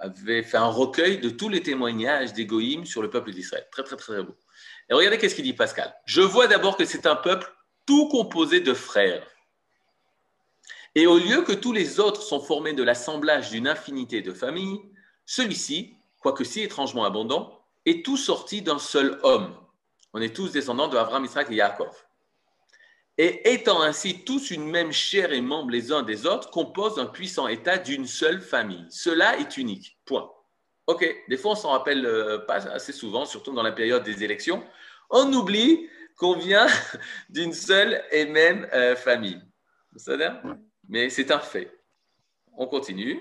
avait 0.00 0.42
fait 0.42 0.56
un 0.56 0.68
recueil 0.68 1.18
de 1.18 1.30
tous 1.30 1.48
les 1.48 1.62
témoignages 1.62 2.32
des 2.32 2.46
sur 2.84 3.02
le 3.02 3.10
peuple 3.10 3.32
d'Israël. 3.32 3.66
Très, 3.70 3.82
très, 3.82 3.96
très 3.96 4.22
beau. 4.22 4.36
Et 4.88 4.94
regardez 4.94 5.18
qu'est-ce 5.18 5.34
qu'il 5.34 5.44
dit 5.44 5.52
Pascal. 5.52 5.94
Je 6.04 6.20
vois 6.20 6.46
d'abord 6.46 6.76
que 6.76 6.84
c'est 6.84 7.06
un 7.06 7.16
peuple 7.16 7.52
tout 7.86 8.08
composé 8.08 8.60
de 8.60 8.74
frères. 8.74 9.26
Et 10.94 11.06
au 11.06 11.18
lieu 11.18 11.42
que 11.42 11.52
tous 11.52 11.72
les 11.72 12.00
autres 12.00 12.22
sont 12.22 12.40
formés 12.40 12.72
de 12.72 12.82
l'assemblage 12.82 13.50
d'une 13.50 13.68
infinité 13.68 14.22
de 14.22 14.32
familles, 14.32 14.80
celui-ci, 15.26 15.94
quoique 16.20 16.44
si 16.44 16.62
étrangement 16.62 17.04
abondant, 17.04 17.60
est 17.84 18.04
tout 18.04 18.16
sorti 18.16 18.62
d'un 18.62 18.78
seul 18.78 19.18
homme. 19.22 19.54
On 20.14 20.20
est 20.20 20.34
tous 20.34 20.52
descendants 20.52 20.88
de 20.88 20.96
Abraham, 20.96 21.24
Isaac 21.24 21.50
et 21.50 21.56
Yaakov. 21.56 22.05
Et 23.18 23.52
étant 23.52 23.80
ainsi 23.80 24.24
tous 24.24 24.50
une 24.50 24.68
même 24.68 24.92
chair 24.92 25.32
et 25.32 25.40
membres 25.40 25.70
les 25.70 25.90
uns 25.90 26.02
des 26.02 26.26
autres, 26.26 26.50
composent 26.50 26.98
un 26.98 27.06
puissant 27.06 27.48
état 27.48 27.78
d'une 27.78 28.06
seule 28.06 28.40
famille. 28.40 28.84
Cela 28.90 29.38
est 29.38 29.56
unique. 29.56 29.98
Point. 30.04 30.30
Ok, 30.86 31.04
des 31.28 31.36
fois 31.36 31.52
on 31.52 31.56
s'en 31.56 31.70
rappelle 31.70 32.04
euh, 32.06 32.38
pas 32.38 32.68
assez 32.68 32.92
souvent, 32.92 33.24
surtout 33.24 33.52
dans 33.52 33.62
la 33.62 33.72
période 33.72 34.04
des 34.04 34.22
élections. 34.22 34.62
On 35.10 35.32
oublie 35.32 35.88
qu'on 36.16 36.36
vient 36.36 36.66
d'une 37.30 37.52
seule 37.52 38.04
et 38.12 38.26
même 38.26 38.68
euh, 38.72 38.94
famille. 38.94 39.40
Savez 39.96 40.30
Mais 40.88 41.08
c'est 41.10 41.30
un 41.30 41.40
fait. 41.40 41.72
On 42.56 42.66
continue. 42.66 43.20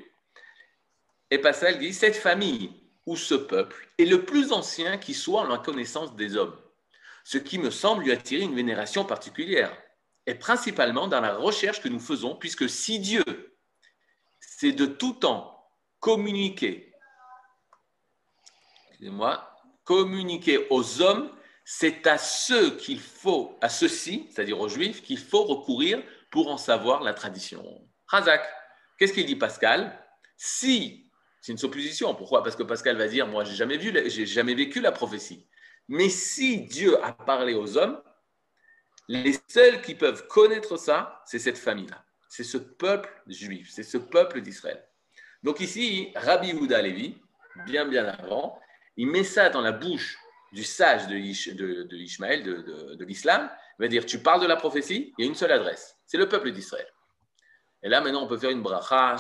Et 1.32 1.38
Pascal 1.38 1.80
dit 1.80 1.94
Cette 1.94 2.16
famille 2.16 2.72
ou 3.06 3.16
ce 3.16 3.36
peuple 3.36 3.90
est 3.98 4.06
le 4.06 4.26
plus 4.26 4.52
ancien 4.52 4.98
qui 4.98 5.14
soit 5.14 5.42
en 5.42 5.48
la 5.48 5.58
connaissance 5.58 6.16
des 6.16 6.36
hommes, 6.36 6.56
ce 7.24 7.38
qui 7.38 7.58
me 7.58 7.70
semble 7.70 8.04
lui 8.04 8.12
attirer 8.12 8.44
une 8.44 8.56
vénération 8.56 9.06
particulière, 9.06 9.76
et 10.28 10.36
principalement 10.36 11.08
dans 11.08 11.22
la 11.22 11.36
recherche 11.36 11.82
que 11.82 11.90
nous 11.90 12.00
faisons, 12.00 12.36
puisque 12.36 12.70
si 12.70 13.00
Dieu 13.00 13.24
s'est 14.40 14.72
de 14.72 14.86
tout 14.86 15.14
temps 15.14 15.52
communiqué 16.00 16.96
excusez-moi, 18.96 19.52
communiquer 19.84 20.68
aux 20.70 21.02
hommes, 21.02 21.30
c'est 21.66 22.08
à 22.08 22.18
ceux 22.18 22.78
qu'il 22.78 23.00
faut, 23.00 23.58
à 23.62 23.70
ceux-ci, 23.70 24.28
c'est-à-dire 24.32 24.60
aux 24.60 24.70
juifs, 24.70 25.02
qu'il 25.04 25.18
faut 25.18 25.44
recourir 25.44 26.02
pour 26.32 26.50
en 26.50 26.58
savoir 26.58 27.04
la 27.04 27.14
tradition. 27.14 27.64
Razak, 28.08 28.48
qu'est-ce 28.98 29.14
qu'il 29.14 29.26
dit 29.26 29.36
Pascal? 29.36 30.02
Si, 30.38 31.12
c'est 31.42 31.52
une 31.52 31.58
supposition, 31.58 32.16
pourquoi? 32.16 32.42
Parce 32.42 32.56
que 32.56 32.64
Pascal 32.64 32.98
va 32.98 33.08
dire, 33.08 33.28
moi, 33.28 33.44
j'ai 33.44 33.56
jamais 33.56 33.78
vu, 33.78 33.92
j'ai 34.10 34.26
jamais 34.26 34.54
vécu 34.54 34.80
la 34.80 34.92
prophétie. 34.92 35.48
Mais 35.88 36.10
si 36.10 36.62
Dieu 36.62 37.04
a 37.04 37.12
parlé 37.12 37.54
aux 37.54 37.78
hommes, 37.78 38.02
les 39.08 39.36
seuls 39.48 39.82
qui 39.82 39.96
peuvent 39.96 40.28
connaître 40.28 40.78
ça, 40.78 41.22
c'est 41.26 41.40
cette 41.40 41.58
famille-là. 41.58 42.04
C'est 42.30 42.44
ce 42.44 42.58
peuple 42.58 43.10
juif, 43.28 43.70
c'est 43.72 43.84
ce 43.84 43.98
peuple 43.98 44.42
d'Israël. 44.42 44.84
Donc 45.44 45.60
ici, 45.60 46.12
Rabbi 46.16 46.54
Houda 46.54 46.82
Lévi, 46.82 47.18
bien 47.66 47.86
bien 47.86 48.06
avant, 48.06 48.60
il 48.98 49.08
met 49.08 49.24
ça 49.24 49.50
dans 49.50 49.62
la 49.62 49.72
bouche 49.72 50.18
du 50.52 50.64
sage 50.64 51.08
de, 51.08 51.16
Ish- 51.16 51.54
de, 51.56 51.84
de 51.84 51.96
Ishmaël, 51.98 52.44
de, 52.44 52.54
de- 52.62 52.96
de 52.96 53.06
l'islam. 53.06 53.50
Il 53.78 53.84
va 53.84 53.88
dire, 53.88 54.06
tu 54.06 54.20
parles 54.20 54.42
de 54.42 54.48
la 54.48 54.56
prophétie, 54.56 55.14
il 55.18 55.26
y 55.26 55.28
a 55.28 55.30
une 55.30 55.36
seule 55.36 55.52
adresse, 55.52 55.98
c'est 56.06 56.18
le 56.18 56.28
peuple 56.28 56.52
d'Israël. 56.52 56.88
Et 57.84 57.90
là, 57.90 58.02
maintenant, 58.02 58.24
on 58.24 58.28
peut 58.28 58.38
faire 58.38 58.50
une 58.50 58.64
bracha. 58.64 59.16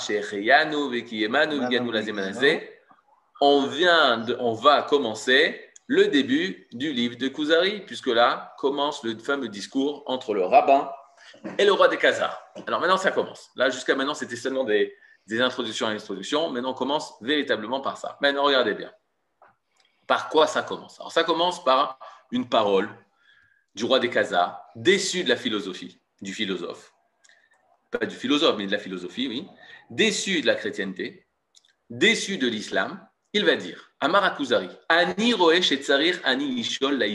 On 3.41 3.67
vient, 3.67 4.17
de- 4.19 4.35
on 4.39 4.53
va 4.53 4.81
commencer 4.83 5.69
le 5.87 6.07
début 6.07 6.67
du 6.71 6.91
livre 6.93 7.17
de 7.17 7.27
Kuzari, 7.27 7.81
puisque 7.81 8.07
là 8.07 8.55
commence 8.57 9.03
le 9.03 9.17
fameux 9.19 9.49
discours 9.49 10.03
entre 10.07 10.33
le 10.33 10.43
rabbin 10.45 10.91
et 11.57 11.65
le 11.65 11.71
roi 11.71 11.87
des 11.87 11.97
Khazars. 11.97 12.41
Alors 12.67 12.79
maintenant, 12.79 12.97
ça 12.97 13.11
commence. 13.11 13.51
Là, 13.55 13.69
jusqu'à 13.69 13.95
maintenant, 13.95 14.13
c'était 14.13 14.35
seulement 14.35 14.63
des, 14.63 14.95
des 15.27 15.41
introductions 15.41 15.87
à 15.87 15.93
l'introduction. 15.93 16.49
Maintenant, 16.49 16.71
on 16.71 16.75
commence 16.75 17.13
véritablement 17.21 17.81
par 17.81 17.97
ça. 17.97 18.17
Maintenant, 18.21 18.43
regardez 18.43 18.73
bien. 18.73 18.91
Par 20.07 20.29
quoi 20.29 20.47
ça 20.47 20.63
commence? 20.63 20.99
Alors, 20.99 21.11
ça 21.11 21.23
commence 21.23 21.63
par 21.63 21.99
une 22.31 22.47
parole 22.47 22.89
du 23.75 23.85
roi 23.85 23.99
des 23.99 24.09
Khazars, 24.09 24.61
déçu 24.75 25.23
de 25.23 25.29
la 25.29 25.35
philosophie, 25.35 25.99
du 26.21 26.33
philosophe. 26.33 26.93
Pas 27.91 28.05
du 28.05 28.15
philosophe, 28.15 28.55
mais 28.57 28.67
de 28.67 28.71
la 28.71 28.79
philosophie, 28.79 29.27
oui. 29.27 29.47
Déçu 29.89 30.41
de 30.41 30.47
la 30.47 30.55
chrétienté, 30.55 31.27
déçu 31.89 32.37
de 32.37 32.47
l'islam, 32.47 33.05
il 33.35 33.43
va 33.43 33.57
dire 33.57 33.91
Amar 33.99 34.37
Ani 34.87 35.33
roesh 35.33 35.73
et 35.73 35.77
tsarir 35.83 36.19
ani 36.23 36.47
lishol 36.55 36.97
la. 36.97 37.05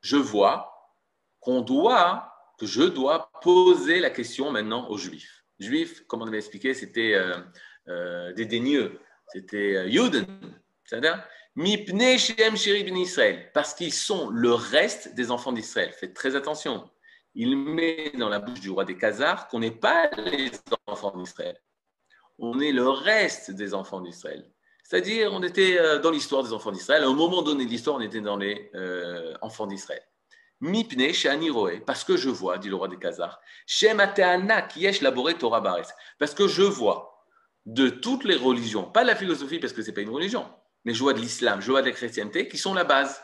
Je 0.00 0.16
vois 0.16 0.94
qu'on 1.40 1.62
doit, 1.62 2.32
que 2.60 2.64
je 2.64 2.82
dois 2.82 3.32
poser 3.42 3.98
la 3.98 4.10
question 4.10 4.52
maintenant 4.52 4.88
aux 4.88 4.96
juifs. 4.96 5.44
Juifs, 5.58 6.06
comme 6.06 6.22
on 6.22 6.28
avait 6.28 6.38
expliqué, 6.38 6.74
c'était 6.74 7.14
euh, 7.14 7.38
euh, 7.88 8.32
dénieux, 8.34 9.00
c'était 9.26 9.74
euh, 9.74 9.88
Yuden, 9.88 10.26
c'est-à-dire 10.84 11.26
Mipnei 11.56 12.16
Shem 12.16 12.56
Sheri 12.56 12.84
ben 12.84 12.96
Israël, 12.96 13.50
parce 13.52 13.74
qu'ils 13.74 13.92
sont 13.92 14.30
le 14.30 14.54
reste 14.54 15.16
des 15.16 15.32
enfants 15.32 15.52
d'Israël. 15.52 15.92
Faites 15.92 16.14
très 16.14 16.36
attention. 16.36 16.88
Il 17.34 17.56
met 17.56 18.12
dans 18.16 18.28
la 18.28 18.38
bouche 18.38 18.60
du 18.60 18.70
roi 18.70 18.84
des 18.84 18.96
Khazars 18.96 19.48
qu'on 19.48 19.58
n'est 19.58 19.72
pas 19.72 20.08
les 20.18 20.52
enfants 20.86 21.16
d'Israël. 21.16 21.60
On 22.38 22.60
est 22.60 22.72
le 22.72 22.88
reste 22.88 23.50
des 23.50 23.74
enfants 23.74 24.00
d'Israël. 24.00 24.48
C'est-à-dire, 24.90 25.32
on 25.32 25.40
était 25.44 25.78
euh, 25.78 26.00
dans 26.00 26.10
l'histoire 26.10 26.42
des 26.42 26.52
enfants 26.52 26.72
d'Israël. 26.72 27.04
À 27.04 27.06
un 27.06 27.14
moment 27.14 27.42
donné 27.42 27.64
de 27.64 27.70
l'histoire, 27.70 27.94
on 27.94 28.00
était 28.00 28.20
dans 28.20 28.36
les 28.36 28.72
euh, 28.74 29.34
enfants 29.40 29.68
d'Israël. 29.68 30.02
Mipne 30.60 31.12
Shani 31.12 31.48
Roé, 31.48 31.80
parce 31.86 32.02
que 32.02 32.16
je 32.16 32.28
vois, 32.28 32.58
dit 32.58 32.68
le 32.68 32.74
roi 32.74 32.88
des 32.88 32.98
Khazars, 32.98 33.40
Kiesh 33.68 35.00
Laboré 35.00 35.34
Torah 35.34 35.60
Bares, 35.60 35.92
parce 36.18 36.34
que 36.34 36.48
je 36.48 36.64
vois 36.64 37.24
de 37.66 37.88
toutes 37.88 38.24
les 38.24 38.34
religions, 38.34 38.82
pas 38.82 39.02
de 39.02 39.06
la 39.06 39.14
philosophie 39.14 39.60
parce 39.60 39.72
que 39.72 39.80
c'est 39.80 39.92
pas 39.92 40.00
une 40.00 40.10
religion, 40.10 40.52
mais 40.84 40.92
je 40.92 41.00
vois 41.04 41.14
de 41.14 41.20
l'islam, 41.20 41.60
je 41.60 41.70
vois 41.70 41.82
de 41.82 41.86
la 41.86 41.92
chrétienté 41.92 42.48
qui 42.48 42.58
sont 42.58 42.74
la 42.74 42.82
base. 42.82 43.22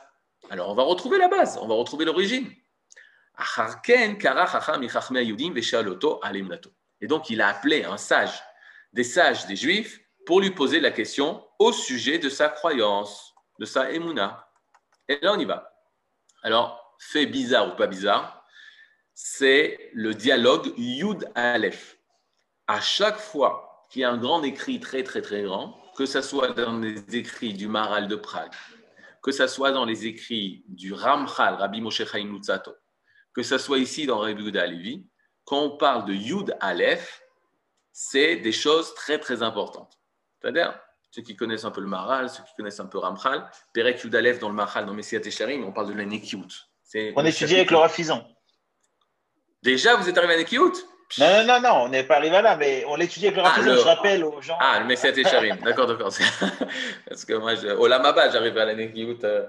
Alors 0.50 0.70
on 0.70 0.74
va 0.74 0.84
retrouver 0.84 1.18
la 1.18 1.26
base, 1.26 1.58
on 1.60 1.66
va 1.66 1.74
retrouver 1.74 2.04
l'origine. 2.04 2.48
Et 7.00 7.06
donc 7.08 7.28
il 7.28 7.40
a 7.40 7.48
appelé 7.48 7.82
un 7.82 7.96
sage, 7.96 8.40
des 8.92 9.04
sages 9.04 9.46
des 9.46 9.56
juifs, 9.56 10.00
pour 10.26 10.40
lui 10.40 10.50
poser 10.50 10.80
la 10.80 10.90
question 10.90 11.42
au 11.58 11.72
sujet 11.72 12.18
de 12.18 12.28
sa 12.28 12.48
croyance, 12.48 13.32
de 13.58 13.64
sa 13.64 13.92
émouna. 13.92 14.50
Et 15.08 15.18
là, 15.22 15.32
on 15.32 15.38
y 15.38 15.44
va. 15.44 15.72
Alors, 16.42 16.96
fait 16.98 17.26
bizarre 17.26 17.72
ou 17.72 17.76
pas 17.76 17.86
bizarre, 17.86 18.44
c'est 19.14 19.90
le 19.94 20.14
dialogue 20.14 20.74
Yud 20.76 21.30
Aleph. 21.34 21.98
À 22.66 22.80
chaque 22.80 23.18
fois 23.18 23.86
qu'il 23.88 24.02
y 24.02 24.04
a 24.04 24.10
un 24.10 24.18
grand 24.18 24.42
écrit 24.42 24.80
très 24.80 25.04
très 25.04 25.22
très 25.22 25.42
grand, 25.42 25.80
que 25.96 26.04
ce 26.04 26.20
soit 26.20 26.48
dans 26.48 26.78
les 26.78 27.16
écrits 27.16 27.54
du 27.54 27.68
Maral 27.68 28.08
de 28.08 28.16
Prague, 28.16 28.52
que 29.22 29.30
ce 29.30 29.46
soit 29.46 29.70
dans 29.70 29.84
les 29.84 30.06
écrits 30.06 30.64
du 30.68 30.92
Ramchal, 30.92 31.54
Rabbi 31.54 31.80
Moshe 31.80 32.04
Chaim 32.04 32.32
Lutzato, 32.32 32.74
que 33.32 33.42
ce 33.42 33.58
soit 33.58 33.78
ici 33.78 34.06
dans 34.06 34.18
Rabbi 34.18 34.42
Yehuda 34.42 34.62
Alevi, 34.62 35.06
quand 35.44 35.62
on 35.62 35.76
parle 35.76 36.04
de 36.04 36.12
Yud 36.12 36.56
Aleph, 36.60 37.22
c'est 37.92 38.36
des 38.36 38.52
choses 38.52 38.92
très 38.94 39.18
très 39.18 39.42
importantes. 39.42 39.96
C'est-à-dire, 40.40 40.78
ceux 41.10 41.22
qui 41.22 41.34
connaissent 41.36 41.64
un 41.64 41.70
peu 41.70 41.80
le 41.80 41.86
Maral, 41.86 42.28
ceux 42.28 42.42
qui 42.42 42.54
connaissent 42.56 42.80
un 42.80 42.86
peu 42.86 42.98
Ramchal, 42.98 43.48
Perek 43.72 44.02
Yud 44.04 44.14
Aleph 44.14 44.38
dans 44.38 44.48
le 44.48 44.54
Maral, 44.54 44.86
dans 44.86 44.94
Messiah 44.94 45.20
Tesharim, 45.20 45.64
on 45.64 45.72
parle 45.72 45.88
de 45.92 45.94
la 45.98 46.04
Nekiut. 46.04 46.38
On 47.16 47.24
étudie 47.24 47.56
avec 47.56 47.70
le 47.70 47.76
Rafizan. 47.78 48.26
Déjà, 49.62 49.96
vous 49.96 50.08
êtes 50.08 50.16
arrivé 50.18 50.34
à 50.34 50.36
Nekiut? 50.38 50.72
Non, 51.18 51.26
non, 51.26 51.44
non, 51.46 51.60
non, 51.60 51.74
on 51.84 51.88
n'est 51.88 52.02
pas 52.04 52.16
arrivé 52.16 52.40
là, 52.42 52.56
mais 52.56 52.84
on 52.88 52.96
l'étudie 52.96 53.26
avec 53.26 53.36
le 53.36 53.42
Rafizan. 53.42 53.66
le- 53.72 53.76
Je 53.78 53.82
rappelle 53.84 54.24
aux 54.24 54.40
gens. 54.40 54.56
Ah, 54.60 54.78
le 54.80 54.86
Messiah 54.86 55.12
Tesharim. 55.12 55.56
D'accord, 55.58 55.86
d'accord. 55.86 56.12
Parce 57.08 57.24
que 57.24 57.34
moi, 57.34 57.54
je... 57.54 57.68
au 57.68 57.86
Lamaba, 57.86 58.28
j'arrive 58.30 58.56
à 58.58 58.64
la 58.64 58.74
Nekiut 58.74 59.18
euh, 59.24 59.46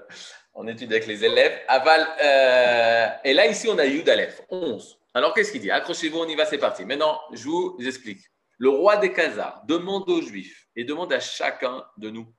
en 0.54 0.66
étude 0.66 0.90
avec 0.92 1.06
les 1.06 1.24
élèves. 1.24 1.58
Aval, 1.68 2.06
euh, 2.22 3.06
et 3.24 3.34
là, 3.34 3.46
ici, 3.46 3.68
on 3.68 3.78
a 3.78 3.84
Yud 3.84 4.08
Aleph, 4.08 4.40
11. 4.50 4.98
Alors, 5.14 5.34
qu'est-ce 5.34 5.50
qu'il 5.52 5.60
dit? 5.60 5.70
Accrochez-vous, 5.70 6.18
on 6.18 6.28
y 6.28 6.36
va, 6.36 6.44
c'est 6.46 6.58
parti. 6.58 6.84
Maintenant, 6.84 7.20
je 7.32 7.44
vous 7.44 7.76
explique. 7.84 8.20
Le 8.58 8.68
roi 8.68 8.96
des 8.96 9.12
Khazars 9.12 9.64
demande 9.66 10.08
aux 10.10 10.20
Juifs 10.20 10.66
et 10.76 10.84
demande 10.84 11.12
à 11.12 11.20
chacun 11.20 11.84
de 11.96 12.10
nous 12.10 12.32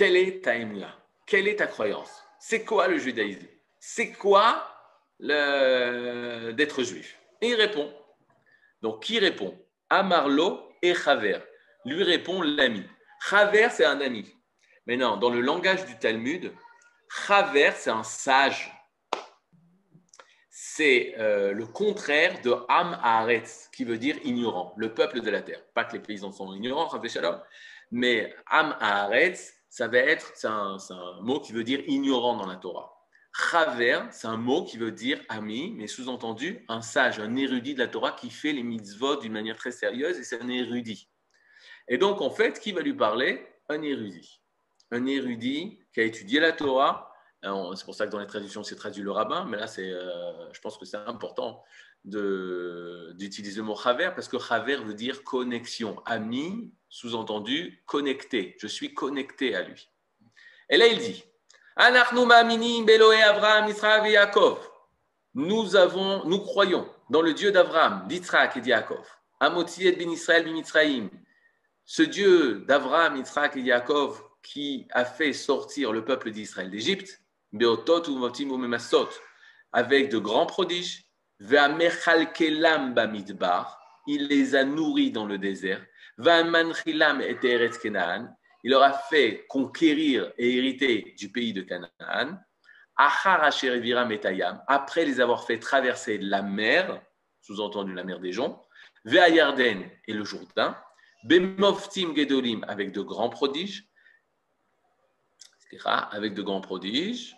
quelle 0.00 0.16
est 0.16 0.44
ta 0.44 0.56
émouna 0.56 0.96
Quelle 1.26 1.48
est 1.48 1.56
ta 1.56 1.66
croyance? 1.66 2.24
C'est 2.38 2.64
quoi 2.64 2.88
le 2.88 2.98
judaïsme? 2.98 3.46
C'est 3.78 4.12
quoi 4.12 4.66
d'être 5.20 6.82
juif? 6.82 7.18
Et 7.42 7.48
il 7.48 7.54
répond. 7.54 7.92
Donc, 8.80 9.02
qui 9.02 9.18
répond? 9.18 9.58
Amarlo 9.90 10.72
et 10.80 10.94
Chaver. 10.94 11.40
Lui 11.84 12.02
répond 12.02 12.40
l'ami. 12.40 12.82
Chaver, 13.28 13.68
c'est 13.70 13.84
un 13.84 14.00
ami. 14.00 14.34
Maintenant, 14.86 15.18
dans 15.18 15.28
le 15.28 15.42
langage 15.42 15.84
du 15.84 15.98
Talmud, 15.98 16.50
Chaver, 17.26 17.72
c'est 17.74 17.90
un 17.90 18.02
sage. 18.02 18.72
C'est 20.80 21.14
euh, 21.18 21.52
le 21.52 21.66
contraire 21.66 22.40
de 22.40 22.56
Am 22.70 22.98
Haaretz, 23.02 23.68
qui 23.70 23.84
veut 23.84 23.98
dire 23.98 24.16
ignorant, 24.24 24.72
le 24.78 24.94
peuple 24.94 25.20
de 25.20 25.28
la 25.28 25.42
terre. 25.42 25.62
Pas 25.74 25.84
que 25.84 25.92
les 25.92 25.98
paysans 25.98 26.32
sont 26.32 26.54
ignorants, 26.54 26.88
Shalom, 27.06 27.38
mais 27.90 28.34
Am 28.46 28.74
Haaretz, 28.80 29.52
ça 29.68 29.88
va 29.88 29.98
être, 29.98 30.32
c'est 30.34 30.46
un, 30.46 30.78
un 30.88 31.20
mot 31.20 31.38
qui 31.38 31.52
veut 31.52 31.64
dire 31.64 31.82
ignorant 31.86 32.34
dans 32.34 32.46
la 32.46 32.56
Torah. 32.56 32.96
Chaver, 33.36 34.04
c'est 34.10 34.26
un 34.26 34.38
mot 34.38 34.64
qui 34.64 34.78
veut 34.78 34.90
dire 34.90 35.20
ami, 35.28 35.74
mais 35.76 35.86
sous-entendu 35.86 36.64
un 36.68 36.80
sage, 36.80 37.20
un 37.20 37.36
érudit 37.36 37.74
de 37.74 37.80
la 37.80 37.88
Torah 37.88 38.12
qui 38.12 38.30
fait 38.30 38.52
les 38.52 38.62
mitzvot 38.62 39.16
d'une 39.16 39.34
manière 39.34 39.58
très 39.58 39.72
sérieuse 39.72 40.18
et 40.18 40.24
c'est 40.24 40.40
un 40.40 40.48
érudit. 40.48 41.10
Et 41.88 41.98
donc, 41.98 42.22
en 42.22 42.30
fait, 42.30 42.58
qui 42.58 42.72
va 42.72 42.80
lui 42.80 42.94
parler? 42.94 43.46
Un 43.68 43.82
érudit. 43.82 44.40
Un 44.90 45.04
érudit 45.04 45.78
qui 45.92 46.00
a 46.00 46.04
étudié 46.04 46.40
la 46.40 46.52
Torah. 46.52 47.09
Alors, 47.42 47.76
C'est 47.76 47.84
pour 47.84 47.94
ça 47.94 48.06
que 48.06 48.10
dans 48.10 48.18
les 48.18 48.26
traductions, 48.26 48.62
c'est 48.62 48.76
traduit 48.76 49.02
le 49.02 49.10
rabbin, 49.10 49.46
mais 49.46 49.56
là, 49.56 49.66
euh, 49.78 50.48
je 50.52 50.60
pense 50.60 50.76
que 50.76 50.84
c'est 50.84 50.98
important 50.98 51.64
d'utiliser 52.04 53.58
le 53.58 53.66
mot 53.66 53.76
chaver 53.76 54.10
parce 54.14 54.28
que 54.28 54.38
chaver 54.38 54.76
veut 54.76 54.94
dire 54.94 55.22
connexion. 55.22 56.02
Ami, 56.06 56.72
sous-entendu, 56.88 57.82
connecté. 57.86 58.56
Je 58.58 58.66
suis 58.66 58.94
connecté 58.94 59.54
à 59.54 59.62
lui. 59.62 59.88
Et 60.68 60.76
là, 60.76 60.86
il 60.86 60.98
dit. 60.98 61.24
Nous 65.34 65.76
avons, 65.76 66.24
nous 66.24 66.40
croyons 66.40 66.88
dans 67.08 67.22
le 67.22 67.32
Dieu 67.32 67.52
d'Abraham, 67.52 68.06
d'Israël 68.08 68.50
et 68.56 68.60
d'Yaakov. 68.60 69.06
Amotzi 69.38 69.90
ben 69.92 70.10
Israël 70.10 70.44
bin. 70.44 71.08
Ce 71.84 72.02
Dieu 72.02 72.64
d'Abraham, 72.66 73.16
Israël 73.16 73.50
et 73.56 73.60
Yaakov 73.60 74.22
qui 74.42 74.86
a 74.90 75.04
fait 75.04 75.32
sortir 75.32 75.92
le 75.92 76.04
peuple 76.04 76.30
d'Israël 76.30 76.70
d'Égypte, 76.70 77.20
Beotot 77.52 78.08
ou 78.08 78.16
Motim 78.16 78.50
ou 78.50 78.56
Memasot, 78.56 79.08
avec 79.72 80.10
de 80.10 80.18
grands 80.18 80.46
prodiges, 80.46 81.04
Ve'amechalkelam 81.40 82.94
bamidbar, 82.94 83.78
il 84.06 84.26
les 84.28 84.54
a 84.54 84.64
nourris 84.64 85.10
dans 85.10 85.26
le 85.26 85.38
désert, 85.38 85.84
Ve'amanchilam 86.18 87.20
et 87.20 87.38
Eretz 87.42 87.78
Kenaan, 87.78 88.36
il 88.62 88.70
leur 88.70 88.82
a 88.82 88.92
fait 88.92 89.46
conquérir 89.48 90.32
et 90.36 90.56
hériter 90.56 91.14
du 91.18 91.32
pays 91.32 91.52
de 91.52 91.62
Canaan. 91.62 92.38
Achar 92.96 93.42
asher 93.42 93.68
eviram 93.68 94.12
et 94.12 94.20
après 94.68 95.06
les 95.06 95.20
avoir 95.20 95.46
fait 95.46 95.58
traverser 95.58 96.18
la 96.18 96.42
mer, 96.42 97.00
sous-entendu 97.40 97.94
la 97.94 98.04
mer 98.04 98.20
des 98.20 98.32
joncs, 98.32 98.60
Vea 99.06 99.30
Yarden 99.30 99.90
et 100.06 100.12
le 100.12 100.24
Jourdain, 100.24 100.76
Bemoftim 101.24 102.14
Gedolim 102.14 102.64
avec 102.68 102.92
de 102.92 103.00
grands 103.00 103.30
prodiges, 103.30 103.88
avec 105.86 106.34
de 106.34 106.42
grands 106.42 106.60
prodiges, 106.60 107.34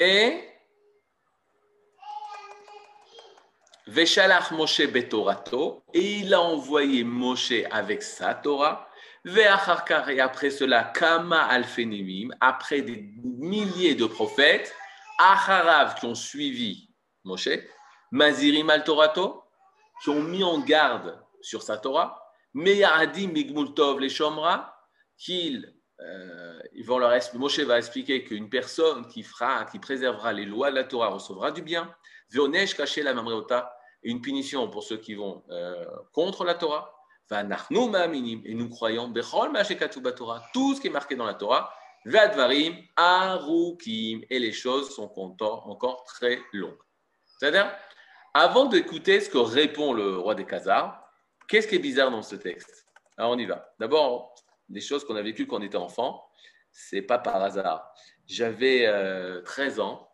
et 0.00 0.56
Veshalach 3.86 4.50
Moshe 4.50 4.86
betorato, 4.86 5.84
et 5.92 6.20
il 6.20 6.34
a 6.34 6.40
envoyé 6.40 7.04
Moshe 7.04 7.52
avec 7.70 8.02
sa 8.02 8.34
Torah, 8.34 8.88
Ve'acharkar, 9.24 10.10
et 10.10 10.20
après 10.20 10.50
cela, 10.50 10.84
Kama 10.84 11.42
alfenimim, 11.42 12.30
après 12.40 12.82
des 12.82 13.08
milliers 13.22 13.94
de 13.94 14.06
prophètes, 14.06 14.74
Acharav 15.18 15.94
qui 15.98 16.06
ont 16.06 16.14
suivi 16.14 16.90
Moshe, 17.24 17.48
Mazirim 18.10 18.70
al 18.70 18.84
Torato, 18.84 19.42
qui 20.02 20.10
ont 20.10 20.22
mis 20.22 20.44
en 20.44 20.58
garde 20.60 21.22
sur 21.40 21.62
sa 21.62 21.76
Torah, 21.76 22.22
Meyadim 22.54 23.28
Migmultov 23.28 24.00
les 24.00 24.08
Shomra, 24.08 24.76
qu'ils 25.16 25.75
euh, 26.00 26.60
vont 26.84 26.98
leur 26.98 27.12
Moshe 27.34 27.60
va 27.60 27.78
expliquer 27.78 28.24
qu'une 28.24 28.48
personne 28.48 29.06
qui 29.08 29.22
fera, 29.22 29.64
qui 29.64 29.78
préservera 29.78 30.32
les 30.32 30.44
lois 30.44 30.70
de 30.70 30.76
la 30.76 30.84
Torah 30.84 31.08
recevra 31.08 31.50
du 31.50 31.62
bien. 31.62 31.94
Caché 32.76 33.02
la 33.02 33.14
mamreota, 33.14 33.72
une 34.02 34.20
punition 34.20 34.68
pour 34.68 34.82
ceux 34.82 34.98
qui 34.98 35.14
vont 35.14 35.44
euh, 35.50 35.84
contre 36.12 36.44
la 36.44 36.54
Torah. 36.54 36.92
Ma'aminim, 37.30 38.42
et 38.44 38.54
nous 38.54 38.68
croyons, 38.68 39.08
bechol 39.08 39.52
Torah, 40.16 40.42
tout 40.52 40.74
ce 40.74 40.80
qui 40.80 40.86
est 40.86 40.90
marqué 40.90 41.16
dans 41.16 41.24
la 41.24 41.34
Torah, 41.34 41.72
vadvarim 42.04 42.76
arukim, 42.94 44.20
et 44.30 44.38
les 44.38 44.52
choses 44.52 44.94
sont 44.94 45.12
encore 45.18 46.04
très 46.04 46.40
longues. 46.52 46.78
C'est-à-dire, 47.38 47.68
avant 48.32 48.66
d'écouter 48.66 49.20
ce 49.20 49.28
que 49.28 49.38
répond 49.38 49.92
le 49.92 50.18
roi 50.18 50.34
des 50.34 50.44
Khazars, 50.44 51.02
qu'est-ce 51.48 51.66
qui 51.66 51.74
est 51.74 51.80
bizarre 51.80 52.10
dans 52.10 52.22
ce 52.22 52.36
texte? 52.36 52.86
Alors 53.16 53.32
on 53.32 53.38
y 53.38 53.46
va. 53.46 53.74
D'abord, 53.80 54.34
des 54.68 54.80
choses 54.80 55.04
qu'on 55.04 55.16
a 55.16 55.22
vécues 55.22 55.46
quand 55.46 55.58
on 55.58 55.62
était 55.62 55.76
enfant, 55.76 56.28
c'est 56.70 57.02
pas 57.02 57.18
par 57.18 57.42
hasard. 57.42 57.92
J'avais 58.26 58.86
euh, 58.86 59.40
13 59.42 59.80
ans 59.80 60.08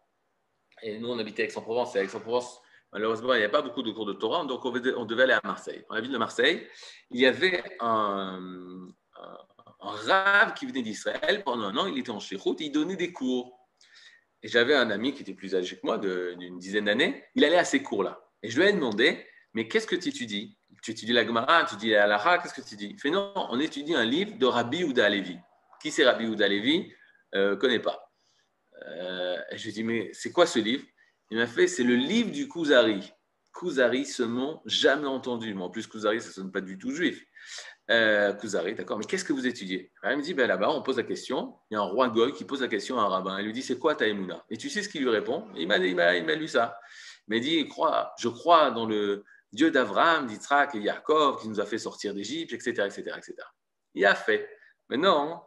et 0.83 0.99
nous 0.99 1.09
on 1.09 1.19
habitait 1.19 1.45
Aix-en-Provence. 1.45 1.97
Et 1.97 2.01
Aix-en-Provence, 2.01 2.61
malheureusement, 2.93 3.35
il 3.35 3.39
n'y 3.39 3.45
a 3.45 3.49
pas 3.49 3.63
beaucoup 3.63 3.83
de 3.83 3.91
cours 3.91 4.07
de 4.07 4.13
Torah, 4.13 4.45
donc 4.45 4.65
on 4.65 4.71
devait, 4.71 5.23
aller 5.23 5.33
à 5.33 5.41
Marseille. 5.45 5.85
Dans 5.89 5.95
la 5.95 6.01
ville 6.01 6.13
de 6.13 6.19
Marseille, 6.19 6.67
il 7.11 7.21
y 7.21 7.27
avait 7.27 7.63
un, 7.81 8.89
rave 9.81 10.55
qui 10.55 10.67
venait 10.67 10.83
d'Israël. 10.83 11.43
Pendant 11.45 11.65
un 11.65 11.77
an, 11.77 11.87
il 11.87 11.99
était 11.99 12.11
en 12.11 12.19
et 12.19 12.55
il 12.61 12.73
donnait 12.73 12.97
des 12.97 13.13
cours. 13.13 13.59
Et 14.43 14.49
j'avais 14.49 14.75
un 14.75 14.91
ami 14.91 15.15
qui 15.15 15.23
était 15.23 15.35
plus 15.35 15.55
âgé 15.55 15.77
que 15.77 15.81
moi, 15.85 15.99
d'une 15.99 16.59
dizaine 16.59 16.87
d'années. 16.87 17.25
Il 17.35 17.45
allait 17.45 17.59
à 17.59 17.65
ces 17.65 17.83
cours-là. 17.83 18.29
Et 18.43 18.51
je 18.51 18.61
lui 18.61 18.69
ai 18.69 18.73
demandé, 18.73 19.25
mais 19.55 19.69
qu'est-ce 19.69 19.87
que 19.87 19.97
tu 19.97 20.09
étudies? 20.09 20.57
Tu 20.83 20.91
étudies 20.91 21.13
la 21.13 21.25
Gemara, 21.25 21.65
tu 21.65 21.77
étudies 21.77 21.93
la 21.93 22.41
qu'est-ce 22.43 22.55
que 22.55 22.69
tu 22.69 22.77
dis? 22.77 22.89
Il 22.91 23.01
fait 23.01 23.11
non, 23.11 23.33
on 23.35 23.61
étudie 23.61 23.95
un 23.95 24.05
livre 24.05 24.37
de 24.37 24.47
Rabbi 24.47 24.85
Ouda 24.85 25.09
Levi. 25.09 25.39
Qui 25.81 25.91
c'est 25.91 26.05
Rabbi 26.05 26.27
Ouda 26.27 26.49
Levi 26.49 26.93
euh, 27.35 27.57
connais 27.57 27.79
pas. 27.79 28.13
Euh, 28.87 29.39
je 29.53 29.65
lui 29.65 29.73
dit, 29.73 29.85
mais 29.85 30.11
c'est 30.13 30.33
quoi 30.33 30.47
ce 30.47 30.59
livre? 30.59 30.85
Il 31.31 31.39
m'a 31.39 31.47
fait, 31.47 31.67
c'est 31.67 31.85
le 31.85 31.95
livre 31.95 32.31
du 32.31 32.49
Kuzari. 32.49 33.13
Kuzari, 33.55 34.05
ce 34.05 34.23
nom, 34.23 34.61
jamais 34.67 35.07
entendu. 35.07 35.55
Mais 35.55 35.63
en 35.63 35.71
plus, 35.71 35.87
Kuzari, 35.87 36.21
ça 36.21 36.29
ne 36.29 36.33
sonne 36.33 36.53
pas 36.53 36.61
du 36.61 36.79
tout 36.79 36.91
juif. 36.91 37.25
Euh, 37.91 38.33
d'accord, 38.77 38.99
mais 38.99 39.05
qu'est-ce 39.05 39.25
que 39.25 39.33
vous 39.33 39.47
étudiez? 39.47 39.93
Alors, 40.03 40.17
Il 40.17 40.19
me 40.19 40.25
dit, 40.25 40.35
ben, 40.35 40.47
là-bas, 40.47 40.71
on 40.71 40.83
pose 40.83 40.97
la 40.97 41.03
question. 41.03 41.57
Il 41.71 41.75
y 41.75 41.77
a 41.77 41.81
un 41.81 41.85
roi 41.85 42.09
Goy 42.09 42.33
qui 42.33 42.45
pose 42.45 42.61
la 42.61 42.69
question 42.69 42.99
à 42.99 43.03
un 43.03 43.09
rabbin. 43.09 43.39
Il 43.39 43.47
lui 43.47 43.53
dit, 43.53 43.63
c'est 43.63 43.79
quoi 43.79 43.95
ta 43.95 44.07
Et 44.07 44.57
tu 44.57 44.69
sais 44.69 44.83
ce 44.83 44.89
qu'il 44.89 45.03
lui 45.03 45.11
répond? 45.11 45.49
Il 45.57 45.69
m'a 45.69 45.79
il 45.79 45.87
il 45.87 45.95
m'a 46.25 46.35
lu 46.35 46.49
ça. 46.49 46.79
Il 47.29 47.35
m'a 47.35 47.41
dit, 47.41 47.69
je 48.19 48.29
crois 48.29 48.71
dans 48.71 48.87
le 48.87 49.25
Dieu 49.53 49.71
d'Abraham, 49.71 50.27
d'Israël 50.27 50.69
et 50.75 50.79
Yaakov 50.79 51.41
qui 51.43 51.49
nous 51.49 51.61
a 51.61 51.67
fait 51.67 51.79
sortir 51.79 52.15
d'Égypte, 52.15 52.53
etc., 52.53 52.71
etc., 52.87 53.03
etc. 53.19 53.35
Il 53.95 54.07
a 54.07 54.15
fait. 54.15 54.49
Maintenant, 54.89 55.47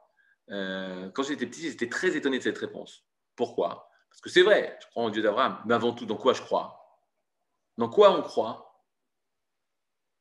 euh, 0.51 1.09
quand 1.11 1.23
j'étais 1.23 1.47
petit, 1.47 1.69
j'étais 1.69 1.89
très 1.89 2.15
étonné 2.15 2.37
de 2.37 2.43
cette 2.43 2.57
réponse. 2.57 3.03
Pourquoi? 3.35 3.89
Parce 4.09 4.21
que 4.21 4.29
c'est 4.29 4.43
vrai, 4.43 4.77
je 4.81 4.87
crois 4.87 5.03
en 5.03 5.09
Dieu 5.09 5.21
d'Abraham, 5.21 5.61
mais 5.65 5.73
avant 5.73 5.93
tout, 5.93 6.05
dans 6.05 6.17
quoi 6.17 6.33
je 6.33 6.41
crois? 6.41 6.99
Dans 7.77 7.89
quoi 7.89 8.11
on 8.17 8.21
croit? 8.21 8.83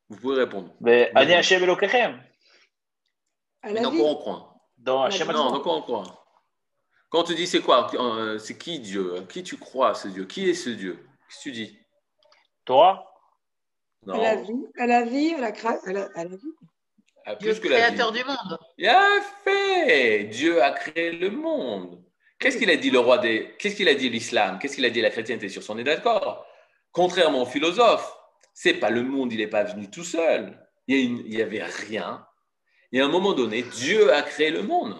Vous 0.09 0.16
pouvez 0.16 0.37
répondre. 0.37 0.74
Mais 0.80 1.11
Ani 1.14 1.32
Elokechem. 1.32 2.22
La 3.62 3.80
dans 3.80 3.91
vie. 3.91 3.99
quoi 3.99 4.09
on 4.11 4.16
croit? 4.16 4.57
Dans. 4.78 5.09
Non, 5.09 5.51
dans 5.51 5.61
quoi 5.61 5.76
on 5.76 5.82
croit? 5.82 6.26
Quand 7.09 7.20
on 7.20 7.24
te 7.24 7.32
dit 7.32 7.47
c'est 7.47 7.61
quoi? 7.61 7.91
Euh, 7.95 8.39
C'est 8.39 8.59
qui 8.59 8.80
Dieu? 8.80 9.24
Qui 9.28 9.43
tu 9.43 9.57
crois 9.57 9.95
ce 9.95 10.09
Dieu? 10.09 10.24
Qui 10.24 10.51
est 10.51 10.55
ce 10.55 10.70
Dieu? 10.70 11.07
Qu'est-ce 11.28 11.39
que 11.39 11.43
tu 11.43 11.53
dis? 11.53 11.78
À 14.09 14.17
la 14.19 14.37
vie, 14.37 14.67
à 14.79 14.87
la 14.87 15.03
vie, 15.03 15.35
à 15.35 15.41
la, 15.41 15.53
cré- 15.53 15.79
à 15.87 15.93
la, 15.93 16.09
à 16.15 16.25
la 16.25 16.37
vie. 16.37 16.53
à 17.25 17.35
Dieu 17.37 17.53
plus 17.53 17.61
que 17.61 17.69
la 17.69 17.77
vie. 17.77 17.83
créateur 17.87 18.13
du 18.13 18.25
monde. 18.25 18.59
Bien 18.79 19.03
fait 19.45 20.25
Dieu 20.25 20.63
a 20.63 20.71
créé 20.73 21.13
le 21.13 21.31
monde. 21.31 22.03
Qu'est-ce 22.39 22.59
qu'il 22.59 22.69
a 22.71 22.77
dit 22.77 22.91
le 22.91 22.99
roi 22.99 23.19
des... 23.19 23.55
Qu'est-ce 23.59 23.77
qu'il 23.77 23.89
a 23.89 23.95
dit 23.95 24.11
l'islam? 24.11 24.59
Qu'est-ce 24.59 24.75
qu'il 24.75 24.85
a 24.85 24.91
dit 24.91 25.01
la 25.01 25.11
chrétienté 25.11 25.49
sur 25.49 25.63
son 25.63 25.79
est 25.79 25.85
d'accord 25.85 26.45
Contrairement 26.93 27.43
aux 27.43 27.47
philosophes, 27.47 28.15
c'est 28.53 28.75
pas 28.75 28.91
le 28.91 29.03
monde, 29.03 29.33
il 29.33 29.39
n'est 29.39 29.47
pas 29.47 29.65
venu 29.65 29.89
tout 29.91 30.05
seul. 30.05 30.59
Il 30.87 30.97
y, 30.97 31.01
a 31.01 31.03
une- 31.05 31.23
il 31.27 31.35
y 31.39 31.43
avait 31.43 31.63
rien. 31.65 32.27
Et 32.93 33.01
à 33.01 33.07
un 33.07 33.09
moment 33.09 33.33
donné, 33.33 33.63
Dieu 33.63 34.13
a 34.13 34.23
créé 34.23 34.51
le 34.51 34.63
monde. 34.63 34.95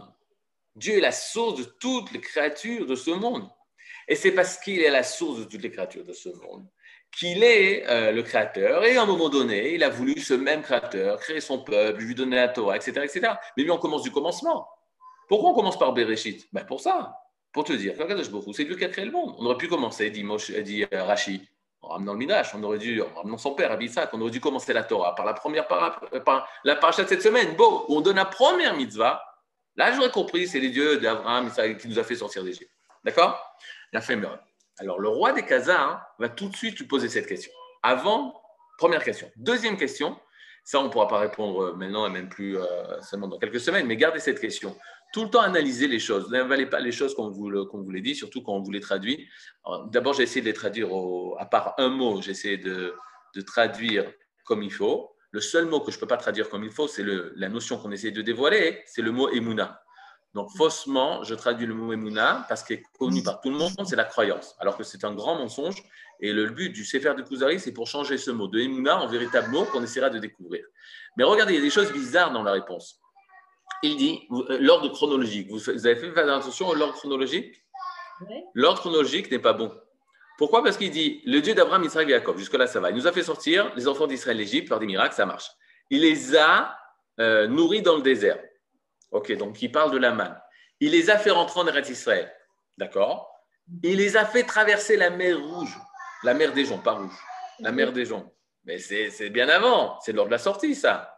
Dieu 0.77 0.97
est 0.97 1.01
la 1.01 1.13
source 1.13 1.59
de 1.59 1.65
toutes 1.65 2.11
les 2.13 2.21
créatures 2.21 2.87
de 2.87 2.95
ce 2.97 3.11
monde. 3.11 3.49
Et 4.09 4.15
c'est 4.17 4.33
parce 4.33 4.57
qu'il 4.59 4.81
est 4.81 4.91
la 4.91 5.03
source 5.03 5.39
de 5.41 5.45
toutes 5.45 5.63
les 5.63 5.71
créatures 5.71 6.05
de 6.05 6.13
ce 6.13 6.31
monde 6.31 6.67
qu'il 7.17 7.45
est 7.45 7.89
euh, 7.89 8.13
le 8.13 8.23
créateur. 8.23 8.85
Et 8.85 8.97
à 8.97 9.03
un 9.03 9.07
moment 9.07 9.29
donné, 9.29 9.75
il 9.75 9.85
a 9.85 9.89
voulu 9.89 10.19
ce 10.21 10.35
même 10.35 10.63
créateur 10.63 11.19
créer 11.21 11.41
son 11.41 11.59
peuple, 11.59 12.03
lui 12.03 12.15
donner 12.15 12.37
la 12.37 12.49
Torah, 12.49 12.77
etc., 12.77 12.93
etc. 13.05 13.35
Mais 13.57 13.63
lui, 13.63 13.71
on 13.71 13.79
commence 13.79 14.03
du 14.03 14.11
commencement. 14.11 14.69
Pourquoi 15.29 15.51
on 15.51 15.55
commence 15.55 15.79
par 15.79 15.93
Bereshit? 15.93 16.49
Ben 16.53 16.65
Pour 16.65 16.81
ça, 16.81 17.17
pour 17.53 17.65
te 17.65 17.73
dire 17.73 17.95
c'est 18.53 18.65
Dieu 18.65 18.77
qui 18.77 18.85
a 18.85 18.89
créé 18.89 19.05
le 19.05 19.13
monde. 19.13 19.35
On 19.39 19.47
aurait 19.47 19.57
pu 19.57 19.69
commencer, 19.69 20.11
dit, 20.11 20.25
Moshe, 20.25 20.51
dit 20.51 20.85
euh, 20.93 21.05
Rashi, 21.05 21.49
en 21.81 21.89
ramenant 21.89 22.13
le 22.13 22.19
Midrash, 22.19 22.55
on 22.55 22.63
aurait 22.63 22.79
dû, 22.79 23.01
en 23.01 23.15
ramenant 23.15 23.39
son 23.39 23.55
père, 23.55 23.71
Abissak, 23.71 24.11
on 24.13 24.21
aurait 24.21 24.31
dû 24.31 24.41
commencer 24.41 24.73
la 24.73 24.83
Torah 24.83 25.15
par 25.15 25.25
la 25.25 25.35
première 25.35 25.67
euh, 26.13 26.21
par 26.21 26.49
la 26.65 26.77
paracha 26.77 27.05
de 27.05 27.09
cette 27.09 27.23
semaine, 27.23 27.55
beau, 27.55 27.87
où 27.89 27.99
on 27.99 28.01
donne 28.01 28.17
la 28.17 28.25
première 28.25 28.77
mitzvah. 28.77 29.23
Là, 29.77 29.93
j'aurais 29.93 30.11
compris, 30.11 30.47
c'est 30.47 30.61
les 30.61 30.71
dieux 30.71 30.99
d'Abraham 30.99 31.51
qui 31.79 31.89
nous 31.89 31.99
a 31.99 32.05
fait 32.05 32.17
sortir 32.17 32.43
d'Égypte. 32.45 32.71
D'accord? 33.05 33.57
Il 33.93 33.99
a 33.99 34.01
fait. 34.01 34.17
Alors, 34.79 34.99
le 34.99 35.09
roi 35.09 35.33
des 35.33 35.45
Khazars 35.45 36.05
va 36.19 36.29
tout 36.29 36.49
de 36.49 36.57
suite 36.57 36.79
lui 36.79 36.87
poser 36.87 37.09
cette 37.09 37.27
question. 37.27 37.53
Avant, 37.83 38.41
première 38.79 39.05
question. 39.05 39.31
Deuxième 39.37 39.77
question, 39.77 40.19
ça, 40.65 40.81
on 40.81 40.85
ne 40.85 40.89
pourra 40.89 41.07
pas 41.07 41.19
répondre 41.19 41.63
euh, 41.63 41.75
maintenant 41.75 42.07
et 42.07 42.11
même 42.11 42.29
plus 42.29 42.57
euh, 42.57 42.65
seulement 43.03 43.29
dans 43.29 43.39
quelques 43.39 43.61
semaines, 43.61 43.87
mais 43.87 43.97
gardez 43.97 44.19
cette 44.19 44.41
question. 44.41 44.77
Tout 45.13 45.25
le 45.25 45.31
temps 45.31 45.43
analyser 45.43 45.87
les 45.87 46.01
choses. 46.01 46.31
N'avalez 46.31 46.67
pas 46.67 46.81
les 46.81 46.91
choses 46.91 47.15
qu'on 47.15 47.29
vous, 47.29 47.51
vous 47.73 47.91
les 47.91 48.01
dit, 48.01 48.17
surtout 48.17 48.43
quand 48.43 48.55
on 48.55 48.63
vous 48.63 48.73
les 48.73 48.81
traduit. 48.81 49.29
D'abord, 49.93 50.15
j'ai 50.15 50.25
essayé 50.25 50.41
de 50.41 50.47
les 50.47 50.55
traduire, 50.55 50.89
à 51.39 51.47
part 51.47 51.75
un 51.79 51.89
mot, 51.89 52.21
j'ai 52.21 52.33
essayé 52.33 52.57
de, 52.57 52.97
traduire 53.47 54.11
comme 54.45 54.65
il 54.65 54.73
faut. 54.73 55.15
Le 55.31 55.41
seul 55.41 55.67
mot 55.67 55.81
que 55.81 55.93
je 55.93 55.99
ne 55.99 56.01
peux 56.01 56.09
pas 56.09 56.17
traduire 56.17 56.49
comme 56.49 56.65
il 56.65 56.71
faut, 56.71 56.89
c'est 56.89 57.05
la 57.05 57.49
notion 57.49 57.79
qu'on 57.79 57.93
essaie 57.93 58.11
de 58.11 58.23
dévoiler, 58.23 58.83
c'est 58.87 59.03
le 59.03 59.13
mot 59.13 59.29
Emouna. 59.29 59.84
Donc, 60.35 60.51
faussement, 60.57 61.23
je 61.23 61.35
traduis 61.35 61.67
le 61.67 61.75
mot 61.75 61.93
Emouna 61.93 62.45
parce 62.49 62.65
qu'il 62.65 62.77
est 62.77 62.83
connu 62.99 63.23
par 63.23 63.41
tout 63.41 63.51
le 63.51 63.57
monde, 63.57 63.73
c'est 63.87 63.97
la 63.97 64.05
croyance, 64.05 64.57
alors 64.59 64.77
que 64.77 64.83
c'est 64.83 65.05
un 65.05 65.15
grand 65.15 65.37
mensonge. 65.37 65.77
Et 66.21 66.33
le 66.33 66.51
but 66.51 66.71
du 66.71 66.85
Sefer 66.85 67.15
de 67.15 67.23
Kuzari, 67.23 67.61
c'est 67.61 67.73
pour 67.73 67.87
changer 67.87 68.19
ce 68.19 68.31
mot 68.33 68.49
de 68.49 68.59
Emouna 68.59 69.01
en 69.01 69.07
véritable 69.07 69.51
mot 69.51 69.65
qu'on 69.65 69.83
essaiera 69.83 70.11
de 70.11 70.19
découvrir. 70.19 70.65
Mais 71.17 71.25
regardez, 71.25 71.55
il 71.55 71.57
y 71.57 71.61
a 71.61 71.63
des 71.63 71.71
choses 71.71 71.93
bizarres 71.93 72.33
dans 72.33 72.43
la 72.43 72.53
réponse. 72.53 73.01
Il 73.83 73.97
dit 73.97 74.27
euh, 74.33 74.59
l'ordre 74.61 74.89
chronologique. 74.89 75.51
Vous, 75.51 75.59
vous 75.59 75.87
avez 75.87 75.97
fait 75.97 76.19
attention 76.19 76.71
à 76.71 76.75
l'ordre 76.75 76.95
chronologique? 76.95 77.55
Oui. 78.29 78.37
L'ordre 78.55 78.81
chronologique 78.81 79.31
n'est 79.31 79.39
pas 79.39 79.53
bon. 79.53 79.73
Pourquoi? 80.39 80.65
Parce 80.65 80.77
qu'il 80.77 80.91
dit 80.91 81.23
le 81.27 81.41
Dieu 81.41 81.55
d'Abraham, 81.55 81.85
Israël 81.85 82.09
et 82.09 82.13
Jacob. 82.13 82.39
Jusque-là, 82.39 82.67
ça 82.67 82.81
va. 82.81 82.91
Il 82.91 82.97
nous 82.97 83.07
a 83.07 83.13
fait 83.13 83.23
sortir 83.23 83.73
les 83.77 83.87
enfants 83.87 84.07
d'Israël 84.07 84.39
d'Égypte 84.39 84.69
par 84.69 84.81
des 84.81 84.87
miracles, 84.87 85.15
ça 85.15 85.27
marche. 85.27 85.51
Il 85.91 86.01
les 86.01 86.37
a 86.37 86.77
euh, 87.21 87.47
nourris 87.47 87.83
dans 87.83 87.97
le 87.97 88.03
désert. 88.03 88.43
Ok, 89.15 89.31
donc 89.37 89.63
il 89.63 89.71
parle 89.71 89.93
de 89.93 89.99
la 89.99 90.11
manne. 90.11 90.37
Il 90.81 90.91
les 90.91 91.09
a 91.09 91.17
fait 91.17 91.31
rentrer 91.31 91.61
en 91.61 91.67
Eretz 91.69 91.89
Israël. 91.89 92.35
D'accord? 92.77 93.31
Il 93.85 93.99
les 93.99 94.17
a 94.17 94.27
fait 94.27 94.43
traverser 94.43 94.97
la 94.97 95.09
mer 95.09 95.39
Rouge. 95.41 95.73
La 96.25 96.35
mer 96.35 96.53
des 96.53 96.65
joncs, 96.65 96.83
pas 96.83 96.95
rouge. 96.95 97.17
La 97.61 97.71
mer 97.71 97.93
des 97.93 98.07
joncs. 98.07 98.27
Mais 98.65 98.79
c'est 98.79 99.11
c'est 99.11 99.31
bien 99.31 99.49
avant. 99.49 100.01
C'est 100.01 100.13
lors 100.13 100.27
de 100.27 100.33
la 100.33 100.39
sortie, 100.39 100.75
ça. 100.75 101.17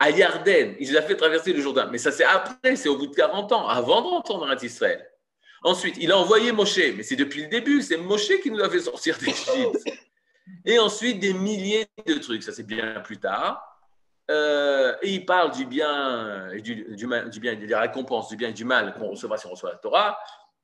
À 0.00 0.10
Yarden, 0.10 0.74
il 0.80 0.90
les 0.90 0.96
a 0.96 1.02
fait 1.02 1.14
traverser 1.16 1.52
le 1.52 1.60
Jourdain. 1.60 1.88
Mais 1.92 1.98
ça, 1.98 2.10
c'est 2.10 2.24
après, 2.24 2.74
c'est 2.74 2.88
au 2.88 2.96
bout 2.96 3.06
de 3.06 3.14
40 3.14 3.52
ans, 3.52 3.68
avant 3.68 4.02
de 4.02 4.06
rentrer 4.08 4.34
en 4.34 4.44
Eretz 4.44 4.64
Israël. 4.64 5.08
Ensuite, 5.62 5.96
il 6.00 6.10
a 6.10 6.18
envoyé 6.18 6.50
Moshe, 6.50 6.92
mais 6.96 7.04
c'est 7.04 7.16
depuis 7.16 7.42
le 7.42 7.48
début, 7.48 7.82
c'est 7.82 7.96
Moshe 7.96 8.40
qui 8.42 8.50
nous 8.50 8.60
a 8.60 8.68
fait 8.68 8.80
sortir 8.80 9.16
d'Égypte. 9.18 9.84
Et 10.64 10.78
ensuite, 10.78 11.20
des 11.20 11.34
milliers 11.34 11.86
de 12.04 12.14
trucs, 12.14 12.42
ça 12.42 12.52
c'est 12.52 12.66
bien 12.66 13.00
plus 13.00 13.18
tard. 13.18 13.77
Euh, 14.30 14.94
et 15.02 15.14
il 15.14 15.24
parle 15.24 15.52
du 15.52 15.64
bien, 15.64 16.50
et 16.50 16.60
du, 16.60 16.96
du, 16.96 17.06
mal- 17.06 17.30
du 17.30 17.40
bien, 17.40 17.56
de 17.56 17.66
la 17.66 17.80
récompense, 17.80 18.28
du 18.28 18.36
bien 18.36 18.50
et 18.50 18.52
du 18.52 18.64
mal 18.64 18.94
qu'on 18.94 19.08
recevra 19.08 19.36
si 19.38 19.46
on 19.46 19.50
reçoit 19.50 19.70
la 19.72 19.78
Torah. 19.78 20.18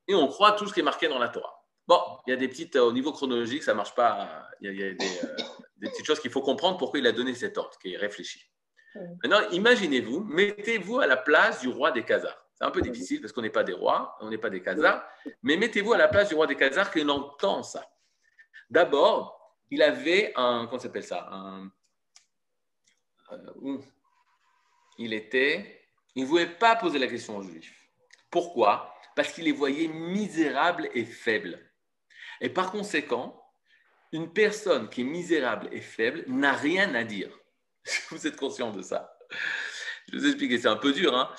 Et 0.06 0.14
on 0.14 0.28
croit 0.28 0.52
tout 0.52 0.66
ce 0.66 0.74
qui 0.74 0.80
est 0.80 0.84
marqué 0.84 1.08
dans 1.08 1.18
la 1.18 1.28
Torah. 1.28 1.64
Bon, 1.86 2.00
il 2.26 2.30
y 2.30 2.32
a 2.34 2.36
des 2.36 2.48
petites, 2.48 2.76
euh, 2.76 2.82
au 2.82 2.92
niveau 2.92 3.12
chronologique, 3.12 3.62
ça 3.62 3.72
ne 3.72 3.76
marche 3.78 3.94
pas. 3.94 4.46
Il 4.60 4.66
y 4.66 4.68
a, 4.68 4.72
il 4.72 4.80
y 4.80 4.84
a 4.84 4.94
des, 4.94 5.24
euh, 5.24 5.36
des 5.78 5.88
petites 5.88 6.06
choses 6.06 6.20
qu'il 6.20 6.30
faut 6.30 6.42
comprendre 6.42 6.76
pourquoi 6.78 6.98
il 6.98 7.06
a 7.06 7.12
donné 7.12 7.34
cet 7.34 7.56
ordre, 7.58 7.78
qui 7.78 7.94
est 7.94 7.96
réfléchi. 7.96 8.40
Maintenant, 9.22 9.40
imaginez-vous, 9.50 10.20
mettez-vous 10.20 11.00
à 11.00 11.06
la 11.06 11.16
place 11.16 11.60
du 11.60 11.68
roi 11.68 11.90
des 11.90 12.04
Khazars. 12.04 12.38
C'est 12.54 12.64
un 12.64 12.70
peu 12.70 12.80
difficile 12.80 13.20
parce 13.20 13.32
qu'on 13.32 13.42
n'est 13.42 13.50
pas 13.50 13.64
des 13.64 13.72
rois, 13.72 14.16
on 14.20 14.30
n'est 14.30 14.38
pas 14.38 14.50
des 14.50 14.62
Khazars, 14.62 15.04
mais 15.42 15.56
mettez-vous 15.56 15.92
à 15.92 15.98
la 15.98 16.06
place 16.06 16.28
du 16.28 16.36
roi 16.36 16.46
des 16.46 16.54
Khazars 16.54 16.92
qui 16.92 17.02
entend 17.02 17.64
ça. 17.64 17.84
D'abord, 18.70 19.56
il 19.70 19.82
avait 19.82 20.32
un, 20.36 20.66
comment 20.66 20.78
s'appelle 20.78 21.02
ça? 21.02 21.28
Un, 21.32 21.64
euh, 21.64 21.68
où 23.60 23.80
Il 24.98 25.12
était, 25.12 25.82
il 26.14 26.24
ne 26.24 26.28
voulait 26.28 26.46
pas 26.46 26.76
poser 26.76 26.98
la 26.98 27.06
question 27.06 27.36
aux 27.36 27.42
Juifs. 27.42 27.74
Pourquoi? 28.30 28.94
Parce 29.16 29.32
qu'il 29.32 29.44
les 29.44 29.52
voyait 29.52 29.88
misérables 29.88 30.88
et 30.94 31.04
faibles. 31.04 31.58
Et 32.40 32.48
par 32.48 32.70
conséquent, 32.72 33.40
une 34.12 34.32
personne 34.32 34.88
qui 34.88 35.00
est 35.00 35.04
misérable 35.04 35.68
et 35.72 35.80
faible 35.80 36.24
n'a 36.26 36.52
rien 36.52 36.94
à 36.94 37.04
dire. 37.04 37.30
Vous 38.10 38.26
êtes 38.26 38.36
conscient 38.36 38.70
de 38.70 38.82
ça 38.82 39.18
Je 40.08 40.12
vais 40.12 40.18
vous 40.18 40.26
expliquer, 40.26 40.58
c'est 40.58 40.68
un 40.68 40.76
peu 40.76 40.92
dur, 40.92 41.16
hein 41.16 41.32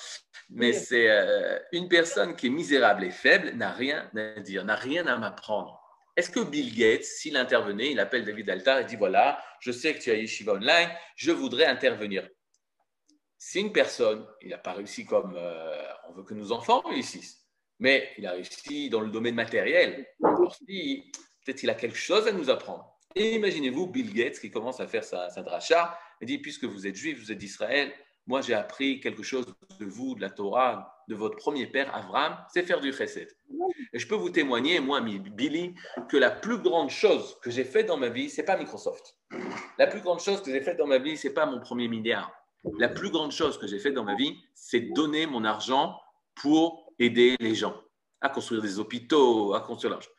mais 0.50 0.72
Oui. 0.72 0.74
c'est 0.74 1.10
euh, 1.10 1.58
une 1.72 1.88
personne 1.88 2.36
qui 2.36 2.46
est 2.46 2.50
misérable 2.50 3.04
et 3.04 3.10
faible 3.10 3.50
n'a 3.56 3.72
rien 3.72 4.10
à 4.14 4.40
dire, 4.40 4.64
n'a 4.64 4.76
rien 4.76 5.06
à 5.06 5.16
m'apprendre. 5.16 5.82
Est-ce 6.16 6.30
que 6.30 6.40
Bill 6.40 6.74
Gates, 6.74 7.04
s'il 7.04 7.36
intervenait, 7.36 7.90
il 7.90 8.00
appelle 8.00 8.24
David 8.24 8.48
Altar 8.48 8.80
et 8.80 8.84
dit 8.84 8.96
voilà, 8.96 9.42
je 9.60 9.70
sais 9.70 9.94
que 9.94 10.00
tu 10.00 10.10
as 10.10 10.14
Yeshiva 10.14 10.54
Online, 10.54 10.88
je 11.14 11.30
voudrais 11.30 11.66
intervenir. 11.66 12.26
C'est 13.36 13.60
une 13.60 13.72
personne, 13.72 14.26
il 14.40 14.48
n'a 14.48 14.58
pas 14.58 14.72
réussi 14.72 15.04
comme 15.04 15.34
euh, 15.36 15.82
on 16.08 16.14
veut 16.14 16.24
que 16.24 16.32
nos 16.32 16.52
enfants 16.52 16.80
réussissent, 16.80 17.46
mais 17.78 18.10
il 18.16 18.26
a 18.26 18.32
réussi 18.32 18.88
dans 18.88 19.02
le 19.02 19.10
domaine 19.10 19.34
matériel. 19.34 20.06
Si, 20.66 21.12
peut-être 21.44 21.58
qu'il 21.58 21.70
a 21.70 21.74
quelque 21.74 21.98
chose 21.98 22.26
à 22.26 22.32
nous 22.32 22.48
apprendre. 22.48 22.98
Et 23.14 23.34
imaginez-vous 23.34 23.86
Bill 23.88 24.12
Gates 24.14 24.40
qui 24.40 24.50
commence 24.50 24.80
à 24.80 24.86
faire 24.86 25.04
sa, 25.04 25.28
sa 25.28 25.44
et 26.20 26.26
dit 26.26 26.38
puisque 26.38 26.64
vous 26.64 26.86
êtes 26.86 26.96
juif, 26.96 27.18
vous 27.18 27.30
êtes 27.30 27.38
d'Israël, 27.38 27.92
moi 28.26 28.40
j'ai 28.40 28.54
appris 28.54 29.00
quelque 29.00 29.22
chose 29.22 29.46
de 29.78 29.84
vous, 29.84 30.14
de 30.14 30.20
la 30.20 30.30
Torah, 30.30 30.96
de 31.08 31.14
votre 31.14 31.36
premier 31.36 31.66
père, 31.66 31.94
Abraham, 31.94 32.36
c'est 32.52 32.62
faire 32.62 32.80
du 32.80 32.92
chesed. 32.92 33.28
Et 33.92 33.98
je 33.98 34.08
peux 34.08 34.16
vous 34.16 34.30
témoigner, 34.30 34.80
moi, 34.80 35.00
Billy, 35.00 35.74
que 36.08 36.16
la 36.16 36.30
plus 36.30 36.58
grande 36.58 36.90
chose 36.90 37.38
que 37.42 37.50
j'ai 37.50 37.64
faite 37.64 37.86
dans 37.86 37.96
ma 37.96 38.08
vie, 38.08 38.28
c'est 38.28 38.42
pas 38.42 38.56
Microsoft. 38.56 39.16
La 39.78 39.86
plus 39.86 40.00
grande 40.00 40.20
chose 40.20 40.42
que 40.42 40.50
j'ai 40.50 40.60
faite 40.60 40.76
dans 40.76 40.86
ma 40.86 40.98
vie, 40.98 41.16
c'est 41.16 41.32
pas 41.32 41.46
mon 41.46 41.60
premier 41.60 41.88
milliard. 41.88 42.32
La 42.78 42.88
plus 42.88 43.10
grande 43.10 43.30
chose 43.30 43.58
que 43.58 43.66
j'ai 43.66 43.78
faite 43.78 43.94
dans 43.94 44.04
ma 44.04 44.16
vie, 44.16 44.36
c'est 44.54 44.80
donner 44.80 45.26
mon 45.26 45.44
argent 45.44 45.96
pour 46.34 46.92
aider 46.98 47.36
les 47.38 47.54
gens 47.54 47.80
à 48.20 48.28
construire 48.28 48.62
des 48.62 48.80
hôpitaux, 48.80 49.54
à 49.54 49.60
construire 49.60 49.92
l'argent. 49.92 50.10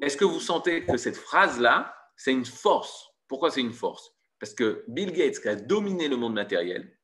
Est-ce 0.00 0.16
que 0.16 0.24
vous 0.24 0.40
sentez 0.40 0.84
que 0.84 0.96
cette 0.96 1.16
phrase-là, 1.16 1.92
c'est 2.16 2.32
une 2.32 2.44
force? 2.44 3.08
Pourquoi 3.26 3.50
c'est 3.50 3.60
une 3.60 3.72
force? 3.72 4.12
Parce 4.38 4.54
que 4.54 4.84
Bill 4.86 5.12
Gates, 5.12 5.40
qui 5.40 5.48
a 5.48 5.56
dominé 5.56 6.06
le 6.06 6.16
monde 6.16 6.34
matériel, 6.34 6.96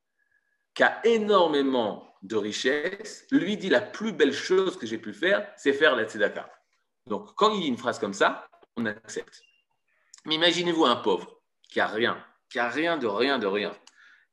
qui 0.76 0.82
a 0.82 1.00
énormément 1.04 2.06
de 2.22 2.36
richesses, 2.36 3.26
lui 3.30 3.56
dit 3.56 3.70
la 3.70 3.80
plus 3.80 4.12
belle 4.12 4.34
chose 4.34 4.76
que 4.76 4.86
j'ai 4.86 4.98
pu 4.98 5.12
faire, 5.12 5.50
c'est 5.56 5.72
faire 5.72 5.96
la 5.96 6.04
tzedaka. 6.04 6.50
Donc, 7.06 7.34
quand 7.34 7.52
il 7.54 7.62
dit 7.62 7.68
une 7.68 7.78
phrase 7.78 7.98
comme 7.98 8.12
ça, 8.12 8.46
on 8.76 8.84
accepte. 8.84 9.42
Mais 10.26 10.34
imaginez-vous 10.34 10.84
un 10.84 10.96
pauvre 10.96 11.40
qui 11.70 11.80
a 11.80 11.86
rien, 11.86 12.22
qui 12.50 12.58
a 12.58 12.68
rien 12.68 12.98
de 12.98 13.06
rien 13.06 13.38
de 13.38 13.46
rien. 13.46 13.72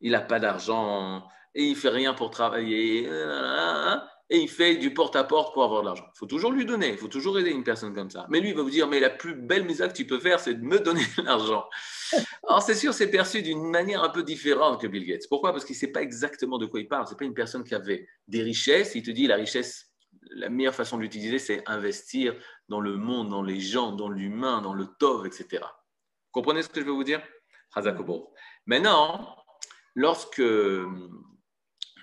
Il 0.01 0.11
n'a 0.11 0.21
pas 0.21 0.39
d'argent 0.39 1.25
et 1.55 1.63
il 1.63 1.77
fait 1.77 1.89
rien 1.89 2.13
pour 2.13 2.29
travailler 2.29 3.07
et 4.29 4.39
il 4.39 4.49
fait 4.49 4.77
du 4.77 4.93
porte-à-porte 4.93 5.53
pour 5.53 5.63
avoir 5.63 5.81
de 5.81 5.87
l'argent. 5.87 6.05
Il 6.15 6.17
faut 6.17 6.25
toujours 6.25 6.51
lui 6.51 6.65
donner, 6.65 6.89
il 6.89 6.97
faut 6.97 7.07
toujours 7.07 7.37
aider 7.39 7.51
une 7.51 7.63
personne 7.63 7.93
comme 7.93 8.09
ça. 8.09 8.25
Mais 8.29 8.39
lui, 8.39 8.49
il 8.49 8.55
va 8.55 8.63
vous 8.63 8.69
dire, 8.69 8.87
mais 8.87 8.99
la 8.99 9.09
plus 9.09 9.35
belle 9.35 9.65
mise 9.65 9.79
que 9.79 9.93
tu 9.93 10.07
peux 10.07 10.19
faire, 10.19 10.39
c'est 10.39 10.55
de 10.55 10.63
me 10.63 10.79
donner 10.79 11.03
de 11.17 11.23
l'argent. 11.23 11.65
Alors, 12.47 12.61
c'est 12.61 12.75
sûr, 12.75 12.93
c'est 12.93 13.09
perçu 13.09 13.41
d'une 13.41 13.69
manière 13.69 14.03
un 14.03 14.09
peu 14.09 14.23
différente 14.23 14.81
que 14.81 14.87
Bill 14.87 15.05
Gates. 15.05 15.27
Pourquoi? 15.29 15.51
Parce 15.51 15.65
qu'il 15.65 15.75
ne 15.75 15.79
sait 15.79 15.91
pas 15.91 16.01
exactement 16.01 16.57
de 16.57 16.65
quoi 16.65 16.79
il 16.79 16.87
parle. 16.87 17.05
Ce 17.05 17.11
n'est 17.11 17.17
pas 17.17 17.25
une 17.25 17.33
personne 17.33 17.63
qui 17.63 17.75
avait 17.75 18.07
des 18.27 18.41
richesses. 18.41 18.95
Il 18.95 19.03
te 19.03 19.11
dit, 19.11 19.27
la 19.27 19.35
richesse, 19.35 19.91
la 20.31 20.49
meilleure 20.49 20.75
façon 20.75 20.97
de 20.97 21.01
l'utiliser, 21.01 21.37
c'est 21.37 21.61
investir 21.67 22.35
dans 22.69 22.79
le 22.79 22.95
monde, 22.95 23.29
dans 23.29 23.43
les 23.43 23.59
gens, 23.59 23.91
dans 23.91 24.09
l'humain, 24.09 24.61
dans 24.61 24.73
le 24.73 24.87
tov, 24.99 25.25
etc. 25.25 25.47
Vous 25.61 26.31
comprenez 26.31 26.63
ce 26.63 26.69
que 26.69 26.79
je 26.79 26.85
veux 26.85 26.91
vous 26.91 27.03
dire? 27.03 27.21
Maintenant, 28.65 29.35
lorsque, 29.95 30.41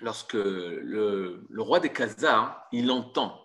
lorsque 0.01 0.33
le, 0.33 1.45
roi 1.57 1.79
des 1.79 1.89
Khazars, 1.89 2.67
il 2.71 2.91
entend, 2.91 3.39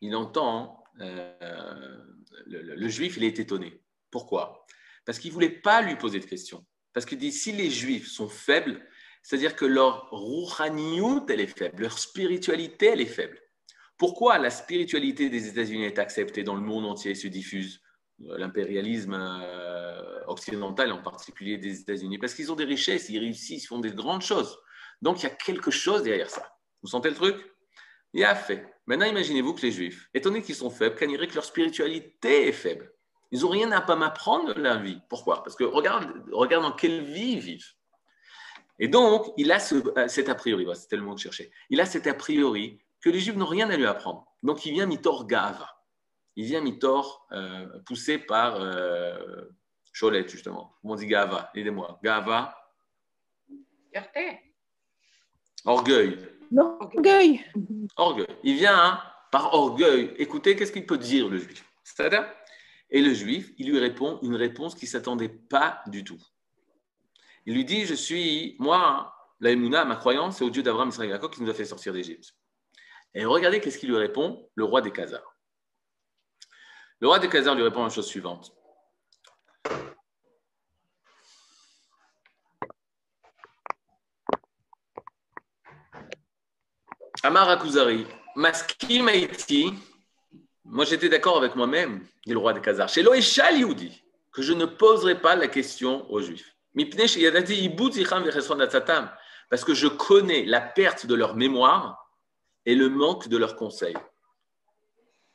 il 0.00 0.14
entend 0.14 0.84
euh, 1.00 1.98
le, 2.46 2.88
juif, 2.88 3.16
il 3.16 3.24
est 3.24 3.38
étonné. 3.38 3.82
Pourquoi? 4.10 4.66
Parce 5.04 5.18
qu'il 5.18 5.30
ne 5.30 5.34
voulait 5.34 5.50
pas 5.50 5.82
lui 5.82 5.96
poser 5.96 6.20
de 6.20 6.24
questions. 6.24 6.64
Parce 6.92 7.04
qu'il 7.04 7.18
dit 7.18 7.32
si 7.32 7.52
les 7.52 7.70
juifs 7.70 8.08
sont 8.08 8.28
faibles, 8.28 8.84
c'est-à-dire 9.22 9.56
que 9.56 9.64
leur 9.64 10.08
rouhaniyut, 10.10 11.26
elle 11.28 11.40
est 11.40 11.58
faible, 11.58 11.82
leur 11.82 11.98
spiritualité, 11.98 12.86
elle 12.86 13.00
est 13.00 13.06
faible. 13.06 13.38
Pourquoi 13.98 14.38
la 14.38 14.50
spiritualité 14.50 15.30
des 15.30 15.48
États-Unis 15.48 15.84
est 15.84 15.98
acceptée 15.98 16.42
dans 16.42 16.54
le 16.54 16.60
monde 16.60 16.84
entier 16.84 17.12
et 17.12 17.14
se 17.14 17.28
diffuse 17.28 17.80
euh, 18.22 18.38
L'impérialisme 18.38 19.14
euh, 19.14 20.24
occidental, 20.26 20.92
en 20.92 21.02
particulier 21.02 21.58
des 21.58 21.80
États-Unis, 21.80 22.18
parce 22.18 22.34
qu'ils 22.34 22.52
ont 22.52 22.56
des 22.56 22.64
richesses, 22.64 23.08
ils 23.08 23.18
réussissent, 23.18 23.64
ils 23.64 23.66
font 23.66 23.80
des 23.80 23.92
grandes 23.92 24.22
choses. 24.22 24.58
Donc 25.02 25.20
il 25.20 25.24
y 25.24 25.26
a 25.26 25.30
quelque 25.30 25.70
chose 25.70 26.02
derrière 26.02 26.30
ça. 26.30 26.56
Vous 26.82 26.88
sentez 26.88 27.10
le 27.10 27.14
truc? 27.14 27.36
Il 28.12 28.24
a 28.24 28.34
fait. 28.34 28.72
Maintenant, 28.86 29.06
imaginez-vous 29.06 29.54
que 29.54 29.62
les 29.62 29.72
Juifs, 29.72 30.08
étonnés 30.14 30.42
qu'ils 30.42 30.54
sont 30.54 30.70
faibles, 30.70 30.96
qu'on 30.96 31.06
dirait 31.06 31.26
que 31.26 31.34
leur 31.34 31.44
spiritualité 31.44 32.48
est 32.48 32.52
faible. 32.52 32.92
Ils 33.32 33.40
n'ont 33.40 33.48
rien 33.48 33.72
à 33.72 33.80
pas 33.80 33.96
m'apprendre 33.96 34.54
de 34.54 34.60
la 34.60 34.76
vie. 34.76 35.00
Pourquoi? 35.08 35.42
Parce 35.42 35.56
que 35.56 35.64
regarde, 35.64 36.24
regarde 36.32 36.62
dans 36.62 36.72
quelle 36.72 37.02
vie 37.02 37.32
ils 37.32 37.40
vivent. 37.40 37.66
Et 38.78 38.88
donc, 38.88 39.32
il 39.36 39.50
a 39.50 39.58
ce, 39.58 39.74
euh, 39.98 40.06
cet 40.06 40.28
a 40.28 40.34
priori, 40.34 40.64
mot 40.64 40.72
que 41.14 41.18
je 41.18 41.24
cherchais. 41.24 41.50
Il 41.70 41.80
a 41.80 41.86
cet 41.86 42.06
a 42.06 42.14
priori 42.14 42.78
que 43.00 43.10
les 43.10 43.18
Juifs 43.18 43.36
n'ont 43.36 43.46
rien 43.46 43.68
à 43.70 43.76
lui 43.76 43.86
apprendre. 43.86 44.26
Donc, 44.42 44.64
il 44.66 44.72
vient 44.72 44.86
mitor 44.86 45.26
gava. 45.26 45.68
Il 46.36 46.44
vient 46.44 46.60
mitor 46.60 47.26
euh, 47.32 47.66
poussé 47.86 48.18
par 48.18 48.56
euh, 48.60 49.46
justement. 49.92 50.74
Comment 50.80 50.94
on 50.94 50.96
dit 50.96 51.06
gava? 51.06 51.50
Aidez-moi. 51.54 51.98
Gava. 52.02 52.56
Orgueil. 55.66 56.16
L'orgueil. 56.50 57.44
Orgueil. 57.96 58.26
Il 58.44 58.56
vient 58.56 58.78
hein, 58.78 59.02
par 59.30 59.52
orgueil. 59.52 60.14
Écoutez, 60.18 60.56
qu'est-ce 60.56 60.72
qu'il 60.72 60.86
peut 60.86 60.98
dire 60.98 61.28
le 61.28 61.38
juif? 61.38 61.64
C'est-à-dire 61.84 62.26
Et 62.90 63.02
le 63.02 63.12
juif, 63.12 63.52
il 63.58 63.70
lui 63.70 63.78
répond 63.78 64.18
une 64.22 64.34
réponse 64.34 64.74
qui 64.74 64.84
ne 64.84 64.90
s'attendait 64.90 65.28
pas 65.28 65.82
du 65.88 66.04
tout. 66.04 66.20
Il 67.44 67.54
lui 67.54 67.64
dit 67.64 67.84
Je 67.84 67.94
suis, 67.94 68.56
moi, 68.58 69.14
la 69.40 69.50
Emouna, 69.50 69.84
ma 69.84 69.96
croyance, 69.96 70.38
c'est 70.38 70.44
au 70.44 70.50
Dieu 70.50 70.62
d'Abraham, 70.62 70.88
Israël 70.88 71.10
et 71.10 71.12
Jacob 71.12 71.32
qui 71.32 71.42
nous 71.42 71.50
a 71.50 71.54
fait 71.54 71.64
sortir 71.64 71.92
d'Égypte. 71.92 72.34
Et 73.14 73.24
regardez 73.24 73.60
qu'est-ce 73.60 73.78
qu'il 73.78 73.88
lui 73.88 73.96
répond, 73.96 74.48
le 74.54 74.64
roi 74.64 74.80
des 74.80 74.90
Khazars. 74.90 75.36
Le 77.00 77.08
roi 77.08 77.18
des 77.18 77.28
Khazars 77.28 77.54
lui 77.54 77.62
répond 77.62 77.82
la 77.82 77.90
chose 77.90 78.06
suivante. 78.06 78.55
Amar 87.26 87.48
Akuzari, 87.48 88.06
Maskim 88.36 89.08
Haïti, 89.08 89.74
moi 90.64 90.84
j'étais 90.84 91.08
d'accord 91.08 91.38
avec 91.38 91.56
moi-même, 91.56 92.06
dit 92.24 92.32
le 92.32 92.38
roi 92.38 92.52
des 92.52 92.60
Khazars, 92.60 92.88
chez 92.88 93.02
Loéchal 93.02 93.58
Yehudi, 93.58 94.00
que 94.32 94.42
je 94.42 94.52
ne 94.52 94.64
poserai 94.64 95.20
pas 95.20 95.34
la 95.34 95.48
question 95.48 96.08
aux 96.08 96.20
Juifs. 96.20 96.54
Parce 99.50 99.64
que 99.64 99.74
je 99.74 99.88
connais 99.88 100.44
la 100.44 100.60
perte 100.60 101.06
de 101.06 101.16
leur 101.16 101.34
mémoire 101.34 102.08
et 102.64 102.76
le 102.76 102.88
manque 102.88 103.26
de 103.26 103.36
leurs 103.36 103.56
conseils. 103.56 103.96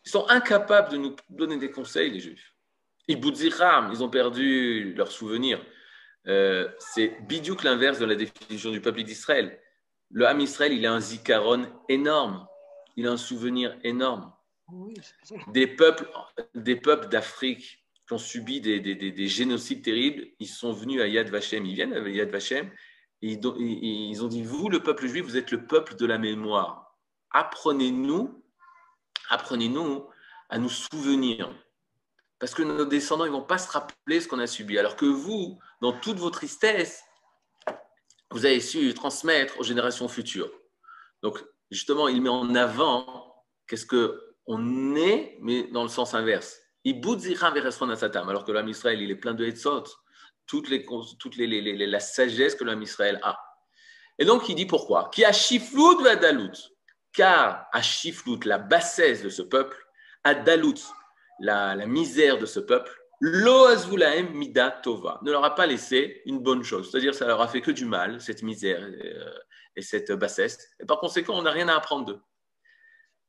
Ils 0.05 0.11
sont 0.11 0.25
incapables 0.29 0.93
de 0.93 0.97
nous 0.97 1.13
donner 1.27 1.57
des 1.57 1.71
conseils, 1.71 2.09
les 2.09 2.21
Juifs. 2.21 2.55
Ils 3.09 4.01
ont 4.01 4.09
perdu 4.09 4.93
leurs 4.93 5.11
souvenirs. 5.11 5.61
Euh, 6.27 6.69
c'est 6.79 7.17
bidiouk 7.27 7.63
l'inverse 7.63 7.99
de 7.99 8.05
la 8.05 8.15
définition 8.15 8.71
du 8.71 8.79
peuple 8.79 9.03
d'Israël. 9.03 9.59
Le 10.13 10.27
Ham 10.27 10.39
Israël, 10.41 10.73
il 10.73 10.85
a 10.85 10.93
un 10.93 10.99
zikaron 10.99 11.67
énorme. 11.89 12.47
Il 12.97 13.07
a 13.07 13.11
un 13.11 13.17
souvenir 13.17 13.77
énorme. 13.83 14.33
Des 15.47 15.67
peuples, 15.67 16.09
des 16.55 16.75
peuples 16.75 17.07
d'Afrique 17.09 17.83
qui 18.07 18.13
ont 18.13 18.17
subi 18.17 18.59
des, 18.61 18.79
des- 18.79 18.95
des- 18.95 19.11
des 19.11 19.27
génocides 19.27 19.83
terribles, 19.83 20.27
ils 20.39 20.47
sont 20.47 20.73
venus 20.73 21.01
à 21.01 21.07
Yad 21.07 21.29
Vashem. 21.29 21.65
Ils 21.65 21.75
viennent 21.75 21.93
à 21.93 21.99
Yad 22.09 22.29
Vashem. 22.29 22.69
et 23.21 23.33
Ils, 23.33 24.23
ont 24.23 24.27
dit 24.27 24.43
Vous, 24.43 24.69
le 24.69 24.81
peuple 24.81 25.07
juif, 25.07 25.23
vous 25.23 25.37
êtes 25.37 25.51
le 25.51 25.65
peuple 25.65 25.95
de 25.95 26.05
la 26.05 26.17
mémoire. 26.17 26.97
Apprenez-nous, 27.31 28.43
apprenez-nous 29.29 30.05
à 30.49 30.57
nous 30.57 30.69
souvenir. 30.69 31.49
Parce 32.39 32.53
que 32.53 32.63
nos 32.63 32.85
descendants, 32.85 33.25
ils 33.25 33.31
ne 33.31 33.35
vont 33.37 33.43
pas 33.43 33.57
se 33.59 33.71
rappeler 33.71 34.19
ce 34.19 34.27
qu'on 34.27 34.39
a 34.39 34.47
subi. 34.47 34.77
Alors 34.77 34.95
que 34.95 35.05
vous, 35.05 35.59
dans 35.81 35.93
toute 35.93 36.17
vos 36.17 36.31
vous 38.31 38.45
avez 38.45 38.59
su 38.59 38.93
transmettre 38.93 39.59
aux 39.59 39.63
générations 39.63 40.07
futures. 40.07 40.51
Donc, 41.21 41.43
justement, 41.69 42.07
il 42.07 42.21
met 42.21 42.29
en 42.29 42.55
avant 42.55 43.45
qu'est-ce 43.67 43.85
que 43.85 44.19
on 44.47 44.95
est, 44.95 45.37
mais 45.41 45.63
dans 45.71 45.83
le 45.83 45.89
sens 45.89 46.13
inverse. 46.13 46.59
Alors 46.83 48.43
que 48.43 48.51
l'homme 48.51 48.69
Israël, 48.69 49.01
il 49.01 49.11
est 49.11 49.15
plein 49.15 49.33
de 49.33 49.45
Hetzot, 49.45 49.83
toutes 50.47 50.67
les, 50.69 51.87
la 51.87 51.99
sagesse 51.99 52.55
que 52.55 52.63
l'homme 52.63 52.81
Israël 52.81 53.19
a. 53.23 53.37
Et 54.17 54.25
donc, 54.25 54.49
il 54.49 54.55
dit 54.55 54.65
pourquoi? 54.65 55.09
Qui 55.13 55.23
a 55.23 55.31
chiflout 55.31 56.01
va 56.01 56.15
dalout 56.15 56.51
Car 57.13 57.67
à 57.71 57.81
chiflout, 57.81 58.39
la 58.45 58.57
bassesse 58.57 59.21
de 59.23 59.29
ce 59.29 59.41
peuple, 59.41 59.77
à 60.23 60.33
dalout, 60.33 60.81
la 61.39 61.85
misère 61.85 62.37
de 62.37 62.45
ce 62.45 62.59
peuple, 62.59 63.00
lo 63.21 63.67
mida 64.33 64.71
tova, 64.71 65.19
ne 65.21 65.31
leur 65.31 65.45
a 65.45 65.53
pas 65.53 65.67
laissé 65.67 66.21
une 66.25 66.39
bonne 66.39 66.63
chose. 66.63 66.89
C'est-à-dire, 66.89 67.13
ça 67.13 67.27
leur 67.27 67.39
a 67.41 67.47
fait 67.47 67.61
que 67.61 67.71
du 67.71 67.85
mal, 67.85 68.19
cette 68.19 68.41
misère 68.41 68.81
euh, 68.81 69.33
et 69.75 69.81
cette 69.83 70.11
bassesse. 70.11 70.57
Et 70.79 70.85
par 70.85 70.99
conséquent, 70.99 71.37
on 71.37 71.43
n'a 71.43 71.51
rien 71.51 71.69
à 71.69 71.75
apprendre 71.75 72.05
d'eux. 72.05 72.21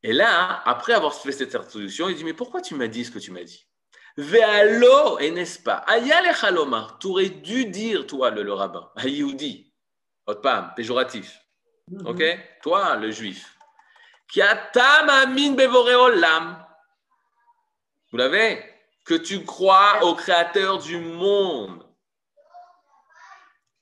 Et 0.02 0.12
là, 0.12 0.62
après 0.64 0.94
avoir 0.94 1.14
fait 1.14 1.30
cette 1.30 1.54
introduction, 1.54 2.08
il 2.08 2.16
dit 2.16 2.24
Mais 2.24 2.32
pourquoi 2.32 2.62
tu 2.62 2.74
m'as 2.74 2.88
dit 2.88 3.04
ce 3.04 3.10
que 3.10 3.18
tu 3.18 3.30
m'as 3.30 3.44
dit? 3.44 3.68
Ve'alo, 4.16 5.18
et 5.18 5.30
n'est-ce 5.30 5.62
pas? 5.62 5.76
Aya 5.86 6.22
lechalomar, 6.22 6.98
tu 6.98 7.08
aurais 7.08 7.28
dû 7.28 7.66
dire, 7.66 8.06
toi, 8.06 8.30
le, 8.30 8.42
le 8.42 8.52
rabbin, 8.52 8.90
à 8.96 9.06
Yehudi, 9.06 9.72
Otpam, 10.26 10.72
péjoratif, 10.74 11.38
ok? 12.04 12.22
Toi, 12.62 12.96
le 12.96 13.10
juif, 13.10 13.56
qui 14.30 14.42
a 14.42 14.54
tam 14.56 15.08
amin 15.08 15.52
bevoreolam, 15.52 16.66
vous 18.10 18.18
l'avez? 18.18 18.71
Que 19.04 19.14
tu 19.14 19.44
crois 19.44 20.04
au 20.04 20.14
créateur 20.14 20.78
du 20.78 20.98
monde. 20.98 21.86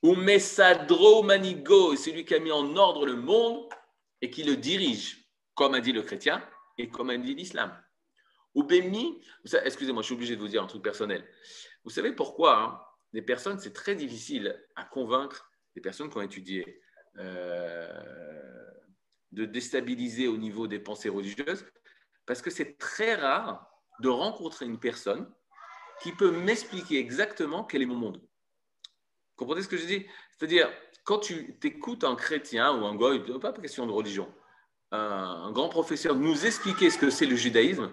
Ou 0.01 0.15
Messadro 0.15 1.21
Manigo, 1.21 1.95
c'est 1.95 2.11
lui 2.11 2.25
qui 2.25 2.33
a 2.33 2.39
mis 2.39 2.51
en 2.51 2.75
ordre 2.75 3.05
le 3.05 3.15
monde 3.15 3.69
et 4.21 4.31
qui 4.31 4.43
le 4.43 4.55
dirige, 4.55 5.29
comme 5.53 5.75
a 5.75 5.79
dit 5.79 5.91
le 5.91 6.01
chrétien 6.01 6.43
et 6.77 6.89
comme 6.89 7.11
a 7.11 7.17
dit 7.17 7.35
l'islam. 7.35 7.71
Ou 8.55 8.63
Bémi, 8.63 9.21
excusez-moi, 9.63 10.01
je 10.01 10.07
suis 10.07 10.15
obligé 10.15 10.35
de 10.35 10.41
vous 10.41 10.47
dire 10.47 10.63
un 10.63 10.67
truc 10.67 10.83
personnel. 10.83 11.25
Vous 11.83 11.91
savez 11.91 12.13
pourquoi 12.13 12.59
hein, 12.59 12.81
les 13.13 13.21
personnes, 13.21 13.59
c'est 13.59 13.73
très 13.73 13.95
difficile 13.95 14.59
à 14.75 14.83
convaincre 14.83 15.51
des 15.75 15.81
personnes 15.81 16.09
qui 16.09 16.17
ont 16.17 16.21
étudié 16.21 16.81
euh, 17.17 18.71
de 19.31 19.45
déstabiliser 19.45 20.27
au 20.27 20.37
niveau 20.37 20.67
des 20.67 20.79
pensées 20.79 21.09
religieuses, 21.09 21.65
parce 22.25 22.41
que 22.41 22.49
c'est 22.49 22.77
très 22.77 23.15
rare 23.15 23.70
de 24.01 24.09
rencontrer 24.09 24.65
une 24.65 24.79
personne 24.79 25.31
qui 26.01 26.11
peut 26.11 26.31
m'expliquer 26.31 26.99
exactement 26.99 27.63
quel 27.63 27.81
est 27.81 27.85
mon 27.85 27.95
monde. 27.95 28.17
Vous 28.17 29.37
comprenez 29.37 29.61
ce 29.61 29.67
que 29.67 29.77
je 29.77 29.85
dis? 29.85 30.05
C'est-à-dire, 30.31 30.69
quand 31.03 31.19
tu 31.19 31.57
écoutes 31.63 32.03
un 32.03 32.15
chrétien 32.15 32.75
ou 32.75 32.85
un 32.85 32.95
goy, 32.95 33.23
pas 33.39 33.53
question 33.53 33.85
de 33.85 33.91
religion, 33.91 34.31
un, 34.91 35.51
grand 35.51 35.69
professeur 35.69 36.15
nous 36.15 36.45
expliquer 36.45 36.89
ce 36.89 36.97
que 36.97 37.09
c'est 37.09 37.25
le 37.25 37.35
judaïsme, 37.35 37.91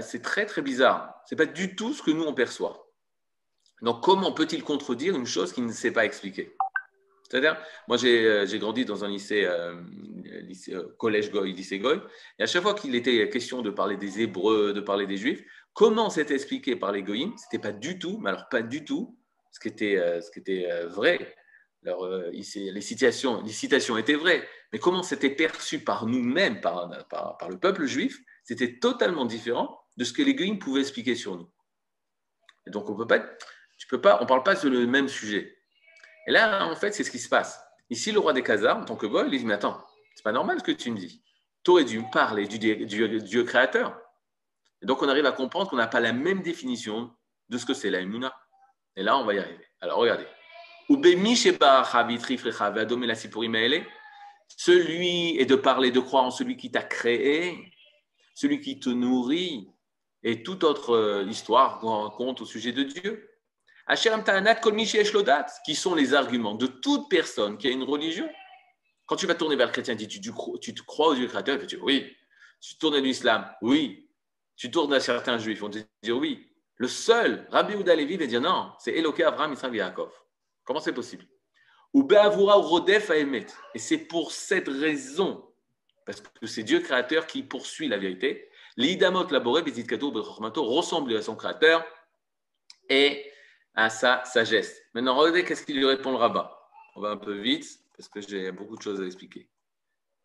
c'est 0.00 0.22
très 0.22 0.46
très 0.46 0.62
bizarre. 0.62 1.20
C'est 1.26 1.36
pas 1.36 1.46
du 1.46 1.76
tout 1.76 1.92
ce 1.92 2.02
que 2.02 2.10
nous 2.10 2.24
on 2.24 2.34
perçoit. 2.34 2.86
Donc, 3.82 4.02
comment 4.02 4.32
peut-il 4.32 4.62
contredire 4.62 5.16
une 5.16 5.26
chose 5.26 5.52
qu'il 5.52 5.64
ne 5.64 5.72
sait 5.72 5.92
pas 5.92 6.04
expliquer? 6.04 6.56
C'est-à-dire, 7.30 7.56
moi 7.86 7.96
j'ai 7.96 8.26
euh, 8.26 8.44
j'ai 8.44 8.58
grandi 8.58 8.84
dans 8.84 9.04
un 9.04 9.08
lycée, 9.08 9.44
euh, 9.44 9.76
euh, 10.70 10.88
collège 10.98 11.30
goy, 11.30 11.52
lycée 11.52 11.78
goy, 11.78 12.00
et 12.38 12.42
à 12.42 12.46
chaque 12.46 12.62
fois 12.62 12.74
qu'il 12.74 12.94
était 12.96 13.28
question 13.30 13.62
de 13.62 13.70
parler 13.70 13.96
des 13.96 14.20
Hébreux, 14.20 14.72
de 14.72 14.80
parler 14.80 15.06
des 15.06 15.16
Juifs, 15.16 15.44
comment 15.72 16.10
c'était 16.10 16.34
expliqué 16.34 16.74
par 16.74 16.90
les 16.90 17.04
goyim 17.04 17.32
C'était 17.36 17.60
pas 17.60 17.72
du 17.72 18.00
tout, 18.00 18.18
mais 18.18 18.30
alors 18.30 18.48
pas 18.48 18.62
du 18.62 18.84
tout, 18.84 19.16
ce 19.52 19.60
qui 19.60 19.68
était, 19.68 20.86
vrai. 20.86 21.36
Alors, 21.86 22.06
les, 22.32 22.42
citations, 22.80 23.96
étaient 23.96 24.14
vraies, 24.14 24.46
mais 24.72 24.78
comment 24.78 25.02
c'était 25.02 25.30
perçu 25.30 25.78
par 25.78 26.06
nous-mêmes, 26.06 26.60
par, 26.60 26.90
le 27.48 27.58
peuple 27.58 27.86
juif, 27.86 28.18
c'était 28.42 28.78
totalement 28.78 29.24
différent 29.24 29.80
de 29.96 30.04
ce 30.04 30.12
que 30.12 30.22
les 30.22 30.34
goyim 30.34 30.56
pouvaient 30.56 30.80
expliquer 30.80 31.14
sur 31.14 31.36
nous. 31.36 31.48
Donc, 32.66 32.90
on 32.90 32.96
peut 32.96 34.00
parle 34.00 34.42
pas 34.42 34.56
sur 34.56 34.68
le 34.68 34.86
même 34.86 35.08
sujet. 35.08 35.59
Et 36.30 36.32
là, 36.32 36.64
en 36.64 36.76
fait, 36.76 36.92
c'est 36.92 37.02
ce 37.02 37.10
qui 37.10 37.18
se 37.18 37.28
passe. 37.28 37.60
Ici, 37.90 38.12
le 38.12 38.20
roi 38.20 38.32
des 38.32 38.44
Khazars, 38.44 38.78
en 38.78 38.84
tant 38.84 38.94
que 38.94 39.04
goy, 39.04 39.24
il 39.26 39.36
dit 39.36 39.44
Mais 39.44 39.54
attends, 39.54 39.84
c'est 40.14 40.22
pas 40.22 40.30
normal 40.30 40.60
ce 40.60 40.62
que 40.62 40.70
tu 40.70 40.92
me 40.92 40.96
dis. 40.96 41.24
Tu 41.64 41.84
dû 41.84 42.04
parler 42.12 42.46
du 42.46 42.60
Dieu, 42.60 43.42
créateur. 43.42 44.00
Donc, 44.82 45.02
on 45.02 45.08
arrive 45.08 45.26
à 45.26 45.32
comprendre 45.32 45.68
qu'on 45.68 45.74
n'a 45.74 45.88
pas 45.88 45.98
la 45.98 46.12
même 46.12 46.40
définition 46.42 47.10
de 47.48 47.58
ce 47.58 47.66
que 47.66 47.74
c'est 47.74 47.90
la 47.90 47.98
Emouna. 47.98 48.32
Et 48.94 49.02
là, 49.02 49.18
on 49.18 49.24
va 49.24 49.34
y 49.34 49.40
arriver. 49.40 49.66
Alors, 49.80 49.98
regardez. 49.98 50.24
Celui, 54.56 55.36
et 55.36 55.46
de 55.46 55.56
parler, 55.56 55.90
de 55.90 55.98
croire 55.98 56.22
en 56.22 56.30
celui 56.30 56.56
qui 56.56 56.70
t'a 56.70 56.84
créé, 56.84 57.72
celui 58.36 58.60
qui 58.60 58.78
te 58.78 58.88
nourrit, 58.88 59.68
et 60.22 60.44
toute 60.44 60.62
autre 60.62 60.94
euh, 60.94 61.24
histoire 61.24 61.80
qu'on 61.80 62.04
raconte 62.04 62.40
au 62.40 62.46
sujet 62.46 62.70
de 62.70 62.84
Dieu. 62.84 63.28
Qui 65.64 65.74
sont 65.74 65.94
les 65.94 66.14
arguments 66.14 66.54
de 66.54 66.66
toute 66.66 67.08
personne 67.08 67.58
qui 67.58 67.68
a 67.68 67.70
une 67.70 67.82
religion. 67.82 68.28
Quand 69.06 69.16
tu 69.16 69.26
vas 69.26 69.34
tourner 69.34 69.56
vers 69.56 69.66
le 69.66 69.72
chrétien, 69.72 69.96
tu, 69.96 70.06
dis, 70.06 70.20
tu, 70.20 70.30
tu- 70.30 70.60
tu 70.60 70.74
te 70.74 70.82
crois 70.82 71.08
au 71.08 71.14
Dieu 71.14 71.26
créateur, 71.26 71.56
il 71.56 71.58
va 71.60 71.64
te 71.66 71.74
dire 71.74 71.82
oui. 71.82 72.14
Tu 72.60 72.76
tournes 72.76 72.94
à 72.94 73.00
l'islam, 73.00 73.50
oui. 73.62 74.08
Tu 74.56 74.70
tournes 74.70 74.92
à 74.92 75.00
certains 75.00 75.38
juifs, 75.38 75.60
vont 75.60 75.70
te 75.70 75.78
dire 76.02 76.16
oui. 76.16 76.46
Le 76.76 76.88
seul, 76.88 77.46
Rabbi 77.50 77.74
Ouda 77.74 77.94
Levi 77.96 78.16
va 78.16 78.26
dire 78.26 78.40
non, 78.40 78.72
c'est 78.78 78.92
Eloké 78.92 79.24
Avraham, 79.24 79.52
Israël, 79.52 79.74
Yaakov. 79.74 80.12
Comment 80.64 80.80
c'est 80.80 80.92
possible? 80.92 81.26
Ou 81.92 82.04
Be'avura 82.04 82.54
Rodef 82.54 83.10
Haemet. 83.10 83.46
Et 83.74 83.78
c'est 83.78 83.98
pour 83.98 84.30
cette 84.32 84.68
raison, 84.68 85.44
parce 86.06 86.20
que 86.20 86.46
c'est 86.46 86.62
Dieu 86.62 86.80
créateur 86.80 87.26
qui 87.26 87.42
poursuit 87.42 87.88
la 87.88 87.98
vérité. 87.98 88.48
L'idamot 88.76 89.26
laboré, 89.30 89.62
Bezit 89.62 89.86
Kato, 89.86 90.12
Bechormato, 90.12 90.62
ressemble 90.64 91.16
à 91.16 91.22
son 91.22 91.34
créateur 91.34 91.84
et 92.88 93.29
à 93.74 93.90
sa 93.90 94.24
sagesse. 94.24 94.80
Maintenant, 94.94 95.14
regardez 95.14 95.44
qu'est-ce 95.44 95.64
qu'il 95.64 95.76
lui 95.76 95.86
répond 95.86 96.10
le 96.10 96.16
rabbin. 96.16 96.50
On 96.96 97.00
va 97.00 97.10
un 97.10 97.16
peu 97.16 97.34
vite, 97.34 97.66
parce 97.96 98.08
que 98.08 98.20
j'ai 98.20 98.52
beaucoup 98.52 98.76
de 98.76 98.82
choses 98.82 99.00
à 99.00 99.04
expliquer. 99.04 99.48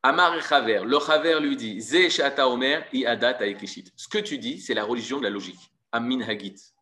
Amar 0.03 0.35
et 0.35 0.41
Chaver, 0.41 0.81
le 0.85 0.99
Chaver 0.99 1.39
lui 1.39 1.55
dit 1.55 1.81
Ze 1.81 2.09
Shata 2.09 2.47
Omer, 2.47 2.85
I 2.93 3.05
Adat. 3.05 3.39
Ce 3.95 4.07
que 4.07 4.19
tu 4.19 4.37
dis, 4.37 4.61
c'est 4.61 4.73
la 4.73 4.83
religion 4.83 5.17
de 5.17 5.23
la 5.23 5.29
logique, 5.29 5.71
Amin 5.91 6.21
Hagit, 6.21 6.73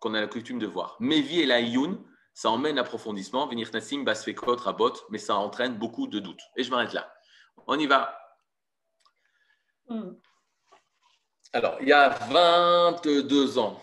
qu'on 0.00 0.14
a 0.14 0.20
la 0.20 0.26
coutume 0.26 0.58
de 0.58 0.66
voir. 0.66 0.96
Mevi 0.98 1.40
et 1.40 1.46
la 1.46 1.60
Iyun, 1.60 2.02
ça 2.34 2.50
emmène 2.50 2.76
l'approfondissement, 2.76 3.46
Venir 3.46 3.68
Nassim, 3.72 4.04
Basfekot, 4.04 4.56
Rabot, 4.56 4.94
mais 5.10 5.18
ça 5.18 5.36
entraîne 5.36 5.74
beaucoup 5.74 6.06
de 6.06 6.18
doutes. 6.18 6.40
Et 6.56 6.64
je 6.64 6.70
m'arrête 6.70 6.94
là. 6.94 7.12
On 7.66 7.78
y 7.78 7.86
va. 7.86 8.18
Hmm. 9.88 10.12
Alors, 11.52 11.76
il 11.82 11.88
y 11.88 11.92
a 11.92 12.08
22 12.08 13.58
ans, 13.58 13.78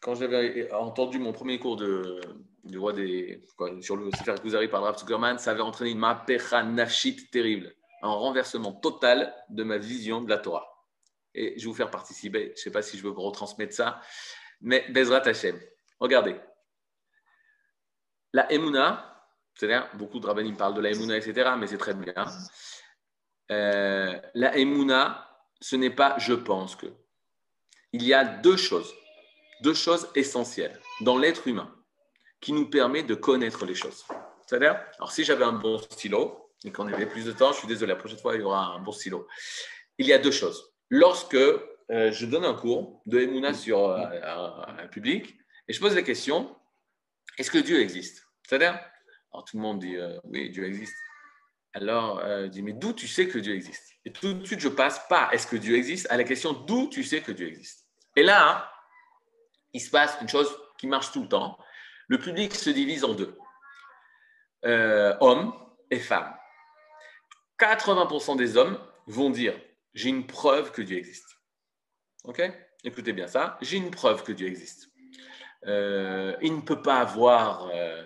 quand 0.00 0.14
j'avais 0.14 0.72
entendu 0.72 1.18
mon 1.18 1.32
premier 1.32 1.58
cours 1.58 1.76
du 1.76 2.78
roi 2.78 2.92
des, 2.92 3.44
sur 3.80 3.96
le 3.96 4.10
Sefer 4.12 4.34
Kuzari 4.40 4.68
par 4.68 4.82
Rav 4.82 4.96
ça 5.38 5.50
avait 5.50 5.60
entraîné 5.60 5.90
une 5.90 5.98
mapecha 5.98 6.62
nafshit 6.62 7.30
terrible, 7.30 7.74
un 8.02 8.10
renversement 8.10 8.72
total 8.72 9.34
de 9.48 9.62
ma 9.64 9.78
vision 9.78 10.22
de 10.22 10.28
la 10.28 10.38
Torah. 10.38 10.66
Et 11.34 11.58
je 11.58 11.64
vais 11.64 11.70
vous 11.70 11.74
faire 11.74 11.90
participer, 11.90 12.46
je 12.46 12.50
ne 12.50 12.56
sais 12.56 12.70
pas 12.70 12.82
si 12.82 12.96
je 12.96 13.02
veux 13.02 13.10
retransmettre 13.10 13.74
ça, 13.74 14.00
mais 14.60 14.86
Bezrat 14.90 15.26
Hashem. 15.26 15.58
Regardez. 16.00 16.36
La 18.32 18.50
Emouna, 18.52 19.26
c'est-à-dire, 19.54 19.88
beaucoup 19.94 20.20
de 20.20 20.26
rabbinim 20.26 20.56
parlent 20.56 20.74
de 20.74 20.80
la 20.80 20.90
Emouna, 20.90 21.16
etc., 21.16 21.50
mais 21.58 21.66
c'est 21.66 21.78
très 21.78 21.94
bien. 21.94 22.14
Euh, 23.50 24.20
la 24.34 24.56
Emouna, 24.56 25.28
ce 25.60 25.76
n'est 25.76 25.90
pas 25.90 26.16
je 26.18 26.34
pense 26.34 26.76
que. 26.76 26.86
Il 27.92 28.04
y 28.04 28.12
a 28.12 28.24
deux 28.24 28.56
choses, 28.56 28.94
deux 29.62 29.74
choses 29.74 30.08
essentielles 30.14 30.78
dans 31.00 31.18
l'être 31.18 31.46
humain 31.48 31.74
qui 32.40 32.52
nous 32.52 32.68
permet 32.68 33.02
de 33.02 33.14
connaître 33.14 33.66
les 33.66 33.74
choses. 33.74 34.04
C'est-à-dire, 34.46 34.80
alors 34.96 35.12
si 35.12 35.24
j'avais 35.24 35.44
un 35.44 35.52
bon 35.52 35.78
stylo 35.78 36.50
et 36.64 36.72
qu'on 36.72 36.86
avait 36.86 37.06
plus 37.06 37.24
de 37.24 37.32
temps, 37.32 37.52
je 37.52 37.58
suis 37.58 37.68
désolé, 37.68 37.92
la 37.92 37.96
prochaine 37.96 38.18
fois 38.18 38.34
il 38.34 38.40
y 38.40 38.44
aura 38.44 38.66
un 38.66 38.80
bon 38.80 38.92
stylo. 38.92 39.26
Il 39.98 40.06
y 40.06 40.12
a 40.12 40.18
deux 40.18 40.30
choses. 40.30 40.72
Lorsque 40.90 41.34
euh, 41.34 42.12
je 42.12 42.26
donne 42.26 42.44
un 42.44 42.54
cours 42.54 43.02
de 43.06 43.20
Emouna 43.20 43.54
sur 43.54 43.90
euh, 43.90 43.98
un, 44.22 44.86
public 44.88 45.36
et 45.66 45.72
je 45.72 45.80
pose 45.80 45.94
la 45.94 46.02
question 46.02 46.54
est-ce 47.36 47.50
que 47.50 47.58
Dieu 47.58 47.80
existe? 47.80 48.26
C'est-à-dire, 48.46 48.80
alors 49.32 49.44
tout 49.44 49.56
le 49.56 49.62
monde 49.62 49.80
dit 49.80 49.96
euh, 49.96 50.18
oui, 50.24 50.50
Dieu 50.50 50.64
existe. 50.64 50.94
Alors, 51.74 52.20
je 52.24 52.46
dis, 52.46 52.62
mais 52.62 52.72
d'où 52.72 52.92
tu 52.94 53.06
sais 53.06 53.28
que 53.28 53.38
Dieu 53.38 53.54
existe? 53.54 53.92
Et 54.04 54.10
tout 54.10 54.32
de 54.32 54.44
suite, 54.44 54.58
je 54.58 54.68
passe 54.68 55.00
pas 55.08 55.28
est-ce 55.32 55.46
que 55.46 55.54
Dieu 55.54 55.76
existe? 55.76 56.10
À 56.10 56.16
la 56.16 56.24
question 56.24 56.52
d'où 56.52 56.88
tu 56.88 57.04
sais 57.04 57.20
que 57.20 57.30
Dieu 57.30 57.46
existe? 57.46 57.86
Et 58.16 58.22
là, 58.22 58.50
hein, 58.50 58.64
il 59.78 59.80
se 59.80 59.90
passe 59.90 60.18
une 60.20 60.28
chose 60.28 60.50
qui 60.76 60.88
marche 60.88 61.12
tout 61.12 61.22
le 61.22 61.28
temps. 61.28 61.56
Le 62.08 62.18
public 62.18 62.52
se 62.52 62.70
divise 62.70 63.04
en 63.04 63.14
deux 63.14 63.38
Euh, 64.64 65.16
hommes 65.20 65.54
et 65.88 66.00
femmes. 66.00 66.34
80% 67.60 68.36
des 68.36 68.56
hommes 68.56 68.76
vont 69.06 69.30
dire 69.30 69.54
j'ai 69.94 70.08
une 70.08 70.26
preuve 70.26 70.72
que 70.72 70.82
Dieu 70.82 70.98
existe. 70.98 71.30
Ok? 72.24 72.42
Écoutez 72.82 73.12
bien 73.12 73.28
ça. 73.28 73.56
J'ai 73.60 73.76
une 73.76 73.92
preuve 73.92 74.24
que 74.24 74.32
Dieu 74.32 74.48
existe. 74.48 74.88
Euh, 75.66 76.36
il 76.42 76.56
ne 76.56 76.60
peut 76.60 76.82
pas 76.82 76.98
avoir 76.98 77.70
euh, 77.72 78.04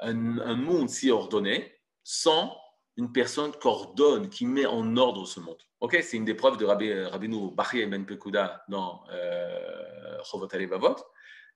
un 0.00 0.56
monde 0.56 0.88
si 0.88 1.12
ordonné 1.12 1.72
sans 2.02 2.52
une 2.96 3.12
personne 3.12 3.52
qui 3.52 3.66
ordonne, 3.66 4.28
qui 4.28 4.46
met 4.46 4.66
en 4.66 4.96
ordre 4.96 5.26
ce 5.26 5.40
monde. 5.40 5.60
Ok, 5.80 5.98
c'est 6.02 6.16
une 6.16 6.24
des 6.24 6.34
preuves 6.34 6.56
de 6.56 6.64
Rabbi, 6.64 6.92
Rabbeinu 7.04 7.50
Bachir 7.52 7.88
Ben 7.88 8.06
Pekuda 8.06 8.64
dans 8.68 9.04
euh, 9.10 10.22
Chovot 10.24 10.48
Alevavot. 10.52 10.96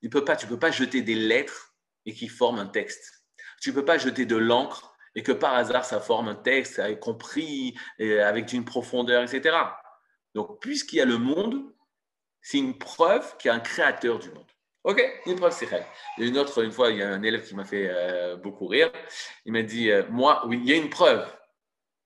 Il 0.02 0.10
peut 0.10 0.24
pas, 0.24 0.36
tu 0.36 0.46
ne 0.46 0.50
peux 0.50 0.58
pas 0.58 0.70
jeter 0.70 1.02
des 1.02 1.14
lettres 1.14 1.74
et 2.06 2.12
qui 2.12 2.28
forment 2.28 2.58
un 2.58 2.66
texte. 2.66 3.24
Tu 3.60 3.70
ne 3.70 3.74
peux 3.74 3.84
pas 3.84 3.98
jeter 3.98 4.26
de 4.26 4.36
l'encre 4.36 4.94
et 5.14 5.22
que 5.22 5.32
par 5.32 5.54
hasard 5.54 5.84
ça 5.84 6.00
forme 6.00 6.28
un 6.28 6.34
texte 6.34 6.78
avec 6.78 7.00
compris, 7.00 7.76
avec 7.98 8.52
une 8.52 8.64
profondeur, 8.64 9.22
etc. 9.22 9.56
Donc, 10.34 10.60
puisqu'il 10.60 10.96
y 10.96 11.00
a 11.00 11.04
le 11.04 11.18
monde, 11.18 11.72
c'est 12.40 12.58
une 12.58 12.78
preuve 12.78 13.36
qu'il 13.38 13.48
y 13.48 13.52
a 13.52 13.54
un 13.54 13.60
créateur 13.60 14.18
du 14.18 14.30
monde. 14.30 14.46
Ok, 14.88 15.04
une 15.26 15.36
preuve 15.36 15.52
a 15.52 15.80
une 16.16 16.38
autre, 16.38 16.64
une 16.64 16.72
fois, 16.72 16.90
il 16.90 16.96
y 16.96 17.02
a 17.02 17.10
un 17.10 17.22
élève 17.22 17.46
qui 17.46 17.54
m'a 17.54 17.66
fait 17.66 17.90
euh, 17.90 18.36
beaucoup 18.36 18.66
rire. 18.66 18.90
Il 19.44 19.52
m'a 19.52 19.60
dit, 19.60 19.90
euh, 19.90 20.04
moi, 20.08 20.42
oui, 20.46 20.58
il 20.64 20.70
y 20.70 20.72
a 20.72 20.76
une 20.76 20.88
preuve. 20.88 21.28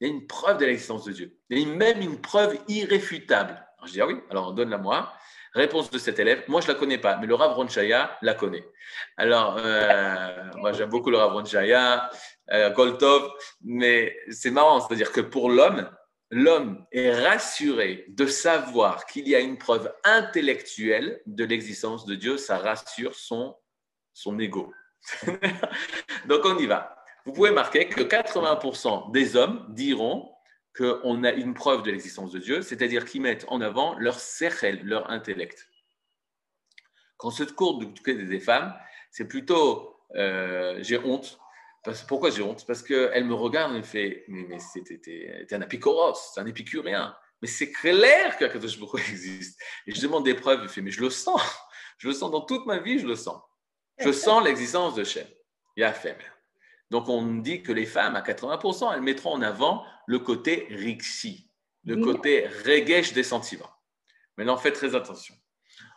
Il 0.01 0.09
y 0.09 0.11
a 0.11 0.13
une 0.13 0.27
preuve 0.27 0.59
de 0.59 0.65
l'existence 0.65 1.05
de 1.05 1.13
Dieu. 1.13 1.39
Il 1.49 1.61
y 1.61 1.63
a 1.63 1.73
même 1.77 2.01
une 2.01 2.21
preuve 2.21 2.59
irréfutable. 2.67 3.65
Je 3.87 3.93
dis, 3.93 4.01
ah 4.01 4.07
oui, 4.09 4.17
alors 4.31 4.53
donne-la 4.53 4.79
moi. 4.79 5.13
Réponse 5.55 5.93
de 5.93 5.99
cet 5.99 6.19
élève, 6.19 6.43
moi 6.49 6.61
je 6.61 6.67
ne 6.67 6.73
la 6.73 6.79
connais 6.81 6.99
pas, 6.99 7.19
mais 7.19 7.29
le 7.29 7.37
Rav 7.37 7.53
Ronchaya 7.53 8.19
la 8.21 8.35
connaît. 8.35 8.67
Alors, 9.17 9.59
euh, 9.59 10.51
moi 10.57 10.73
j'aime 10.73 10.89
beaucoup 10.89 11.11
le 11.11 11.19
Rav 11.19 11.35
Ronchaya, 11.35 12.11
Goltov, 12.75 13.31
mais 13.63 14.17
c'est 14.31 14.51
marrant, 14.51 14.81
c'est-à-dire 14.81 15.13
que 15.13 15.21
pour 15.21 15.51
l'homme, 15.51 15.89
l'homme 16.33 16.85
est 16.91 17.13
rassuré 17.13 18.07
de 18.09 18.27
savoir 18.27 19.05
qu'il 19.05 19.29
y 19.29 19.37
a 19.37 19.41
une 19.41 19.59
preuve 19.59 19.93
intellectuelle 20.03 21.21
de 21.27 21.45
l'existence 21.45 22.07
de 22.07 22.15
Dieu, 22.15 22.39
ça 22.39 22.57
rassure 22.59 23.15
son, 23.15 23.55
son 24.15 24.39
ego. 24.39 24.73
Donc 26.27 26.41
on 26.45 26.59
y 26.59 26.67
va. 26.67 26.97
Vous 27.27 27.33
pouvez 27.33 27.51
marquer 27.51 27.87
que 27.87 28.01
80% 28.01 29.13
des 29.13 29.37
hommes 29.37 29.67
diront 29.69 30.33
qu'on 30.77 31.23
a 31.23 31.33
une 31.33 31.53
preuve 31.53 31.83
de 31.83 31.91
l'existence 31.91 32.33
de 32.33 32.39
Dieu, 32.39 32.63
c'est-à-dire 32.63 33.05
qu'ils 33.05 33.21
mettent 33.21 33.45
en 33.49 33.61
avant 33.61 33.95
leur 33.99 34.19
sechel, 34.19 34.81
leur 34.85 35.11
intellect. 35.11 35.69
Quand 37.19 37.31
ce 37.31 37.45
cours 37.45 37.79
du 37.79 37.87
côté 37.89 38.25
des 38.25 38.41
femmes, 38.41 38.75
c'est 39.11 39.29
plutôt 39.29 40.01
euh, 40.15 40.79
j'ai 40.81 40.99
honte. 40.99 41.39
Parce, 41.83 42.03
pourquoi 42.03 42.31
j'ai 42.31 42.43
honte? 42.43 42.65
Parce 42.67 42.83
qu'elle 42.83 43.25
me 43.25 43.35
regarde 43.35 43.75
et 43.75 43.79
me 43.79 43.83
fait 43.83 44.25
Mais, 44.29 44.47
mais 44.49 44.59
t'es 44.85 45.55
un 45.55 45.63
apicoros, 45.63 46.15
c'est 46.15 46.41
un 46.41 46.47
épicurien. 46.47 47.17
Mais 47.41 47.49
c'est 47.49 47.73
clair 47.73 48.37
qu'Akadosh 48.37 48.79
Baruch 48.79 49.09
existe. 49.11 49.61
Et 49.87 49.95
je 49.95 50.01
demande 50.01 50.25
des 50.25 50.35
preuves, 50.35 50.61
il 50.63 50.69
fait 50.69 50.81
Mais 50.81 50.93
je 50.93 51.01
le 51.01 51.11
sens. 51.11 51.43
Je 51.99 52.09
le 52.09 52.15
sens 52.15 52.31
dans 52.31 52.43
toute 52.43 52.67
ma 52.67 52.79
vie, 52.79 52.99
je 52.99 53.07
le 53.07 53.17
sens. 53.17 53.41
Je 53.99 54.13
sens 54.13 54.43
l'existence 54.45 54.95
de 54.95 55.05
Shem. 55.05 55.27
Il 55.77 55.81
y 55.81 55.85
a 55.85 55.93
fait. 55.93 56.17
Donc 56.91 57.09
on 57.09 57.23
dit 57.39 57.63
que 57.63 57.73
les 57.73 57.87
femmes, 57.87 58.17
à 58.17 58.21
80%, 58.21 58.93
elles 58.95 59.01
mettront 59.01 59.33
en 59.33 59.43
avant 59.43 59.85
le 60.07 60.19
côté 60.19 60.67
rixi, 60.71 61.51
le 61.85 61.97
Oui. 61.97 62.03
côté 62.03 62.47
regesh 62.47 63.13
des 63.13 63.23
sentiments. 63.23 63.71
Maintenant, 64.37 64.57
faites 64.57 64.75
très 64.75 64.95
attention. 64.95 65.35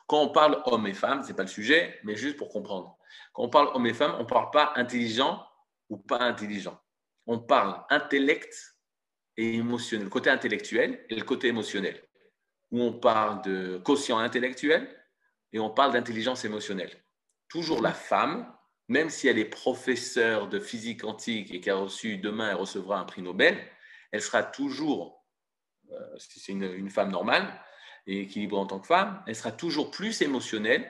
Quand 0.07 0.21
on 0.21 0.29
parle 0.29 0.61
hommes 0.65 0.88
et 0.88 0.93
femmes, 0.93 1.23
ce 1.23 1.29
n'est 1.29 1.33
pas 1.33 1.43
le 1.43 1.49
sujet, 1.49 1.99
mais 2.03 2.15
juste 2.15 2.38
pour 2.38 2.49
comprendre. 2.49 2.97
Quand 3.33 3.43
on 3.43 3.49
parle 3.49 3.69
hommes 3.73 3.88
et 3.88 3.93
femmes, 3.93 4.15
on 4.17 4.23
ne 4.23 4.27
parle 4.27 4.51
pas 4.51 4.73
intelligent 4.75 5.43
ou 5.89 5.97
pas 5.97 6.19
intelligent. 6.19 6.79
On 7.27 7.39
parle 7.39 7.83
intellect 7.89 8.53
et 9.38 9.55
émotionnel, 9.55 10.05
le 10.05 10.09
côté 10.09 10.29
intellectuel 10.29 11.05
et 11.09 11.15
le 11.15 11.23
côté 11.23 11.47
émotionnel. 11.47 12.01
Où 12.71 12.81
on 12.81 12.93
parle 12.93 13.41
de 13.43 13.77
quotient 13.77 14.19
intellectuel 14.19 14.89
et 15.53 15.59
on 15.59 15.69
parle 15.69 15.93
d'intelligence 15.93 16.45
émotionnelle. 16.45 16.91
Toujours 17.47 17.81
la 17.81 17.93
femme, 17.93 18.51
même 18.88 19.09
si 19.09 19.27
elle 19.27 19.39
est 19.39 19.45
professeure 19.45 20.47
de 20.47 20.59
physique 20.59 21.01
quantique 21.01 21.51
et 21.51 21.61
qui 21.61 21.69
a 21.69 21.75
reçu 21.75 22.17
demain, 22.17 22.49
elle 22.49 22.57
recevra 22.57 22.99
un 22.99 23.05
prix 23.05 23.21
Nobel, 23.21 23.57
elle 24.11 24.21
sera 24.21 24.43
toujours, 24.43 25.25
euh, 25.91 26.17
si 26.17 26.39
c'est 26.39 26.51
une, 26.51 26.63
une 26.63 26.89
femme 26.89 27.11
normale 27.11 27.61
et 28.07 28.21
équilibrée 28.21 28.59
en 28.59 28.65
tant 28.65 28.79
que 28.79 28.88
femme, 28.88 29.23
elle 29.27 29.36
sera 29.36 29.51
toujours 29.51 29.91
plus 29.91 30.21
émotionnelle 30.21 30.88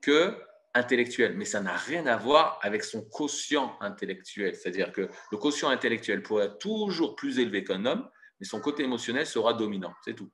que 0.00 0.36
intellectuelle. 0.74 1.36
Mais 1.36 1.44
ça 1.44 1.60
n'a 1.60 1.76
rien 1.76 2.06
à 2.06 2.16
voir 2.16 2.58
avec 2.62 2.84
son 2.84 3.02
quotient 3.02 3.76
intellectuel. 3.80 4.54
C'est-à-dire 4.54 4.92
que 4.92 5.08
le 5.32 5.38
quotient 5.38 5.68
intellectuel 5.68 6.22
pourrait 6.22 6.46
être 6.46 6.58
toujours 6.58 7.16
plus 7.16 7.38
élevé 7.38 7.64
qu'un 7.64 7.84
homme, 7.86 8.08
mais 8.38 8.46
son 8.46 8.60
côté 8.60 8.84
émotionnel 8.84 9.26
sera 9.26 9.54
dominant. 9.54 9.94
C'est 10.04 10.14
tout. 10.14 10.30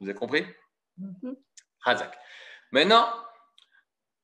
Vous 0.00 0.08
avez 0.08 0.18
compris? 0.18 0.44
Mhm. 0.98 1.36
Razak. 1.80 2.16
Maintenant, 2.72 3.08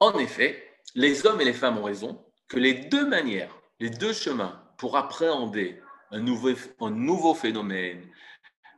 en 0.01 0.19
effet, 0.19 0.67
les 0.95 1.27
hommes 1.27 1.41
et 1.41 1.45
les 1.45 1.53
femmes 1.53 1.79
ont 1.79 1.85
raison 1.85 2.25
que 2.49 2.59
les 2.59 2.75
deux 2.75 3.07
manières, 3.07 3.55
les 3.79 3.91
deux 3.91 4.13
chemins 4.13 4.65
pour 4.79 4.97
appréhender 4.97 5.81
un 6.11 6.21
nouveau, 6.21 6.51
un 6.81 6.91
nouveau 6.91 7.35
phénomène, 7.35 8.11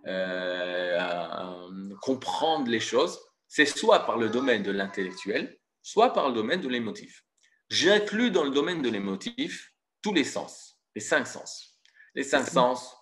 euh, 0.07 1.95
comprendre 2.03 2.68
les 2.68 2.80
choses, 2.80 3.18
c'est 3.49 3.66
soit 3.66 4.01
par 4.01 4.18
le 4.18 4.28
domaine 4.28 4.62
de 4.62 4.72
l'intellectuel, 4.72 5.59
soit 5.83 6.12
par 6.12 6.28
le 6.28 6.35
domaine 6.35 6.61
de 6.61 6.68
l'émotif. 6.68 7.24
J'inclus 7.68 8.30
dans 8.30 8.45
le 8.45 8.51
domaine 8.51 8.83
de 8.83 8.89
l'émotif 8.89 9.72
tous 10.03 10.12
les 10.12 10.24
sens, 10.24 10.78
les 10.95 11.01
cinq 11.01 11.26
sens. 11.26 11.80
Les 12.14 12.22
cinq 12.22 12.47
sens, 12.47 12.97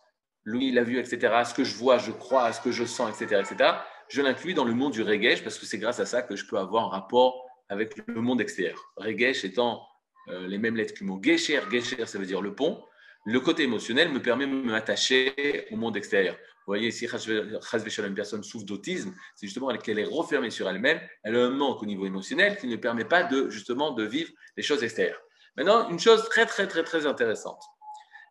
l'ouïe, 0.44 0.70
la 0.70 0.84
vue, 0.84 0.98
etc., 0.98 1.42
ce 1.44 1.54
que 1.54 1.64
je 1.64 1.74
vois, 1.74 1.98
je 1.98 2.12
crois, 2.12 2.52
ce 2.52 2.60
que 2.60 2.70
je 2.70 2.84
sens, 2.84 3.10
etc., 3.10 3.42
etc., 3.44 3.70
je 4.08 4.22
l'inclus 4.22 4.54
dans 4.54 4.64
le 4.64 4.74
monde 4.74 4.92
du 4.92 5.02
regesh 5.02 5.42
parce 5.42 5.58
que 5.58 5.66
c'est 5.66 5.78
grâce 5.78 6.00
à 6.00 6.06
ça 6.06 6.22
que 6.22 6.36
je 6.36 6.44
peux 6.46 6.58
avoir 6.58 6.86
un 6.86 6.88
rapport 6.88 7.46
avec 7.68 7.96
le 8.06 8.20
monde 8.20 8.40
extérieur. 8.40 8.92
Regesh 8.96 9.44
étant 9.44 9.86
euh, 10.28 10.46
les 10.48 10.58
mêmes 10.58 10.76
lettres 10.76 10.94
que 10.94 11.00
le 11.00 11.06
mot 11.06 11.20
gesher, 11.22 11.60
gesher 11.70 12.04
ça 12.06 12.18
veut 12.18 12.26
dire 12.26 12.40
le 12.40 12.54
pont. 12.54 12.84
Le 13.24 13.38
côté 13.38 13.64
émotionnel 13.64 14.10
me 14.10 14.20
permet 14.20 14.46
de 14.46 14.52
m'attacher 14.52 15.66
au 15.70 15.76
monde 15.76 15.96
extérieur. 15.96 16.36
Voyez, 16.70 16.92
si 16.92 17.04
une 17.04 18.14
personne 18.14 18.44
souffre 18.44 18.64
d'autisme, 18.64 19.12
c'est 19.34 19.48
justement 19.48 19.76
qu'elle 19.76 19.98
est 19.98 20.04
refermée 20.04 20.50
sur 20.50 20.68
elle-même, 20.68 21.00
elle 21.24 21.34
a 21.34 21.46
un 21.46 21.50
manque 21.50 21.82
au 21.82 21.84
niveau 21.84 22.06
émotionnel 22.06 22.56
qui 22.58 22.68
ne 22.68 22.76
permet 22.76 23.04
pas 23.04 23.24
de 23.24 23.50
justement 23.50 23.90
de 23.90 24.04
vivre 24.04 24.30
les 24.56 24.62
choses 24.62 24.84
extérieures. 24.84 25.20
Maintenant, 25.56 25.88
une 25.88 25.98
chose 25.98 26.28
très 26.28 26.46
très 26.46 26.68
très 26.68 26.84
très 26.84 27.06
intéressante, 27.06 27.60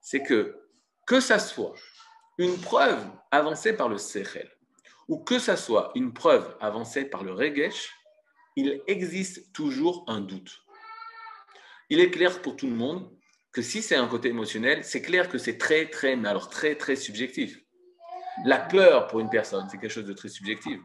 c'est 0.02 0.24
que 0.24 0.56
que 1.06 1.20
ça 1.20 1.38
soit 1.38 1.74
une 2.38 2.58
preuve 2.58 3.06
avancée 3.30 3.74
par 3.74 3.90
le 3.90 3.98
Sechel 3.98 4.50
ou 5.10 5.18
que 5.20 5.38
ça 5.38 5.58
soit 5.58 5.92
une 5.96 6.14
preuve 6.14 6.56
avancée 6.62 7.04
par 7.04 7.26
le 7.26 7.34
Regesh, 7.34 7.94
il 8.56 8.82
existe 8.88 9.52
toujours 9.52 10.06
un 10.08 10.22
doute. 10.22 10.62
Il 11.90 12.00
est 12.00 12.10
clair 12.10 12.42
pour 12.42 12.56
tout 12.56 12.68
le 12.68 12.76
monde 12.76 13.12
que 13.52 13.62
si 13.62 13.82
c'est 13.82 13.98
un 13.98 14.08
côté 14.08 14.30
émotionnel, 14.30 14.86
c'est 14.86 15.02
clair 15.02 15.28
que 15.28 15.38
c'est 15.38 15.58
très, 15.58 15.90
très, 15.90 16.14
alors 16.26 16.50
très, 16.50 16.76
très 16.76 16.96
subjectif. 16.96 17.60
La 18.46 18.60
peur 18.60 19.08
pour 19.08 19.20
une 19.20 19.30
personne, 19.30 19.68
c'est 19.70 19.78
quelque 19.78 19.92
chose 19.92 20.06
de 20.06 20.14
très 20.14 20.30
subjectif. 20.30 20.80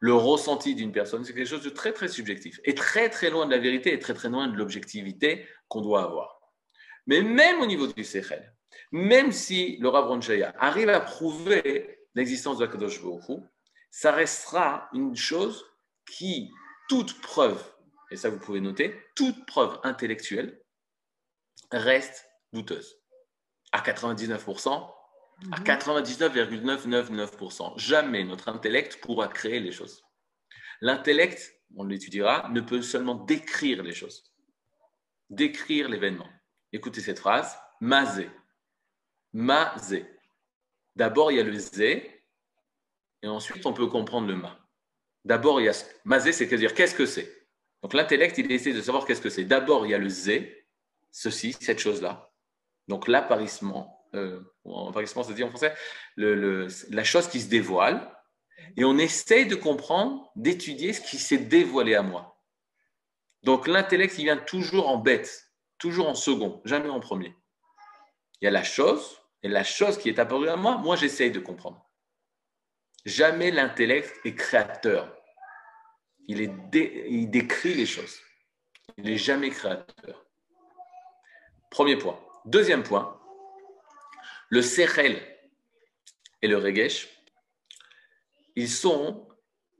Le 0.00 0.14
ressenti 0.14 0.74
d'une 0.74 0.92
personne, 0.92 1.24
c'est 1.24 1.34
quelque 1.34 1.48
chose 1.48 1.64
de 1.64 1.70
très, 1.70 1.92
très 1.92 2.08
subjectif. 2.08 2.60
Et 2.64 2.74
très, 2.74 3.08
très 3.08 3.30
loin 3.30 3.46
de 3.46 3.50
la 3.50 3.58
vérité 3.58 3.92
et 3.92 3.98
très, 3.98 4.14
très 4.14 4.28
loin 4.28 4.48
de 4.48 4.56
l'objectivité 4.56 5.46
qu'on 5.68 5.80
doit 5.80 6.02
avoir. 6.02 6.40
Mais 7.06 7.22
même 7.22 7.60
au 7.60 7.66
niveau 7.66 7.86
du 7.86 8.04
Sechel, 8.04 8.54
même 8.92 9.32
si 9.32 9.76
le 9.78 9.88
Rav 9.88 10.20
arrive 10.58 10.88
à 10.88 11.00
prouver 11.00 11.98
l'existence 12.14 12.58
de 12.58 12.64
la 12.64 12.70
Kadosh 12.70 13.00
ça 13.90 14.12
restera 14.12 14.88
une 14.92 15.16
chose 15.16 15.64
qui, 16.06 16.50
toute 16.88 17.20
preuve, 17.20 17.62
et 18.10 18.16
ça 18.16 18.30
vous 18.30 18.38
pouvez 18.38 18.60
noter, 18.60 18.94
toute 19.14 19.46
preuve 19.46 19.78
intellectuelle 19.82 20.60
reste 21.70 22.28
douteuse. 22.52 22.98
À 23.72 23.80
99%, 23.80 24.90
à 25.52 25.60
99,999%. 25.60 27.78
Jamais 27.78 28.24
notre 28.24 28.48
intellect 28.48 29.00
pourra 29.00 29.28
créer 29.28 29.60
les 29.60 29.72
choses. 29.72 30.02
L'intellect, 30.80 31.54
on 31.76 31.84
l'étudiera, 31.84 32.48
ne 32.50 32.60
peut 32.60 32.82
seulement 32.82 33.14
décrire 33.14 33.82
les 33.82 33.94
choses. 33.94 34.24
Décrire 35.30 35.88
l'événement. 35.88 36.28
Écoutez 36.72 37.00
cette 37.00 37.18
phrase, 37.18 37.58
mazé. 37.80 38.30
Mazé. 39.32 40.06
D'abord, 40.96 41.30
il 41.30 41.36
y 41.36 41.40
a 41.40 41.44
le 41.44 41.54
zé, 41.54 42.24
et 43.22 43.28
ensuite, 43.28 43.64
on 43.66 43.72
peut 43.72 43.86
comprendre 43.86 44.28
le 44.28 44.36
ma. 44.36 44.58
D'abord, 45.24 45.60
il 45.60 45.64
y 45.64 45.68
a 45.68 45.84
mazé, 46.04 46.32
c'est-à-dire 46.32 46.74
qu'est-ce 46.74 46.94
que 46.94 47.06
c'est? 47.06 47.46
Donc, 47.82 47.94
l'intellect, 47.94 48.38
il 48.38 48.50
essaie 48.50 48.72
de 48.72 48.80
savoir 48.80 49.06
qu'est-ce 49.06 49.20
que 49.20 49.30
c'est. 49.30 49.44
D'abord, 49.44 49.86
il 49.86 49.90
y 49.90 49.94
a 49.94 49.98
le 49.98 50.08
zé, 50.08 50.66
ceci, 51.10 51.56
cette 51.60 51.78
chose-là. 51.78 52.32
Donc, 52.86 53.08
l'apparissement, 53.08 53.97
euh, 54.14 54.40
apparissement, 54.88 55.22
se 55.22 55.32
dit 55.32 55.44
en 55.44 55.50
français, 55.50 55.74
la 56.16 57.04
chose 57.04 57.28
qui 57.28 57.40
se 57.40 57.48
dévoile, 57.48 58.14
et 58.76 58.84
on 58.84 58.98
essaie 58.98 59.44
de 59.44 59.54
comprendre, 59.54 60.30
d'étudier 60.36 60.92
ce 60.92 61.00
qui 61.00 61.18
s'est 61.18 61.38
dévoilé 61.38 61.94
à 61.94 62.02
moi. 62.02 62.42
Donc, 63.42 63.66
l'intellect, 63.66 64.18
il 64.18 64.24
vient 64.24 64.36
toujours 64.36 64.88
en 64.88 64.98
bête, 64.98 65.52
toujours 65.78 66.08
en 66.08 66.14
second, 66.14 66.60
jamais 66.64 66.88
en 66.88 67.00
premier. 67.00 67.34
Il 68.40 68.44
y 68.44 68.48
a 68.48 68.50
la 68.50 68.64
chose, 68.64 69.20
et 69.42 69.48
la 69.48 69.64
chose 69.64 69.98
qui 69.98 70.08
est 70.08 70.18
apparue 70.18 70.48
à 70.48 70.56
moi, 70.56 70.78
moi, 70.78 70.96
j'essaye 70.96 71.30
de 71.30 71.40
comprendre. 71.40 71.84
Jamais 73.04 73.50
l'intellect 73.50 74.14
est 74.24 74.34
créateur. 74.34 75.14
Il 76.26 77.30
décrit 77.30 77.74
les 77.74 77.86
choses. 77.86 78.18
Il 78.96 79.04
n'est 79.04 79.16
jamais 79.16 79.50
créateur. 79.50 80.26
Premier 81.70 81.96
point. 81.96 82.18
Deuxième 82.44 82.82
point, 82.82 83.17
le 84.48 84.62
Sechel 84.62 85.20
et 86.42 86.48
le 86.48 86.56
Regesh, 86.56 87.08
ils 88.56 88.68
sont 88.68 89.28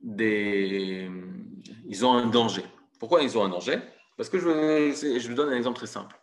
des. 0.03 1.11
Ils 1.87 2.05
ont 2.05 2.13
un 2.13 2.27
danger. 2.27 2.65
Pourquoi 2.99 3.23
ils 3.23 3.37
ont 3.37 3.45
un 3.45 3.49
danger? 3.49 3.79
Parce 4.17 4.29
que 4.29 4.39
je, 4.39 5.29
vous 5.29 5.35
donne 5.35 5.53
un 5.53 5.57
exemple 5.57 5.79
très 5.79 5.87
simple. 5.87 6.17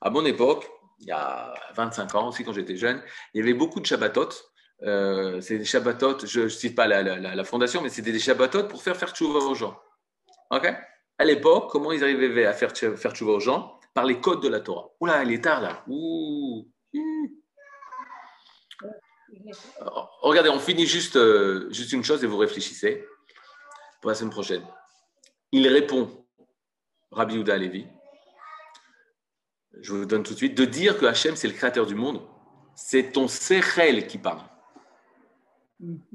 À 0.00 0.10
mon 0.10 0.24
époque, 0.24 0.70
il 1.00 1.06
y 1.06 1.12
a 1.12 1.54
25 1.74 2.14
ans 2.14 2.28
aussi, 2.28 2.44
quand 2.44 2.52
j'étais 2.52 2.76
jeune, 2.76 3.02
il 3.32 3.40
y 3.40 3.42
avait 3.42 3.54
beaucoup 3.54 3.80
de 3.80 3.86
Shabbatot. 3.86 4.28
Euh, 4.82 5.40
c'est 5.40 5.58
des 5.58 5.64
Shabbatot, 5.64 6.26
je 6.26 6.40
ne 6.40 6.48
cite 6.48 6.74
pas 6.74 6.86
la, 6.86 7.44
fondation, 7.44 7.82
mais 7.82 7.88
c'était 7.88 8.12
des 8.12 8.18
Shabbatot 8.18 8.64
pour 8.64 8.82
faire 8.82 8.96
faire 8.96 9.14
tchouva 9.14 9.40
aux 9.40 9.54
gens. 9.54 9.78
Ok? 10.50 10.72
À 11.18 11.24
l'époque, 11.24 11.70
comment 11.70 11.92
ils 11.92 12.02
arrivaient 12.02 12.46
à 12.46 12.52
faire, 12.52 12.72
faire 12.72 13.12
tchouva 13.12 13.32
aux 13.32 13.40
gens? 13.40 13.78
Par 13.92 14.04
les 14.04 14.20
codes 14.20 14.42
de 14.42 14.48
la 14.48 14.60
Torah. 14.60 14.90
Oula, 15.00 15.24
il 15.24 15.32
est 15.32 15.42
tard 15.42 15.60
là. 15.60 15.82
Ouh. 15.88 16.68
Alors, 16.94 17.39
regardez, 20.20 20.50
on 20.50 20.58
finit 20.58 20.86
juste, 20.86 21.16
euh, 21.16 21.70
juste 21.70 21.92
une 21.92 22.04
chose 22.04 22.22
et 22.24 22.26
vous 22.26 22.38
réfléchissez 22.38 23.06
pour 24.00 24.10
la 24.10 24.14
semaine 24.14 24.30
prochaine. 24.30 24.66
Il 25.52 25.66
répond, 25.68 26.26
Rabbi 27.10 27.38
Ouda 27.38 27.56
Levi, 27.56 27.86
je 29.80 29.92
vous 29.92 30.04
donne 30.06 30.22
tout 30.22 30.32
de 30.32 30.38
suite, 30.38 30.56
de 30.56 30.64
dire 30.64 30.98
que 30.98 31.06
Hachem, 31.06 31.36
c'est 31.36 31.48
le 31.48 31.54
créateur 31.54 31.86
du 31.86 31.94
monde, 31.94 32.20
c'est 32.74 33.12
ton 33.12 33.28
Sechel 33.28 34.06
qui 34.06 34.18
parle. 34.18 34.42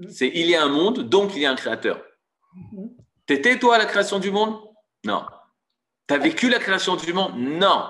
C'est 0.09 0.31
il 0.33 0.47
y 0.47 0.55
a 0.55 0.63
un 0.63 0.69
monde, 0.69 1.01
donc 1.09 1.35
il 1.35 1.41
y 1.41 1.45
a 1.45 1.51
un 1.51 1.55
créateur. 1.55 2.03
T'étais 3.25 3.57
toi 3.57 3.75
à 3.75 3.77
la 3.79 3.85
création 3.85 4.19
du 4.19 4.31
monde? 4.31 4.61
Non. 5.03 5.25
T'as 6.07 6.19
vécu 6.19 6.49
la 6.49 6.59
création 6.59 6.95
du 6.95 7.11
monde? 7.13 7.33
Non. 7.35 7.89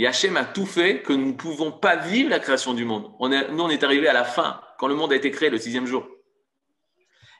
Et 0.00 0.06
Hachem 0.06 0.38
a 0.38 0.46
tout 0.46 0.64
fait 0.64 1.02
que 1.02 1.12
nous 1.12 1.26
ne 1.26 1.32
pouvons 1.34 1.72
pas 1.72 1.94
vivre 1.94 2.30
la 2.30 2.38
création 2.38 2.72
du 2.72 2.86
monde. 2.86 3.12
On 3.18 3.30
est, 3.30 3.50
nous, 3.50 3.64
on 3.64 3.68
est 3.68 3.84
arrivé 3.84 4.08
à 4.08 4.14
la 4.14 4.24
fin, 4.24 4.58
quand 4.78 4.88
le 4.88 4.94
monde 4.94 5.12
a 5.12 5.16
été 5.16 5.30
créé, 5.30 5.50
le 5.50 5.58
sixième 5.58 5.84
jour. 5.84 6.08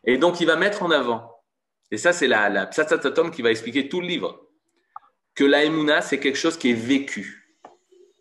Et 0.05 0.19
donc, 0.19 0.43
il 0.43 0.47
va 0.47 0.57
mettre 0.57 0.83
en 0.83 0.91
avant, 0.91 1.43
et 1.91 1.97
ça, 1.97 2.13
c'est 2.13 2.29
la, 2.29 2.51
la 2.51 2.67
Psatsatatom 2.67 3.31
qui 3.31 3.41
va 3.41 3.51
expliquer 3.51 3.89
tout 3.89 4.03
le 4.03 4.07
livre, 4.07 4.47
que 5.35 5.45
la 5.45 5.65
Emouna, 5.65 6.03
c'est 6.03 6.21
quelque 6.21 6.37
chose 6.37 6.59
qui 6.59 6.69
est 6.71 6.75
vécu. 6.75 7.59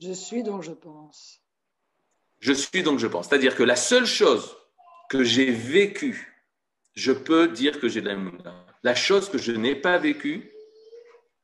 Je 0.01 0.13
suis 0.13 0.41
donc 0.41 0.63
je 0.63 0.71
pense. 0.71 1.41
Je 2.39 2.53
suis 2.53 2.81
donc 2.81 2.97
je 2.97 3.07
pense. 3.07 3.27
C'est-à-dire 3.27 3.57
que 3.57 3.63
la 3.63 3.75
seule 3.75 4.05
chose 4.05 4.55
que 5.09 5.21
j'ai 5.21 5.51
vécue, 5.51 6.47
je 6.95 7.11
peux 7.11 7.49
dire 7.49 7.81
que 7.81 7.89
j'ai 7.89 7.99
de 7.99 8.07
la 8.07 8.13
Emouna. 8.13 8.65
La 8.83 8.95
chose 8.95 9.27
que 9.27 9.37
je 9.37 9.51
n'ai 9.51 9.75
pas 9.75 9.97
vécue, 9.97 10.49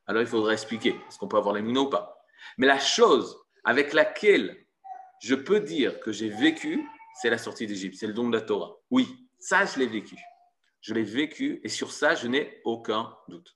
alors 0.08 0.22
il 0.22 0.30
faudra 0.30 0.54
expliquer, 0.54 0.96
est-ce 1.10 1.18
qu'on 1.18 1.28
peut 1.28 1.36
avoir 1.36 1.54
la 1.54 1.60
Emouna 1.60 1.82
ou 1.82 1.90
pas? 1.90 2.15
Mais 2.58 2.68
la 2.68 2.80
chose 2.80 3.38
avec 3.64 3.94
laquelle 3.94 4.66
je 5.22 5.36
peux 5.36 5.60
dire 5.60 6.00
que 6.00 6.12
j'ai 6.12 6.30
vécu, 6.30 6.88
c'est 7.22 7.30
la 7.30 7.38
sortie 7.38 7.68
d'Égypte, 7.68 7.96
c'est 7.98 8.08
le 8.08 8.14
don 8.14 8.30
de 8.30 8.36
la 8.36 8.42
Torah. 8.42 8.76
Oui, 8.92 9.08
ça, 9.40 9.66
je 9.66 9.80
l'ai 9.80 9.88
vécu. 9.88 10.18
Je 10.82 10.94
l'ai 10.94 11.04
vécu 11.04 11.62
et 11.64 11.70
sur 11.70 11.92
ça, 11.92 12.16
je 12.16 12.28
n'ai 12.28 12.62
aucun 12.64 13.16
doute. 13.28 13.56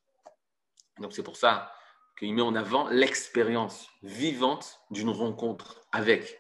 Donc, 1.00 1.14
c'est 1.14 1.24
pour 1.24 1.38
ça 1.38 1.72
qu'il 2.18 2.34
met 2.34 2.42
en 2.42 2.56
avant 2.56 2.90
l'expérience 2.90 3.88
vivante 4.02 4.80
d'une 4.92 5.10
rencontre 5.10 5.82
avec 5.92 6.40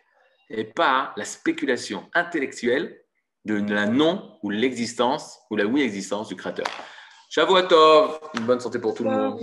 et 0.50 0.64
pas 0.64 1.14
la 1.16 1.26
spéculation 1.26 2.10
intellectuelle 2.14 3.02
de 3.45 3.74
la 3.74 3.86
non 3.86 4.38
ou 4.43 4.50
l'existence 4.50 5.39
ou 5.50 5.56
la 5.56 5.66
oui-existence 5.66 6.28
du 6.28 6.36
Créateur. 6.36 6.68
Shavuot 7.30 7.70
une 8.36 8.45
bonne 8.45 8.60
santé 8.60 8.80
pour 8.80 8.93
tout 8.95 9.04
le 9.04 9.12
monde. 9.12 9.39